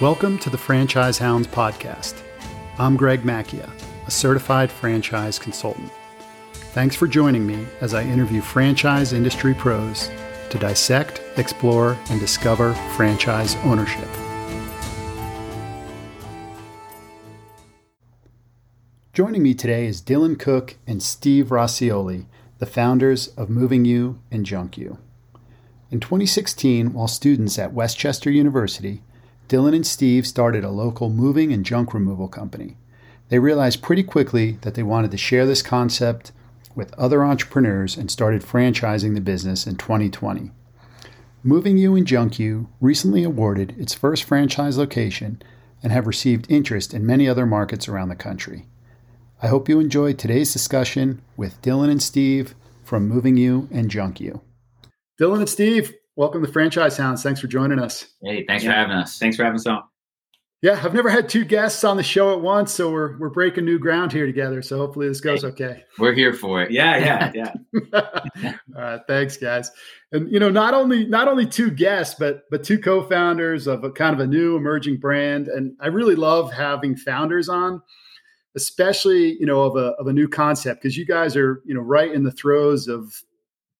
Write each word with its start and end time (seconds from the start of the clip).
Welcome 0.00 0.38
to 0.38 0.48
the 0.48 0.56
Franchise 0.56 1.18
Hounds 1.18 1.46
podcast. 1.46 2.22
I'm 2.78 2.96
Greg 2.96 3.20
Macchia, 3.20 3.68
a 4.06 4.10
certified 4.10 4.70
franchise 4.70 5.38
consultant. 5.38 5.92
Thanks 6.72 6.96
for 6.96 7.06
joining 7.06 7.46
me 7.46 7.66
as 7.82 7.92
I 7.92 8.04
interview 8.04 8.40
franchise 8.40 9.12
industry 9.12 9.52
pros 9.52 10.10
to 10.48 10.58
dissect, 10.58 11.20
explore, 11.36 11.98
and 12.08 12.18
discover 12.18 12.72
franchise 12.96 13.56
ownership. 13.56 14.08
Joining 19.12 19.42
me 19.42 19.52
today 19.52 19.84
is 19.84 20.00
Dylan 20.00 20.38
Cook 20.38 20.78
and 20.86 21.02
Steve 21.02 21.48
Rossioli, 21.48 22.24
the 22.56 22.64
founders 22.64 23.28
of 23.36 23.50
Moving 23.50 23.84
You 23.84 24.18
and 24.30 24.46
Junk 24.46 24.78
You. 24.78 24.96
In 25.90 26.00
2016, 26.00 26.94
while 26.94 27.06
students 27.06 27.58
at 27.58 27.74
West 27.74 27.98
Chester 27.98 28.30
University, 28.30 29.02
Dylan 29.50 29.74
and 29.74 29.84
Steve 29.84 30.28
started 30.28 30.62
a 30.62 30.70
local 30.70 31.10
moving 31.10 31.52
and 31.52 31.66
junk 31.66 31.92
removal 31.92 32.28
company. 32.28 32.76
They 33.30 33.40
realized 33.40 33.82
pretty 33.82 34.04
quickly 34.04 34.58
that 34.60 34.74
they 34.74 34.84
wanted 34.84 35.10
to 35.10 35.16
share 35.16 35.44
this 35.44 35.60
concept 35.60 36.30
with 36.76 36.94
other 36.94 37.24
entrepreneurs 37.24 37.96
and 37.96 38.12
started 38.12 38.42
franchising 38.42 39.16
the 39.16 39.20
business 39.20 39.66
in 39.66 39.74
2020. 39.74 40.52
Moving 41.42 41.78
You 41.78 41.96
and 41.96 42.06
Junk 42.06 42.38
You 42.38 42.68
recently 42.80 43.24
awarded 43.24 43.74
its 43.76 43.92
first 43.92 44.22
franchise 44.22 44.78
location 44.78 45.42
and 45.82 45.90
have 45.90 46.06
received 46.06 46.48
interest 46.48 46.94
in 46.94 47.04
many 47.04 47.28
other 47.28 47.44
markets 47.44 47.88
around 47.88 48.08
the 48.08 48.14
country. 48.14 48.68
I 49.42 49.48
hope 49.48 49.68
you 49.68 49.80
enjoyed 49.80 50.16
today's 50.16 50.52
discussion 50.52 51.22
with 51.36 51.60
Dylan 51.60 51.90
and 51.90 52.00
Steve 52.00 52.54
from 52.84 53.08
Moving 53.08 53.36
You 53.36 53.68
and 53.72 53.90
Junk 53.90 54.20
You. 54.20 54.42
Dylan 55.20 55.40
and 55.40 55.48
Steve, 55.48 55.92
welcome 56.16 56.44
to 56.44 56.52
Franchise 56.52 56.96
Hounds. 56.96 57.22
Thanks 57.22 57.40
for 57.40 57.46
joining 57.46 57.78
us. 57.78 58.06
Hey, 58.22 58.44
thanks 58.46 58.64
yeah. 58.64 58.70
for 58.70 58.76
having 58.76 58.96
us. 58.96 59.18
Thanks 59.18 59.36
for 59.36 59.44
having 59.44 59.56
us 59.56 59.66
on. 59.66 59.82
Yeah, 60.62 60.78
I've 60.84 60.92
never 60.92 61.08
had 61.08 61.26
two 61.26 61.46
guests 61.46 61.84
on 61.84 61.96
the 61.96 62.02
show 62.02 62.34
at 62.34 62.42
once, 62.42 62.70
so 62.74 62.90
we're 62.90 63.16
we're 63.18 63.30
breaking 63.30 63.64
new 63.64 63.78
ground 63.78 64.12
here 64.12 64.26
together. 64.26 64.60
So 64.60 64.76
hopefully 64.76 65.08
this 65.08 65.20
goes 65.20 65.42
okay. 65.42 65.84
We're 65.98 66.12
here 66.12 66.34
for 66.34 66.62
it. 66.62 66.70
Yeah, 66.70 67.30
yeah, 67.34 67.54
yeah. 68.42 68.52
All 68.76 68.82
right, 68.82 69.00
thanks, 69.08 69.38
guys. 69.38 69.70
And 70.12 70.30
you 70.30 70.38
know, 70.38 70.50
not 70.50 70.74
only 70.74 71.06
not 71.06 71.28
only 71.28 71.46
two 71.46 71.70
guests, 71.70 72.14
but 72.18 72.42
but 72.50 72.62
two 72.62 72.78
co-founders 72.78 73.66
of 73.66 73.84
a 73.84 73.90
kind 73.90 74.12
of 74.12 74.20
a 74.20 74.26
new 74.26 74.54
emerging 74.54 74.98
brand. 74.98 75.48
And 75.48 75.74
I 75.80 75.86
really 75.86 76.14
love 76.14 76.52
having 76.52 76.94
founders 76.94 77.48
on, 77.48 77.80
especially 78.54 79.38
you 79.40 79.46
know 79.46 79.62
of 79.62 79.76
a 79.76 79.92
of 79.92 80.08
a 80.08 80.12
new 80.12 80.28
concept 80.28 80.82
because 80.82 80.94
you 80.94 81.06
guys 81.06 81.36
are 81.36 81.62
you 81.64 81.74
know 81.74 81.80
right 81.80 82.12
in 82.12 82.22
the 82.22 82.32
throes 82.32 82.86
of 82.86 83.14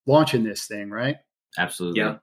launching 0.06 0.44
this 0.44 0.66
thing, 0.66 0.88
right? 0.88 1.16
Absolutely. 1.58 2.00
Yeah. 2.00 2.16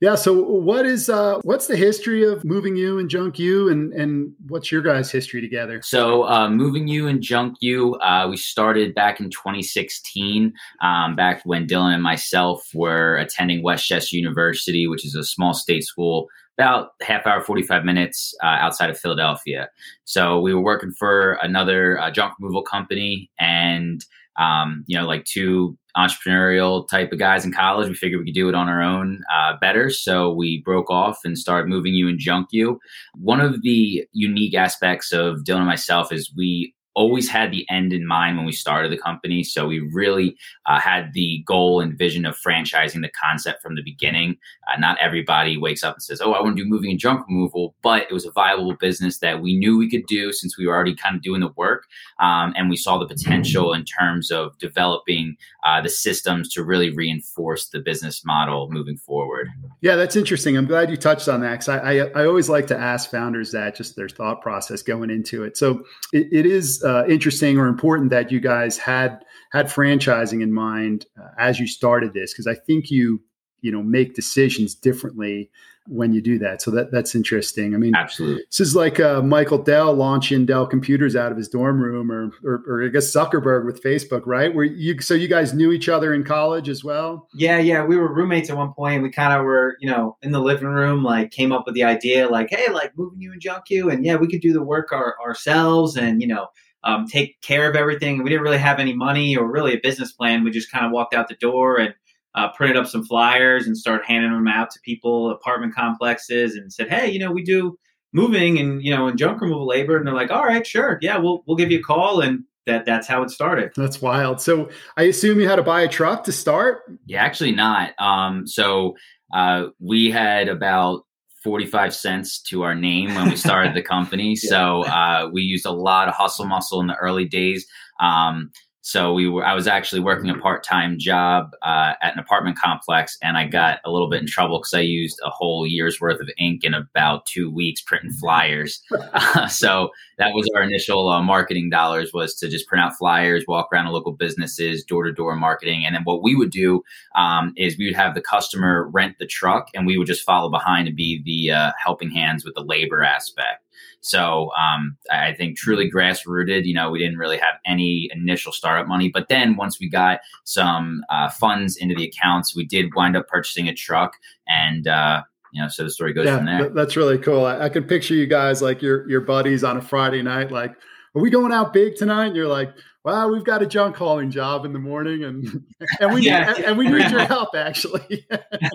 Yeah. 0.00 0.16
So 0.16 0.34
what 0.34 0.84
is 0.84 1.08
uh 1.08 1.38
what's 1.44 1.66
the 1.66 1.76
history 1.76 2.24
of 2.24 2.44
moving 2.44 2.76
you 2.76 2.98
and 2.98 3.08
junk 3.08 3.38
you 3.38 3.70
and 3.70 3.92
and 3.94 4.32
what's 4.48 4.70
your 4.70 4.82
guys' 4.82 5.10
history 5.10 5.40
together? 5.40 5.80
So 5.82 6.28
uh 6.28 6.50
moving 6.50 6.88
you 6.88 7.06
and 7.06 7.22
junk 7.22 7.56
you, 7.60 7.94
uh 7.96 8.26
we 8.28 8.36
started 8.36 8.94
back 8.94 9.18
in 9.18 9.30
2016, 9.30 10.52
um, 10.82 11.16
back 11.16 11.40
when 11.44 11.66
Dylan 11.66 11.94
and 11.94 12.02
myself 12.02 12.68
were 12.74 13.16
attending 13.16 13.62
West 13.62 13.86
Chester 13.86 14.16
University, 14.16 14.86
which 14.86 15.06
is 15.06 15.14
a 15.14 15.24
small 15.24 15.54
state 15.54 15.84
school 15.84 16.28
about 16.58 16.90
half 17.02 17.26
hour 17.26 17.42
45 17.42 17.84
minutes 17.84 18.34
uh, 18.42 18.46
outside 18.46 18.90
of 18.90 18.98
philadelphia 18.98 19.68
so 20.04 20.40
we 20.40 20.54
were 20.54 20.62
working 20.62 20.92
for 20.92 21.38
another 21.42 21.98
uh, 22.00 22.10
junk 22.10 22.34
removal 22.38 22.62
company 22.62 23.30
and 23.38 24.04
um, 24.36 24.84
you 24.86 24.98
know 24.98 25.06
like 25.06 25.24
two 25.24 25.76
entrepreneurial 25.96 26.88
type 26.88 27.12
of 27.12 27.18
guys 27.18 27.44
in 27.44 27.52
college. 27.52 27.88
We 27.88 27.94
figured 27.94 28.20
we 28.20 28.26
could 28.26 28.34
do 28.34 28.48
it 28.48 28.54
on 28.54 28.68
our 28.68 28.82
own 28.82 29.22
uh, 29.34 29.54
better. 29.60 29.90
So 29.90 30.32
we 30.32 30.62
broke 30.64 30.90
off 30.90 31.18
and 31.24 31.38
started 31.38 31.68
moving 31.68 31.94
you 31.94 32.08
and 32.08 32.18
junk 32.18 32.48
you. 32.50 32.80
One 33.14 33.40
of 33.40 33.62
the 33.62 34.04
unique 34.12 34.54
aspects 34.54 35.12
of 35.12 35.38
Dylan 35.38 35.58
and 35.58 35.66
myself 35.66 36.12
is 36.12 36.32
we 36.36 36.74
always 36.94 37.28
had 37.28 37.50
the 37.50 37.66
end 37.70 37.92
in 37.92 38.06
mind 38.06 38.36
when 38.36 38.46
we 38.46 38.52
started 38.52 38.90
the 38.90 38.98
company. 38.98 39.42
So 39.42 39.66
we 39.66 39.80
really 39.80 40.36
uh, 40.66 40.80
had 40.80 41.12
the 41.12 41.42
goal 41.46 41.80
and 41.80 41.98
vision 41.98 42.24
of 42.24 42.36
franchising 42.36 43.02
the 43.02 43.10
concept 43.10 43.62
from 43.62 43.74
the 43.74 43.82
beginning. 43.82 44.36
Uh, 44.68 44.78
not 44.78 44.98
everybody 45.00 45.56
wakes 45.56 45.82
up 45.82 45.96
and 45.96 46.02
says, 46.02 46.20
Oh, 46.20 46.32
I 46.32 46.40
want 46.40 46.56
to 46.56 46.62
do 46.62 46.68
moving 46.68 46.90
and 46.90 46.98
junk 46.98 47.26
removal, 47.28 47.74
but 47.82 48.02
it 48.02 48.12
was 48.12 48.24
a 48.24 48.30
viable 48.30 48.74
business 48.74 49.18
that 49.18 49.42
we 49.42 49.56
knew 49.56 49.76
we 49.76 49.90
could 49.90 50.06
do 50.06 50.32
since 50.32 50.56
we 50.56 50.66
were 50.66 50.74
already 50.74 50.94
kind 50.94 51.16
of 51.16 51.22
doing 51.22 51.40
the 51.40 51.52
work. 51.56 51.84
Um, 52.20 52.52
and 52.56 52.70
we 52.70 52.76
saw 52.76 52.98
the 52.98 53.06
potential 53.06 53.72
in 53.74 53.84
terms 53.84 54.30
of 54.30 54.56
developing 54.58 55.36
uh, 55.64 55.80
the 55.80 55.88
systems 55.88 56.48
to 56.50 56.62
really 56.62 56.90
reinforce 56.90 57.68
the 57.68 57.80
business 57.80 58.24
model 58.24 58.70
moving 58.70 58.96
forward. 58.96 59.48
Yeah, 59.80 59.96
that's 59.96 60.16
interesting. 60.16 60.56
I'm 60.56 60.66
glad 60.66 60.90
you 60.90 60.96
touched 60.96 61.28
on 61.28 61.40
that 61.40 61.52
because 61.52 61.68
I, 61.68 61.78
I, 61.78 61.94
I, 62.22 62.26
always 62.26 62.48
like 62.48 62.66
to 62.68 62.78
ask 62.78 63.10
founders 63.10 63.52
that, 63.52 63.74
just 63.74 63.96
their 63.96 64.08
thought 64.08 64.42
process 64.42 64.82
going 64.82 65.10
into 65.10 65.42
it. 65.42 65.56
So 65.56 65.84
it, 66.12 66.28
it 66.30 66.46
is 66.46 66.83
uh, 66.84 67.04
interesting 67.08 67.58
or 67.58 67.66
important 67.66 68.10
that 68.10 68.30
you 68.30 68.40
guys 68.40 68.78
had 68.78 69.24
had 69.52 69.66
franchising 69.66 70.42
in 70.42 70.52
mind 70.52 71.06
uh, 71.20 71.28
as 71.38 71.58
you 71.58 71.66
started 71.66 72.12
this 72.12 72.32
because 72.32 72.46
I 72.46 72.54
think 72.54 72.90
you 72.90 73.22
you 73.60 73.72
know 73.72 73.82
make 73.82 74.14
decisions 74.14 74.74
differently 74.74 75.50
when 75.86 76.14
you 76.14 76.22
do 76.22 76.38
that. 76.38 76.62
So 76.62 76.70
that 76.72 76.90
that's 76.90 77.14
interesting. 77.14 77.74
I 77.74 77.78
mean, 77.78 77.94
absolutely. 77.94 78.42
This 78.50 78.60
is 78.60 78.74
like 78.74 79.00
uh, 79.00 79.20
Michael 79.22 79.58
Dell 79.58 79.92
launching 79.92 80.46
Dell 80.46 80.66
computers 80.66 81.14
out 81.14 81.30
of 81.30 81.36
his 81.36 81.48
dorm 81.48 81.80
room, 81.80 82.10
or, 82.10 82.30
or, 82.42 82.62
or 82.66 82.84
I 82.84 82.88
guess 82.88 83.14
Zuckerberg 83.14 83.66
with 83.66 83.82
Facebook, 83.82 84.22
right? 84.24 84.54
Where 84.54 84.64
you 84.64 85.00
so 85.00 85.14
you 85.14 85.28
guys 85.28 85.52
knew 85.52 85.72
each 85.72 85.88
other 85.88 86.14
in 86.14 86.24
college 86.24 86.68
as 86.68 86.82
well? 86.82 87.28
Yeah, 87.34 87.58
yeah. 87.58 87.84
We 87.84 87.96
were 87.96 88.12
roommates 88.12 88.50
at 88.50 88.56
one 88.56 88.72
point. 88.72 89.02
We 89.02 89.10
kind 89.10 89.32
of 89.32 89.44
were, 89.44 89.76
you 89.80 89.90
know, 89.90 90.16
in 90.22 90.32
the 90.32 90.40
living 90.40 90.68
room, 90.68 91.02
like 91.02 91.30
came 91.30 91.52
up 91.52 91.64
with 91.66 91.74
the 91.74 91.84
idea, 91.84 92.28
like, 92.28 92.48
hey, 92.50 92.72
like 92.72 92.96
moving 92.96 93.20
you 93.20 93.32
and 93.32 93.40
junk 93.40 93.64
you, 93.68 93.90
and 93.90 94.04
yeah, 94.04 94.16
we 94.16 94.28
could 94.28 94.40
do 94.40 94.52
the 94.52 94.62
work 94.62 94.92
our, 94.92 95.16
ourselves, 95.24 95.96
and 95.96 96.22
you 96.22 96.28
know 96.28 96.48
um, 96.84 97.06
take 97.06 97.40
care 97.40 97.68
of 97.68 97.76
everything. 97.76 98.22
We 98.22 98.30
didn't 98.30 98.44
really 98.44 98.58
have 98.58 98.78
any 98.78 98.94
money 98.94 99.36
or 99.36 99.50
really 99.50 99.74
a 99.74 99.80
business 99.82 100.12
plan. 100.12 100.44
We 100.44 100.50
just 100.50 100.70
kind 100.70 100.86
of 100.86 100.92
walked 100.92 101.14
out 101.14 101.28
the 101.28 101.34
door 101.36 101.78
and 101.78 101.94
uh, 102.34 102.50
printed 102.52 102.76
up 102.76 102.86
some 102.86 103.04
flyers 103.04 103.66
and 103.66 103.76
started 103.76 104.04
handing 104.06 104.32
them 104.32 104.48
out 104.48 104.70
to 104.70 104.80
people, 104.80 105.30
apartment 105.30 105.74
complexes, 105.74 106.56
and 106.56 106.72
said, 106.72 106.88
"Hey, 106.88 107.10
you 107.10 107.18
know, 107.18 107.32
we 107.32 107.42
do 107.42 107.78
moving 108.12 108.58
and 108.58 108.82
you 108.82 108.94
know 108.94 109.06
and 109.08 109.18
junk 109.18 109.40
removal 109.40 109.66
labor." 109.66 109.96
And 109.96 110.06
they're 110.06 110.14
like, 110.14 110.30
"All 110.30 110.44
right, 110.44 110.66
sure, 110.66 110.98
yeah, 111.00 111.16
we'll 111.16 111.42
we'll 111.46 111.56
give 111.56 111.70
you 111.70 111.78
a 111.78 111.82
call." 111.82 112.20
And 112.20 112.44
that 112.66 112.86
that's 112.86 113.06
how 113.06 113.22
it 113.22 113.30
started. 113.30 113.72
That's 113.76 114.02
wild. 114.02 114.40
So 114.40 114.68
I 114.96 115.04
assume 115.04 115.40
you 115.40 115.48
had 115.48 115.56
to 115.56 115.62
buy 115.62 115.82
a 115.82 115.88
truck 115.88 116.24
to 116.24 116.32
start. 116.32 116.82
Yeah, 117.06 117.22
actually 117.22 117.52
not. 117.52 117.92
Um, 118.00 118.46
so 118.46 118.96
uh, 119.32 119.66
we 119.80 120.10
had 120.10 120.48
about 120.48 121.03
45 121.44 121.94
cents 121.94 122.40
to 122.40 122.62
our 122.62 122.74
name 122.74 123.14
when 123.14 123.28
we 123.28 123.36
started 123.36 123.74
the 123.74 123.82
company. 123.94 124.30
yeah. 124.42 124.48
So 124.48 124.84
uh, 124.86 125.30
we 125.32 125.42
used 125.42 125.66
a 125.66 125.70
lot 125.70 126.08
of 126.08 126.14
hustle 126.14 126.46
muscle 126.46 126.80
in 126.80 126.86
the 126.86 126.96
early 126.96 127.26
days. 127.26 127.66
Um, 128.00 128.50
so 128.86 129.14
we 129.14 129.26
were, 129.26 129.42
I 129.42 129.54
was 129.54 129.66
actually 129.66 130.02
working 130.02 130.28
a 130.28 130.36
part 130.36 130.62
time 130.62 130.98
job 130.98 131.56
uh, 131.62 131.94
at 132.02 132.12
an 132.12 132.18
apartment 132.18 132.58
complex, 132.58 133.16
and 133.22 133.38
I 133.38 133.46
got 133.46 133.80
a 133.82 133.90
little 133.90 134.10
bit 134.10 134.20
in 134.20 134.26
trouble 134.26 134.58
because 134.58 134.74
I 134.74 134.80
used 134.80 135.18
a 135.24 135.30
whole 135.30 135.66
year's 135.66 136.02
worth 136.02 136.20
of 136.20 136.28
ink 136.38 136.64
in 136.64 136.74
about 136.74 137.24
two 137.24 137.50
weeks 137.50 137.80
printing 137.80 138.12
flyers. 138.12 138.82
Uh, 138.92 139.46
so 139.48 139.88
that 140.18 140.34
was 140.34 140.46
our 140.54 140.62
initial 140.62 141.08
uh, 141.08 141.22
marketing 141.22 141.70
dollars 141.70 142.12
was 142.12 142.34
to 142.34 142.48
just 142.50 142.66
print 142.66 142.84
out 142.84 142.94
flyers, 142.94 143.46
walk 143.48 143.70
around 143.72 143.86
to 143.86 143.90
local 143.90 144.12
businesses, 144.12 144.84
door 144.84 145.04
to 145.04 145.12
door 145.12 145.34
marketing, 145.34 145.86
and 145.86 145.94
then 145.94 146.02
what 146.04 146.22
we 146.22 146.36
would 146.36 146.50
do 146.50 146.82
um, 147.16 147.54
is 147.56 147.78
we 147.78 147.86
would 147.86 147.96
have 147.96 148.14
the 148.14 148.20
customer 148.20 148.86
rent 148.90 149.16
the 149.18 149.26
truck, 149.26 149.70
and 149.72 149.86
we 149.86 149.96
would 149.96 150.06
just 150.06 150.26
follow 150.26 150.50
behind 150.50 150.88
and 150.88 150.96
be 150.96 151.22
the 151.24 151.54
uh, 151.54 151.72
helping 151.82 152.10
hands 152.10 152.44
with 152.44 152.54
the 152.54 152.62
labor 152.62 153.02
aspect. 153.02 153.63
So 154.04 154.50
um, 154.52 154.98
I 155.10 155.32
think 155.32 155.56
truly 155.56 155.88
grass 155.88 156.26
rooted. 156.26 156.66
You 156.66 156.74
know, 156.74 156.90
we 156.90 156.98
didn't 156.98 157.16
really 157.16 157.38
have 157.38 157.54
any 157.64 158.10
initial 158.12 158.52
startup 158.52 158.86
money, 158.86 159.08
but 159.08 159.28
then 159.28 159.56
once 159.56 159.80
we 159.80 159.88
got 159.88 160.20
some 160.44 161.02
uh, 161.08 161.30
funds 161.30 161.78
into 161.78 161.94
the 161.94 162.04
accounts, 162.04 162.54
we 162.54 162.66
did 162.66 162.94
wind 162.94 163.16
up 163.16 163.26
purchasing 163.28 163.66
a 163.66 163.74
truck, 163.74 164.18
and 164.46 164.86
uh, 164.86 165.22
you 165.52 165.62
know, 165.62 165.68
so 165.68 165.84
the 165.84 165.90
story 165.90 166.12
goes 166.12 166.26
yeah, 166.26 166.36
from 166.36 166.44
there. 166.44 166.68
That's 166.68 166.96
really 166.96 167.16
cool. 167.16 167.46
I, 167.46 167.62
I 167.62 167.68
can 167.70 167.84
picture 167.84 168.14
you 168.14 168.26
guys 168.26 168.60
like 168.60 168.82
your 168.82 169.08
your 169.08 169.22
buddies 169.22 169.64
on 169.64 169.78
a 169.78 169.82
Friday 169.82 170.20
night, 170.20 170.52
like, 170.52 170.72
"Are 171.14 171.22
we 171.22 171.30
going 171.30 171.52
out 171.52 171.72
big 171.72 171.96
tonight?" 171.96 172.26
And 172.26 172.36
you're 172.36 172.46
like, 172.46 172.74
well, 173.04 173.30
we've 173.30 173.44
got 173.44 173.62
a 173.62 173.66
junk 173.66 173.96
hauling 173.96 174.30
job 174.30 174.64
in 174.64 174.72
the 174.72 174.78
morning, 174.78 175.24
and 175.24 175.64
and 176.00 176.14
we 176.14 176.22
yeah. 176.22 176.52
need, 176.52 176.64
and 176.64 176.78
we 176.78 176.88
need 176.88 177.10
your 177.10 177.20
help 177.26 177.50
actually. 177.54 178.26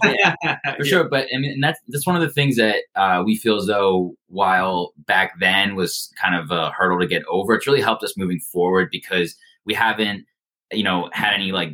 yeah, 0.04 0.36
for 0.78 0.86
sure. 0.86 1.10
But 1.10 1.28
I 1.36 1.40
mean, 1.40 1.60
that's 1.60 1.80
that's 1.88 2.06
one 2.06 2.16
of 2.16 2.22
the 2.22 2.30
things 2.30 2.56
that 2.58 2.84
uh, 2.96 3.24
we 3.26 3.36
feel 3.36 3.58
as 3.58 3.66
though 3.66 4.14
while 4.28 4.94
back 5.08 5.40
then 5.40 5.76
was 5.76 6.14
kind 6.22 6.36
of 6.36 6.52
a 6.52 6.70
hurdle 6.72 7.00
to 7.00 7.08
get 7.08 7.24
over, 7.28 7.56
it's 7.56 7.66
really 7.66 7.82
helped 7.82 8.04
us 8.04 8.16
moving 8.16 8.40
forward 8.40 8.90
because 8.92 9.36
we 9.66 9.74
haven't, 9.74 10.26
you 10.72 10.84
know, 10.84 11.10
had 11.12 11.34
any 11.34 11.52
like 11.52 11.72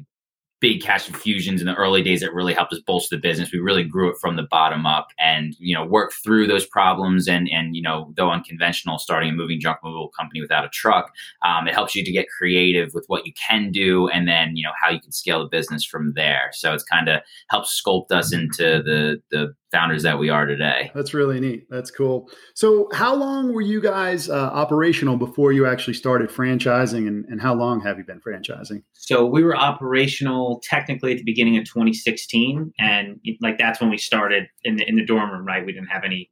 big 0.66 0.82
cash 0.82 1.08
infusions 1.08 1.62
in 1.62 1.68
the 1.68 1.76
early 1.76 2.02
days 2.02 2.22
that 2.22 2.34
really 2.34 2.52
helped 2.52 2.74
us 2.74 2.80
bolster 2.88 3.16
the 3.16 3.22
business. 3.22 3.52
We 3.52 3.60
really 3.60 3.84
grew 3.84 4.10
it 4.10 4.18
from 4.20 4.36
the 4.36 4.48
bottom 4.50 4.88
up 4.88 5.10
and, 5.20 5.54
you 5.60 5.76
know, 5.76 5.86
worked 5.86 6.16
through 6.24 6.48
those 6.48 6.66
problems. 6.66 7.28
And, 7.28 7.48
and, 7.52 7.76
you 7.76 7.84
know, 7.84 8.12
though 8.18 8.32
unconventional, 8.32 8.98
starting 8.98 9.30
a 9.30 9.34
moving 9.34 9.60
junk 9.60 9.78
removal 9.84 10.10
company 10.20 10.42
without 10.42 10.66
a 10.66 10.70
truck, 10.70 11.12
um, 11.46 11.68
it 11.68 11.76
helps 11.76 11.94
you 11.94 12.04
to 12.04 12.12
get 12.12 12.26
creative 12.36 12.96
with 12.96 13.06
what 13.06 13.28
you 13.28 13.34
can 13.34 13.70
do 13.70 14.08
and 14.08 14.28
then, 14.28 14.56
you 14.56 14.64
know, 14.64 14.72
how 14.82 14.90
you 14.90 15.00
can 15.00 15.12
scale 15.12 15.38
the 15.44 15.50
business 15.50 15.86
from 15.86 16.14
there. 16.16 16.50
So 16.54 16.74
it's 16.74 16.84
kind 16.84 17.10
of 17.10 17.22
helped 17.52 17.68
sculpt 17.68 18.12
us 18.12 18.34
into 18.34 18.82
the, 18.84 19.22
the 19.30 19.54
founders 19.75 20.04
that 20.04 20.18
we 20.18 20.30
are 20.30 20.45
today. 20.45 20.89
That's 20.95 21.13
really 21.13 21.39
neat. 21.42 21.68
That's 21.69 21.92
cool. 21.92 22.30
So, 22.54 22.88
how 22.94 23.13
long 23.13 23.54
were 23.54 23.62
you 23.62 23.81
guys 23.81 24.30
uh, 24.30 24.33
operational 24.33 25.18
before 25.18 25.51
you 25.51 25.68
actually 25.68 25.95
started 25.95 26.30
franchising, 26.30 27.07
and, 27.07 27.25
and 27.25 27.42
how 27.42 27.54
long 27.54 27.81
have 27.81 27.98
you 27.98 28.06
been 28.06 28.22
franchising? 28.25 28.83
So, 28.94 29.25
we 29.25 29.44
were 29.44 29.56
operational 29.56 30.62
technically 30.63 31.12
at 31.12 31.18
the 31.18 31.25
beginning 31.25 31.57
of 31.57 31.66
2016, 31.66 32.72
and 32.80 33.19
like 33.42 33.57
that's 33.57 33.81
when 33.81 33.89
we 33.89 33.98
started 33.98 34.45
in 34.63 34.77
the 34.77 34.88
in 34.88 34.95
the 34.95 35.06
dorm 35.06 35.30
room. 35.30 35.45
Right, 35.45 35.66
we 35.66 35.74
didn't 35.74 35.89
have 35.89 36.06
any 36.06 36.31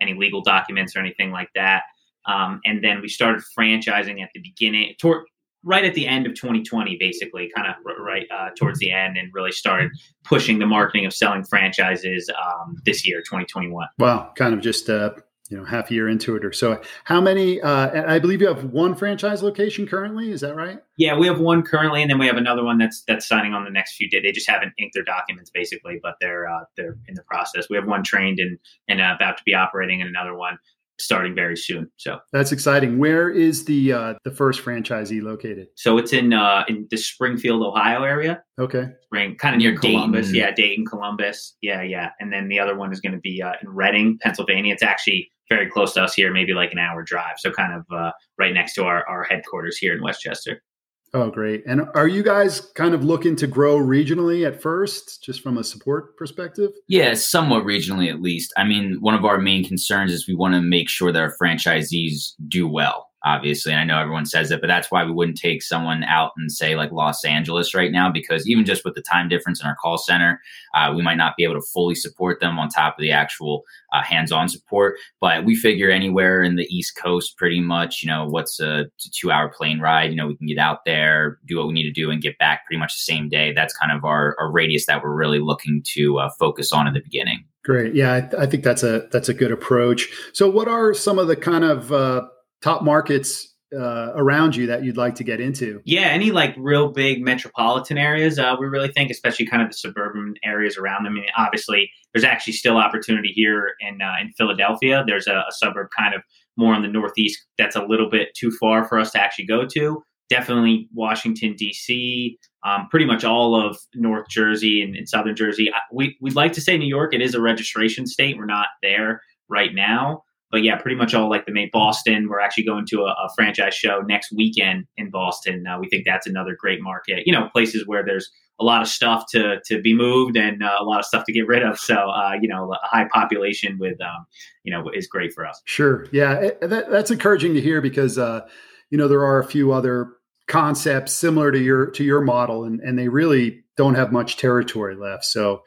any 0.00 0.14
legal 0.14 0.42
documents 0.42 0.96
or 0.96 0.98
anything 0.98 1.30
like 1.30 1.50
that. 1.54 1.82
Um, 2.26 2.60
and 2.64 2.82
then 2.82 3.00
we 3.00 3.08
started 3.08 3.42
franchising 3.58 4.22
at 4.22 4.30
the 4.34 4.40
beginning, 4.42 4.94
toward, 5.00 5.24
right 5.62 5.84
at 5.84 5.94
the 5.94 6.06
end 6.06 6.26
of 6.26 6.34
2020, 6.34 6.96
basically, 6.98 7.50
kind 7.54 7.68
of 7.68 7.74
right 7.98 8.26
uh, 8.30 8.50
towards 8.56 8.78
the 8.78 8.90
end, 8.92 9.16
and 9.16 9.30
really 9.32 9.52
started 9.52 9.90
pushing 10.24 10.58
the 10.58 10.66
marketing 10.66 11.06
of 11.06 11.12
selling 11.12 11.44
franchises 11.44 12.30
um, 12.30 12.76
this 12.84 13.06
year, 13.06 13.20
2021. 13.20 13.88
Wow, 13.98 14.32
kind 14.36 14.54
of 14.54 14.60
just 14.60 14.88
uh, 14.88 15.10
you 15.50 15.56
know 15.56 15.64
half 15.64 15.90
a 15.90 15.94
year 15.94 16.08
into 16.08 16.36
it 16.36 16.44
or 16.44 16.52
so. 16.52 16.80
How 17.04 17.20
many? 17.20 17.60
Uh, 17.60 18.12
I 18.12 18.18
believe 18.18 18.40
you 18.40 18.46
have 18.46 18.64
one 18.64 18.94
franchise 18.94 19.42
location 19.42 19.86
currently. 19.86 20.30
Is 20.30 20.40
that 20.40 20.54
right? 20.54 20.78
Yeah, 20.96 21.16
we 21.18 21.26
have 21.26 21.40
one 21.40 21.62
currently, 21.62 22.02
and 22.02 22.10
then 22.10 22.18
we 22.18 22.26
have 22.26 22.36
another 22.36 22.64
one 22.64 22.78
that's 22.78 23.02
that's 23.06 23.26
signing 23.26 23.52
on 23.52 23.64
the 23.64 23.70
next 23.70 23.96
few 23.96 24.08
days. 24.08 24.22
They 24.22 24.32
just 24.32 24.48
haven't 24.48 24.72
inked 24.78 24.94
their 24.94 25.04
documents, 25.04 25.50
basically, 25.50 25.98
but 26.02 26.14
they're 26.20 26.48
uh, 26.48 26.64
they're 26.76 26.96
in 27.08 27.14
the 27.14 27.22
process. 27.22 27.68
We 27.68 27.76
have 27.76 27.86
one 27.86 28.02
trained 28.02 28.38
and 28.38 28.58
and 28.88 29.00
uh, 29.00 29.12
about 29.16 29.36
to 29.38 29.42
be 29.44 29.54
operating, 29.54 30.00
and 30.00 30.08
another 30.08 30.34
one 30.34 30.58
starting 31.00 31.34
very 31.34 31.56
soon. 31.56 31.90
So 31.96 32.18
that's 32.32 32.52
exciting. 32.52 32.98
Where 32.98 33.30
is 33.30 33.64
the 33.64 33.92
uh, 33.92 34.14
the 34.24 34.30
first 34.30 34.62
franchisee 34.62 35.22
located? 35.22 35.68
So 35.76 35.98
it's 35.98 36.12
in 36.12 36.32
uh, 36.32 36.64
in 36.68 36.86
the 36.90 36.96
Springfield, 36.96 37.62
Ohio 37.62 38.02
area. 38.02 38.42
Okay, 38.58 38.88
Spring, 39.04 39.36
kind 39.36 39.54
of 39.54 39.60
near 39.60 39.76
Columbus. 39.76 40.26
Dayton. 40.26 40.40
Yeah, 40.40 40.50
Dayton, 40.52 40.84
Columbus. 40.86 41.56
Yeah, 41.62 41.82
yeah. 41.82 42.10
And 42.20 42.32
then 42.32 42.48
the 42.48 42.60
other 42.60 42.76
one 42.76 42.92
is 42.92 43.00
going 43.00 43.14
to 43.14 43.20
be 43.20 43.42
uh, 43.42 43.52
in 43.62 43.68
Reading, 43.68 44.18
Pennsylvania. 44.22 44.72
It's 44.72 44.82
actually 44.82 45.30
very 45.48 45.68
close 45.68 45.94
to 45.94 46.02
us 46.02 46.14
here, 46.14 46.32
maybe 46.32 46.52
like 46.52 46.72
an 46.72 46.78
hour 46.78 47.02
drive. 47.02 47.34
So 47.38 47.50
kind 47.50 47.72
of 47.72 47.84
uh, 47.90 48.12
right 48.38 48.54
next 48.54 48.74
to 48.74 48.84
our, 48.84 49.06
our 49.08 49.24
headquarters 49.24 49.76
here 49.76 49.94
in 49.96 50.02
West 50.02 50.20
Chester. 50.20 50.62
Oh, 51.12 51.28
great. 51.28 51.64
And 51.66 51.82
are 51.94 52.06
you 52.06 52.22
guys 52.22 52.60
kind 52.60 52.94
of 52.94 53.02
looking 53.02 53.34
to 53.36 53.48
grow 53.48 53.76
regionally 53.76 54.46
at 54.46 54.62
first, 54.62 55.24
just 55.24 55.42
from 55.42 55.58
a 55.58 55.64
support 55.64 56.16
perspective? 56.16 56.70
Yeah, 56.86 57.14
somewhat 57.14 57.64
regionally 57.64 58.08
at 58.08 58.22
least. 58.22 58.52
I 58.56 58.64
mean, 58.64 58.98
one 59.00 59.14
of 59.14 59.24
our 59.24 59.38
main 59.38 59.64
concerns 59.64 60.12
is 60.12 60.28
we 60.28 60.34
want 60.36 60.54
to 60.54 60.62
make 60.62 60.88
sure 60.88 61.10
that 61.10 61.20
our 61.20 61.34
franchisees 61.40 62.34
do 62.46 62.68
well 62.68 63.09
obviously. 63.24 63.72
And 63.72 63.80
I 63.80 63.84
know 63.84 64.00
everyone 64.00 64.26
says 64.26 64.50
it, 64.50 64.60
but 64.60 64.66
that's 64.66 64.90
why 64.90 65.04
we 65.04 65.12
wouldn't 65.12 65.38
take 65.38 65.62
someone 65.62 66.04
out 66.04 66.32
and 66.36 66.50
say 66.50 66.76
like 66.76 66.92
Los 66.92 67.24
Angeles 67.24 67.74
right 67.74 67.92
now, 67.92 68.10
because 68.10 68.48
even 68.48 68.64
just 68.64 68.84
with 68.84 68.94
the 68.94 69.02
time 69.02 69.28
difference 69.28 69.60
in 69.60 69.66
our 69.66 69.76
call 69.76 69.98
center, 69.98 70.40
uh, 70.74 70.92
we 70.94 71.02
might 71.02 71.16
not 71.16 71.36
be 71.36 71.44
able 71.44 71.54
to 71.54 71.66
fully 71.72 71.94
support 71.94 72.40
them 72.40 72.58
on 72.58 72.68
top 72.68 72.98
of 72.98 73.02
the 73.02 73.10
actual 73.10 73.64
uh, 73.92 74.02
hands-on 74.02 74.48
support. 74.48 74.96
But 75.20 75.44
we 75.44 75.54
figure 75.54 75.90
anywhere 75.90 76.42
in 76.42 76.56
the 76.56 76.66
East 76.74 76.96
Coast, 76.96 77.36
pretty 77.36 77.60
much, 77.60 78.02
you 78.02 78.08
know, 78.08 78.26
what's 78.26 78.60
a 78.60 78.86
two-hour 79.12 79.52
plane 79.56 79.80
ride? 79.80 80.10
You 80.10 80.16
know, 80.16 80.26
we 80.26 80.36
can 80.36 80.46
get 80.46 80.58
out 80.58 80.84
there, 80.84 81.38
do 81.46 81.58
what 81.58 81.66
we 81.66 81.74
need 81.74 81.84
to 81.84 81.92
do, 81.92 82.10
and 82.10 82.22
get 82.22 82.38
back 82.38 82.64
pretty 82.66 82.78
much 82.78 82.94
the 82.94 83.12
same 83.12 83.28
day. 83.28 83.52
That's 83.52 83.76
kind 83.76 83.92
of 83.92 84.04
our, 84.04 84.36
our 84.38 84.50
radius 84.50 84.86
that 84.86 85.02
we're 85.02 85.14
really 85.14 85.40
looking 85.40 85.82
to 85.94 86.18
uh, 86.18 86.30
focus 86.38 86.72
on 86.72 86.86
in 86.86 86.94
the 86.94 87.00
beginning. 87.00 87.44
Great. 87.62 87.94
Yeah, 87.94 88.14
I, 88.14 88.20
th- 88.22 88.34
I, 88.38 88.46
think 88.46 88.64
that's 88.64 88.82
a 88.82 89.06
that's 89.12 89.28
a 89.28 89.34
good 89.34 89.52
approach. 89.52 90.08
So, 90.32 90.48
what 90.48 90.66
are 90.66 90.94
some 90.94 91.18
of 91.18 91.28
the 91.28 91.36
kind 91.36 91.62
of 91.62 91.92
uh, 91.92 92.22
top 92.62 92.82
markets 92.82 93.50
uh, 93.74 94.12
around 94.16 94.56
you 94.56 94.66
that 94.66 94.84
you'd 94.84 94.96
like 94.96 95.14
to 95.16 95.24
get 95.24 95.40
into? 95.40 95.80
Yeah, 95.84 96.08
any 96.08 96.30
like 96.30 96.54
real 96.58 96.88
big 96.88 97.22
metropolitan 97.22 97.98
areas. 97.98 98.38
Uh, 98.38 98.56
we 98.58 98.66
really 98.66 98.88
think, 98.88 99.10
especially 99.10 99.46
kind 99.46 99.62
of 99.62 99.68
the 99.68 99.74
suburban 99.74 100.34
areas 100.44 100.76
around 100.76 101.04
them. 101.04 101.12
I 101.12 101.20
mean, 101.20 101.26
obviously, 101.36 101.90
there's 102.12 102.24
actually 102.24 102.54
still 102.54 102.76
opportunity 102.76 103.32
here 103.34 103.72
in 103.80 104.02
uh, 104.02 104.14
in 104.20 104.32
Philadelphia. 104.32 105.04
There's 105.06 105.26
a, 105.26 105.36
a, 105.36 105.52
suburb 105.52 105.88
kind 105.96 106.14
of 106.14 106.22
more 106.56 106.74
in 106.74 106.82
the 106.82 106.88
northeast 106.88 107.44
that's 107.58 107.76
a 107.76 107.84
little 107.84 108.10
bit 108.10 108.34
too 108.34 108.50
far 108.50 108.84
for 108.84 108.98
us 108.98 109.12
to 109.12 109.20
actually 109.20 109.46
go 109.46 109.66
to. 109.66 110.02
Definitely 110.28 110.88
Washington 110.94 111.54
D.C. 111.56 112.38
Um, 112.64 112.88
pretty 112.90 113.06
much 113.06 113.24
all 113.24 113.54
of 113.54 113.78
North 113.94 114.28
Jersey 114.28 114.82
and, 114.82 114.94
and 114.94 115.08
Southern 115.08 115.34
Jersey. 115.34 115.70
We 115.92 116.16
we'd 116.20 116.36
like 116.36 116.52
to 116.54 116.60
say 116.60 116.76
New 116.76 116.88
York. 116.88 117.14
It 117.14 117.22
is 117.22 117.34
a 117.34 117.40
registration 117.40 118.06
state. 118.06 118.36
We're 118.36 118.46
not 118.46 118.66
there 118.82 119.22
right 119.48 119.74
now 119.74 120.22
but 120.50 120.62
yeah, 120.62 120.76
pretty 120.76 120.96
much 120.96 121.14
all 121.14 121.30
like 121.30 121.46
the 121.46 121.52
main 121.52 121.70
Boston. 121.72 122.28
We're 122.28 122.40
actually 122.40 122.64
going 122.64 122.86
to 122.86 123.02
a, 123.02 123.10
a 123.10 123.28
franchise 123.34 123.74
show 123.74 124.00
next 124.00 124.32
weekend 124.32 124.86
in 124.96 125.10
Boston. 125.10 125.66
Uh, 125.66 125.78
we 125.78 125.88
think 125.88 126.04
that's 126.04 126.26
another 126.26 126.56
great 126.58 126.82
market. 126.82 127.22
You 127.26 127.32
know, 127.32 127.48
places 127.52 127.86
where 127.86 128.04
there's 128.04 128.30
a 128.60 128.64
lot 128.64 128.82
of 128.82 128.88
stuff 128.88 129.24
to 129.30 129.60
to 129.66 129.80
be 129.80 129.94
moved 129.94 130.36
and 130.36 130.62
uh, 130.62 130.76
a 130.78 130.84
lot 130.84 130.98
of 130.98 131.04
stuff 131.04 131.24
to 131.24 131.32
get 131.32 131.46
rid 131.46 131.62
of. 131.62 131.78
So 131.78 131.94
uh, 131.94 132.32
you 132.40 132.48
know, 132.48 132.72
a 132.72 132.78
high 132.86 133.08
population 133.12 133.78
with 133.78 134.00
um, 134.00 134.26
you 134.64 134.72
know 134.72 134.88
is 134.90 135.06
great 135.06 135.32
for 135.32 135.46
us. 135.46 135.60
Sure, 135.64 136.06
yeah, 136.12 136.34
it, 136.34 136.60
that, 136.60 136.90
that's 136.90 137.10
encouraging 137.10 137.54
to 137.54 137.60
hear 137.60 137.80
because 137.80 138.18
uh, 138.18 138.46
you 138.90 138.98
know 138.98 139.08
there 139.08 139.24
are 139.24 139.38
a 139.38 139.46
few 139.46 139.72
other 139.72 140.08
concepts 140.48 141.14
similar 141.14 141.52
to 141.52 141.58
your 141.58 141.90
to 141.92 142.04
your 142.04 142.20
model, 142.20 142.64
and 142.64 142.80
and 142.80 142.98
they 142.98 143.08
really 143.08 143.62
don't 143.76 143.94
have 143.94 144.12
much 144.12 144.36
territory 144.36 144.96
left. 144.96 145.24
So 145.24 145.62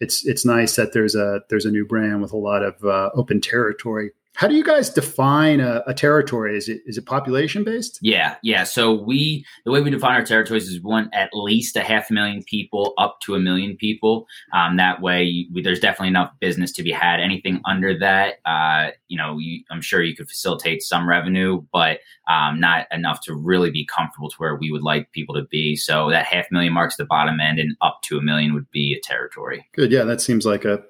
it's 0.00 0.26
it's 0.26 0.44
nice 0.44 0.76
that 0.76 0.92
there's 0.92 1.14
a 1.14 1.40
there's 1.48 1.64
a 1.64 1.70
new 1.70 1.86
brand 1.86 2.20
with 2.20 2.32
a 2.32 2.36
lot 2.36 2.62
of 2.62 2.84
uh, 2.84 3.10
open 3.14 3.40
territory. 3.40 4.10
How 4.34 4.48
do 4.48 4.56
you 4.56 4.64
guys 4.64 4.90
define 4.90 5.60
a, 5.60 5.84
a, 5.86 5.94
territory? 5.94 6.56
Is 6.56 6.68
it 6.68 6.82
is 6.86 6.98
it 6.98 7.06
population 7.06 7.62
based? 7.62 8.00
Yeah, 8.02 8.34
yeah. 8.42 8.64
So 8.64 8.92
we 8.92 9.46
the 9.64 9.70
way 9.70 9.80
we 9.80 9.90
define 9.90 10.16
our 10.16 10.24
territories 10.24 10.68
is 10.68 10.82
one 10.82 11.08
at 11.12 11.30
least 11.32 11.76
a 11.76 11.82
half 11.82 12.10
a 12.10 12.12
million 12.12 12.42
people 12.42 12.94
up 12.98 13.20
to 13.20 13.36
a 13.36 13.38
million 13.38 13.76
people. 13.76 14.26
Um, 14.52 14.76
that 14.76 15.00
way, 15.00 15.46
we, 15.52 15.62
there's 15.62 15.78
definitely 15.78 16.08
enough 16.08 16.32
business 16.40 16.72
to 16.72 16.82
be 16.82 16.90
had. 16.90 17.20
Anything 17.20 17.60
under 17.64 17.96
that, 18.00 18.34
uh, 18.44 18.90
you 19.06 19.16
know, 19.16 19.38
you, 19.38 19.62
I'm 19.70 19.80
sure 19.80 20.02
you 20.02 20.16
could 20.16 20.28
facilitate 20.28 20.82
some 20.82 21.08
revenue, 21.08 21.62
but 21.72 22.00
um, 22.28 22.58
not 22.58 22.86
enough 22.90 23.20
to 23.22 23.34
really 23.34 23.70
be 23.70 23.86
comfortable 23.86 24.30
to 24.30 24.36
where 24.38 24.56
we 24.56 24.72
would 24.72 24.82
like 24.82 25.12
people 25.12 25.36
to 25.36 25.42
be. 25.42 25.76
So 25.76 26.10
that 26.10 26.26
half 26.26 26.46
million 26.50 26.72
marks 26.72 26.96
the 26.96 27.04
bottom 27.04 27.38
end, 27.38 27.60
and 27.60 27.76
up 27.82 28.00
to 28.06 28.18
a 28.18 28.22
million 28.22 28.52
would 28.54 28.70
be 28.72 28.94
a 28.94 29.00
territory. 29.00 29.68
Good. 29.74 29.92
Yeah, 29.92 30.02
that 30.02 30.20
seems 30.20 30.44
like 30.44 30.64
a 30.64 30.82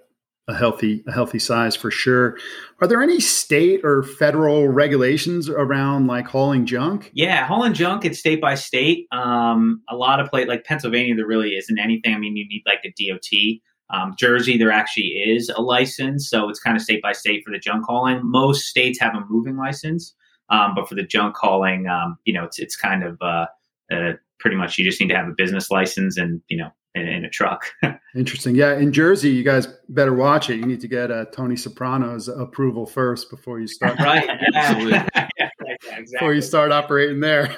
a 0.47 0.55
healthy 0.55 1.03
a 1.07 1.13
healthy 1.13 1.39
size 1.39 1.75
for 1.75 1.91
sure. 1.91 2.37
Are 2.81 2.87
there 2.87 3.03
any 3.03 3.21
state 3.21 3.81
or 3.83 4.03
federal 4.03 4.69
regulations 4.69 5.49
around 5.49 6.07
like 6.07 6.27
hauling 6.27 6.67
junk? 6.67 7.11
Yeah, 7.15 7.47
hauling 7.47 7.73
junk 7.73 8.05
it's 8.05 8.19
state 8.19 8.41
by 8.41 8.55
state. 8.55 9.07
Um, 9.13 9.83
a 9.89 9.97
lot 9.97 10.21
of 10.21 10.29
places 10.29 10.49
like 10.49 10.65
Pennsylvania, 10.65 11.15
there 11.15 11.27
really 11.27 11.51
isn't 11.51 11.79
anything. 11.79 12.15
I 12.15 12.19
mean, 12.19 12.37
you 12.37 12.47
need 12.47 12.63
like 12.67 12.85
a 12.85 12.93
DOT. 12.99 13.61
Um, 13.91 14.15
Jersey, 14.19 14.57
there 14.59 14.73
actually 14.73 15.09
is 15.09 15.51
a 15.51 15.61
license, 15.61 16.29
so 16.29 16.49
it's 16.49 16.61
kind 16.61 16.77
of 16.77 16.83
state 16.83 17.03
by 17.03 17.13
state 17.13 17.43
for 17.45 17.51
the 17.51 17.59
junk 17.59 17.85
hauling. 17.87 18.21
Most 18.23 18.67
states 18.67 18.99
have 18.99 19.15
a 19.15 19.25
moving 19.29 19.57
license, 19.57 20.15
um, 20.49 20.75
but 20.75 20.89
for 20.89 20.95
the 20.95 21.03
junk 21.03 21.37
hauling, 21.37 21.87
um, 21.87 22.19
you 22.25 22.33
know, 22.33 22.45
it's 22.45 22.59
it's 22.59 22.77
kind 22.77 23.05
of 23.05 23.21
uh, 23.21 23.47
uh, 23.93 24.13
pretty 24.41 24.57
much 24.57 24.79
you 24.79 24.85
just 24.85 25.01
need 25.01 25.09
to 25.09 25.17
have 25.17 25.29
a 25.29 25.35
business 25.37 25.71
license 25.71 26.17
and 26.17 26.41
you 26.49 26.57
know 26.57 26.71
in, 26.95 27.07
in 27.07 27.25
a 27.25 27.31
truck. 27.31 27.65
Interesting. 28.15 28.55
Yeah, 28.55 28.77
in 28.77 28.93
Jersey, 28.93 29.31
you 29.31 29.43
guys 29.43 29.67
better 29.89 30.15
watch 30.15 30.51
it. 30.51 30.57
You 30.57 30.67
need 30.67 30.81
to 30.81 30.89
get 30.89 31.11
uh, 31.11 31.27
Tony 31.27 31.57
Soprano's 31.57 32.29
approval 32.29 32.87
first 32.87 33.31
before 33.31 33.61
you 33.61 33.67
start. 33.67 33.99
right. 34.01 34.29
Absolutely. 34.55 34.93
yeah, 34.93 35.29
exactly. 35.69 36.05
Before 36.13 36.35
you 36.35 36.41
start 36.41 36.73
operating 36.73 37.21
there. 37.21 37.57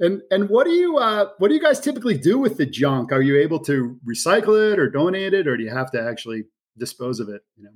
and 0.00 0.22
and 0.30 0.48
what 0.48 0.64
do 0.64 0.70
you 0.70 0.96
uh, 0.96 1.30
what 1.38 1.48
do 1.48 1.54
you 1.54 1.60
guys 1.60 1.80
typically 1.80 2.16
do 2.16 2.38
with 2.38 2.56
the 2.56 2.66
junk? 2.66 3.12
Are 3.12 3.22
you 3.22 3.38
able 3.38 3.58
to 3.60 3.98
recycle 4.08 4.72
it 4.72 4.78
or 4.78 4.88
donate 4.88 5.34
it, 5.34 5.46
or 5.46 5.56
do 5.56 5.62
you 5.62 5.70
have 5.70 5.90
to 5.92 6.02
actually 6.02 6.44
dispose 6.78 7.20
of 7.20 7.28
it? 7.28 7.42
You 7.56 7.64
know. 7.64 7.72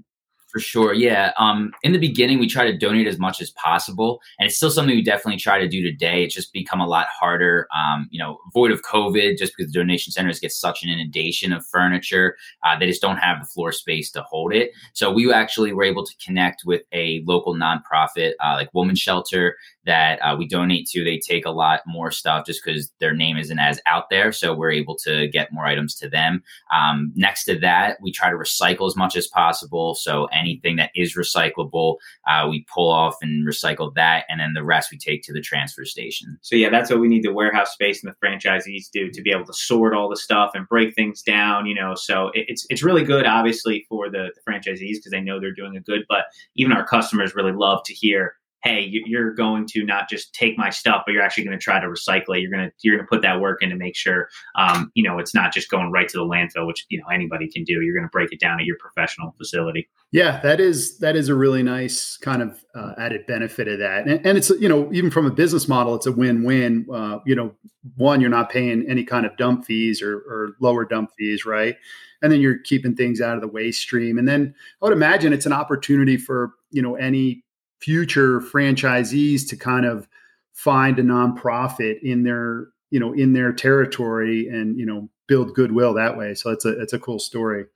For 0.57 0.61
sure. 0.61 0.95
Yeah. 0.95 1.33
Um, 1.37 1.73
in 1.83 1.93
the 1.93 1.99
beginning, 1.99 2.39
we 2.39 2.49
try 2.49 2.65
to 2.65 2.75
donate 2.75 3.07
as 3.07 3.19
much 3.19 3.43
as 3.43 3.51
possible. 3.51 4.23
And 4.39 4.47
it's 4.47 4.57
still 4.57 4.71
something 4.71 4.97
we 4.97 5.03
definitely 5.03 5.39
try 5.39 5.59
to 5.59 5.69
do 5.69 5.83
today. 5.83 6.25
It's 6.25 6.35
just 6.35 6.51
become 6.51 6.81
a 6.81 6.87
lot 6.87 7.09
harder, 7.09 7.69
um, 7.77 8.09
you 8.11 8.19
know, 8.19 8.39
void 8.55 8.71
of 8.71 8.81
COVID, 8.81 9.37
just 9.37 9.53
because 9.55 9.71
the 9.71 9.79
donation 9.79 10.15
centers 10.15 10.41
get 10.41 10.53
such 10.53 10.83
an 10.83 10.89
inundation 10.89 11.53
of 11.53 11.67
furniture. 11.67 12.39
Uh, 12.65 12.79
they 12.79 12.87
just 12.87 13.03
don't 13.03 13.19
have 13.19 13.39
the 13.39 13.45
floor 13.45 13.71
space 13.71 14.11
to 14.13 14.23
hold 14.23 14.55
it. 14.55 14.71
So 14.95 15.13
we 15.13 15.31
actually 15.31 15.75
were 15.75 15.85
able 15.85 16.07
to 16.07 16.15
connect 16.25 16.63
with 16.65 16.85
a 16.91 17.23
local 17.27 17.55
nonprofit, 17.55 18.33
uh, 18.43 18.55
like 18.55 18.73
Woman 18.73 18.97
Shelter, 18.97 19.59
that 19.85 20.19
uh, 20.21 20.37
we 20.37 20.49
donate 20.49 20.87
to. 20.89 21.05
They 21.05 21.19
take 21.19 21.45
a 21.45 21.51
lot 21.51 21.81
more 21.87 22.11
stuff 22.11 22.47
just 22.47 22.63
because 22.65 22.91
their 22.99 23.13
name 23.13 23.37
isn't 23.37 23.59
as 23.59 23.79
out 23.85 24.09
there. 24.09 24.33
So 24.33 24.55
we're 24.55 24.73
able 24.73 24.97
to 25.05 25.29
get 25.29 25.53
more 25.53 25.67
items 25.67 25.95
to 25.97 26.09
them. 26.09 26.43
Um, 26.73 27.13
next 27.15 27.45
to 27.45 27.59
that, 27.59 27.99
we 28.01 28.11
try 28.11 28.31
to 28.31 28.37
recycle 28.37 28.87
as 28.89 28.97
much 28.97 29.17
as 29.17 29.27
possible. 29.27 29.95
So 29.95 30.27
any 30.33 30.46
anything 30.47 30.77
that 30.77 30.91
is 30.95 31.17
recyclable, 31.17 31.97
uh, 32.27 32.47
we 32.49 32.65
pull 32.73 32.91
off 32.91 33.17
and 33.23 33.47
recycle 33.47 33.95
that, 33.95 34.25
and 34.29 34.41
then 34.41 34.55
the 34.55 34.65
rest 34.65 34.91
we 34.91 34.99
take 34.99 35.23
to 35.25 35.33
the 35.33 35.41
transfer 35.41 35.85
station. 35.85 36.39
So 36.43 36.57
yeah, 36.57 36.71
that's 36.71 36.91
what 36.91 37.01
we 37.01 37.09
need 37.09 37.25
the 37.25 37.33
warehouse 37.33 37.73
space 37.73 38.03
and 38.03 38.13
the 38.13 38.27
franchisees 38.27 38.91
do 38.93 39.11
to 39.11 39.23
be 39.23 39.33
able 39.33 39.47
to 39.47 39.53
sort 39.53 39.95
all 39.95 40.09
the 40.09 40.17
stuff 40.17 40.53
and 40.55 40.69
break 40.69 40.95
things 40.95 41.23
down. 41.23 41.67
You 41.67 41.75
know, 41.75 41.95
so 41.95 42.29
it, 42.35 42.47
it's 42.49 42.67
it's 42.71 42.83
really 42.83 43.05
good, 43.05 43.27
obviously, 43.27 43.87
for 43.89 44.09
the, 44.09 44.31
the 44.35 44.51
franchisees 44.51 44.97
because 44.97 45.11
they 45.11 45.21
know 45.21 45.41
they're 45.41 45.53
doing 45.53 45.77
a 45.77 45.81
good, 45.81 46.05
but 46.09 46.27
even 46.55 46.73
our 46.73 46.87
customers 46.87 47.35
really 47.35 47.53
love 47.53 47.83
to 47.85 47.95
hear 47.95 48.35
hey, 48.67 48.91
you're 48.91 49.33
going 49.33 49.67
to 49.67 49.85
not 49.85 50.09
just 50.09 50.35
take 50.35 50.59
my 50.59 50.71
stuff, 50.71 51.03
but 51.07 51.13
you're 51.13 51.23
actually 51.23 51.45
going 51.45 51.57
to 51.57 51.63
try 51.63 51.79
to 51.79 51.87
recycle 51.87 52.37
it. 52.37 52.41
You're 52.41 52.51
going 52.51 52.69
to 52.69 52.73
you're 52.81 52.97
going 52.97 53.07
to 53.07 53.09
put 53.09 53.23
that 53.23 53.41
work 53.41 53.63
in 53.63 53.71
to 53.71 53.77
make 53.77 53.97
sure, 53.97 54.29
um, 54.57 54.91
you 54.95 55.03
know, 55.03 55.19
it's 55.19 55.35
not 55.35 55.53
just 55.53 55.71
going 55.71 55.93
right 55.93 56.09
to 56.09 56.19
the 56.19 56.25
landfill, 56.25 56.67
which 56.67 56.85
you 56.89 56.99
know 56.99 57.07
anybody 57.13 57.49
can 57.49 57.65
do. 57.65 57.81
You're 57.81 57.95
going 57.95 58.07
to 58.07 58.11
break 58.11 58.33
it 58.33 58.41
down 58.41 58.59
at 58.59 58.67
your 58.67 58.77
professional 58.79 59.35
facility. 59.39 59.89
Yeah, 60.11 60.41
that 60.41 60.61
is 60.61 60.99
that 60.99 61.17
is 61.17 61.29
a 61.29 61.35
really 61.35 61.63
nice 61.63 62.17
kind 62.17 62.43
of 62.43 62.65
uh, 62.75 62.93
added 62.99 63.27
benefit 63.27 63.69
of 63.69 63.79
that, 63.79 64.07
and, 64.07 64.25
and, 64.27 64.39
it's 64.39 64.51
you 64.51 64.69
know 64.69 64.93
even 64.93 65.11
from 65.11 65.27
a 65.27 65.31
business 65.31 65.69
model, 65.69 65.95
it's 65.95 66.07
a 66.07 66.13
win-win. 66.13 66.87
Uh, 66.93 67.19
you 67.25 67.35
know, 67.35 67.55
one, 67.97 68.21
you're 68.21 68.31
not 68.31 68.51
paying 68.51 68.85
any 68.89 69.05
kind 69.05 69.27
of 69.27 69.37
dump 69.37 69.65
fees 69.65 70.03
or, 70.03 70.17
or 70.17 70.51
lower 70.61 70.85
dump 70.85 71.11
fees, 71.19 71.45
right? 71.45 71.77
And 72.23 72.33
then 72.33 72.41
you're 72.41 72.59
keeping 72.59 72.97
things 72.97 73.21
out 73.21 73.37
of 73.37 73.43
the 73.43 73.49
waste 73.49 73.81
stream, 73.81 74.19
and 74.19 74.27
then 74.29 74.55
I 74.83 74.87
would 74.87 74.93
imagine 74.93 75.33
it's 75.33 75.47
an 75.47 75.53
opportunity 75.53 76.17
for 76.17 76.53
you 76.71 76.83
know 76.83 76.97
any 76.97 77.45
future 77.87 78.41
franchisees 78.41 79.49
to 79.49 79.57
kind 79.57 79.87
of 79.87 80.09
find 80.53 80.99
a 80.99 81.05
nonprofit 81.05 82.03
in 82.03 82.25
their 82.25 82.67
you 82.91 82.99
know 82.99 83.13
in 83.13 83.33
their 83.33 83.53
territory 83.53 84.49
and 84.49 84.77
you 84.77 84.85
know 84.85 85.09
build 85.29 85.55
goodwill 85.55 85.95
that 85.95 86.19
way. 86.19 86.35
So 86.35 86.51
it's 86.51 86.65
a 86.65 86.81
it's 86.81 86.93
a 86.93 86.99
cool 86.99 87.21
story. 87.21 87.67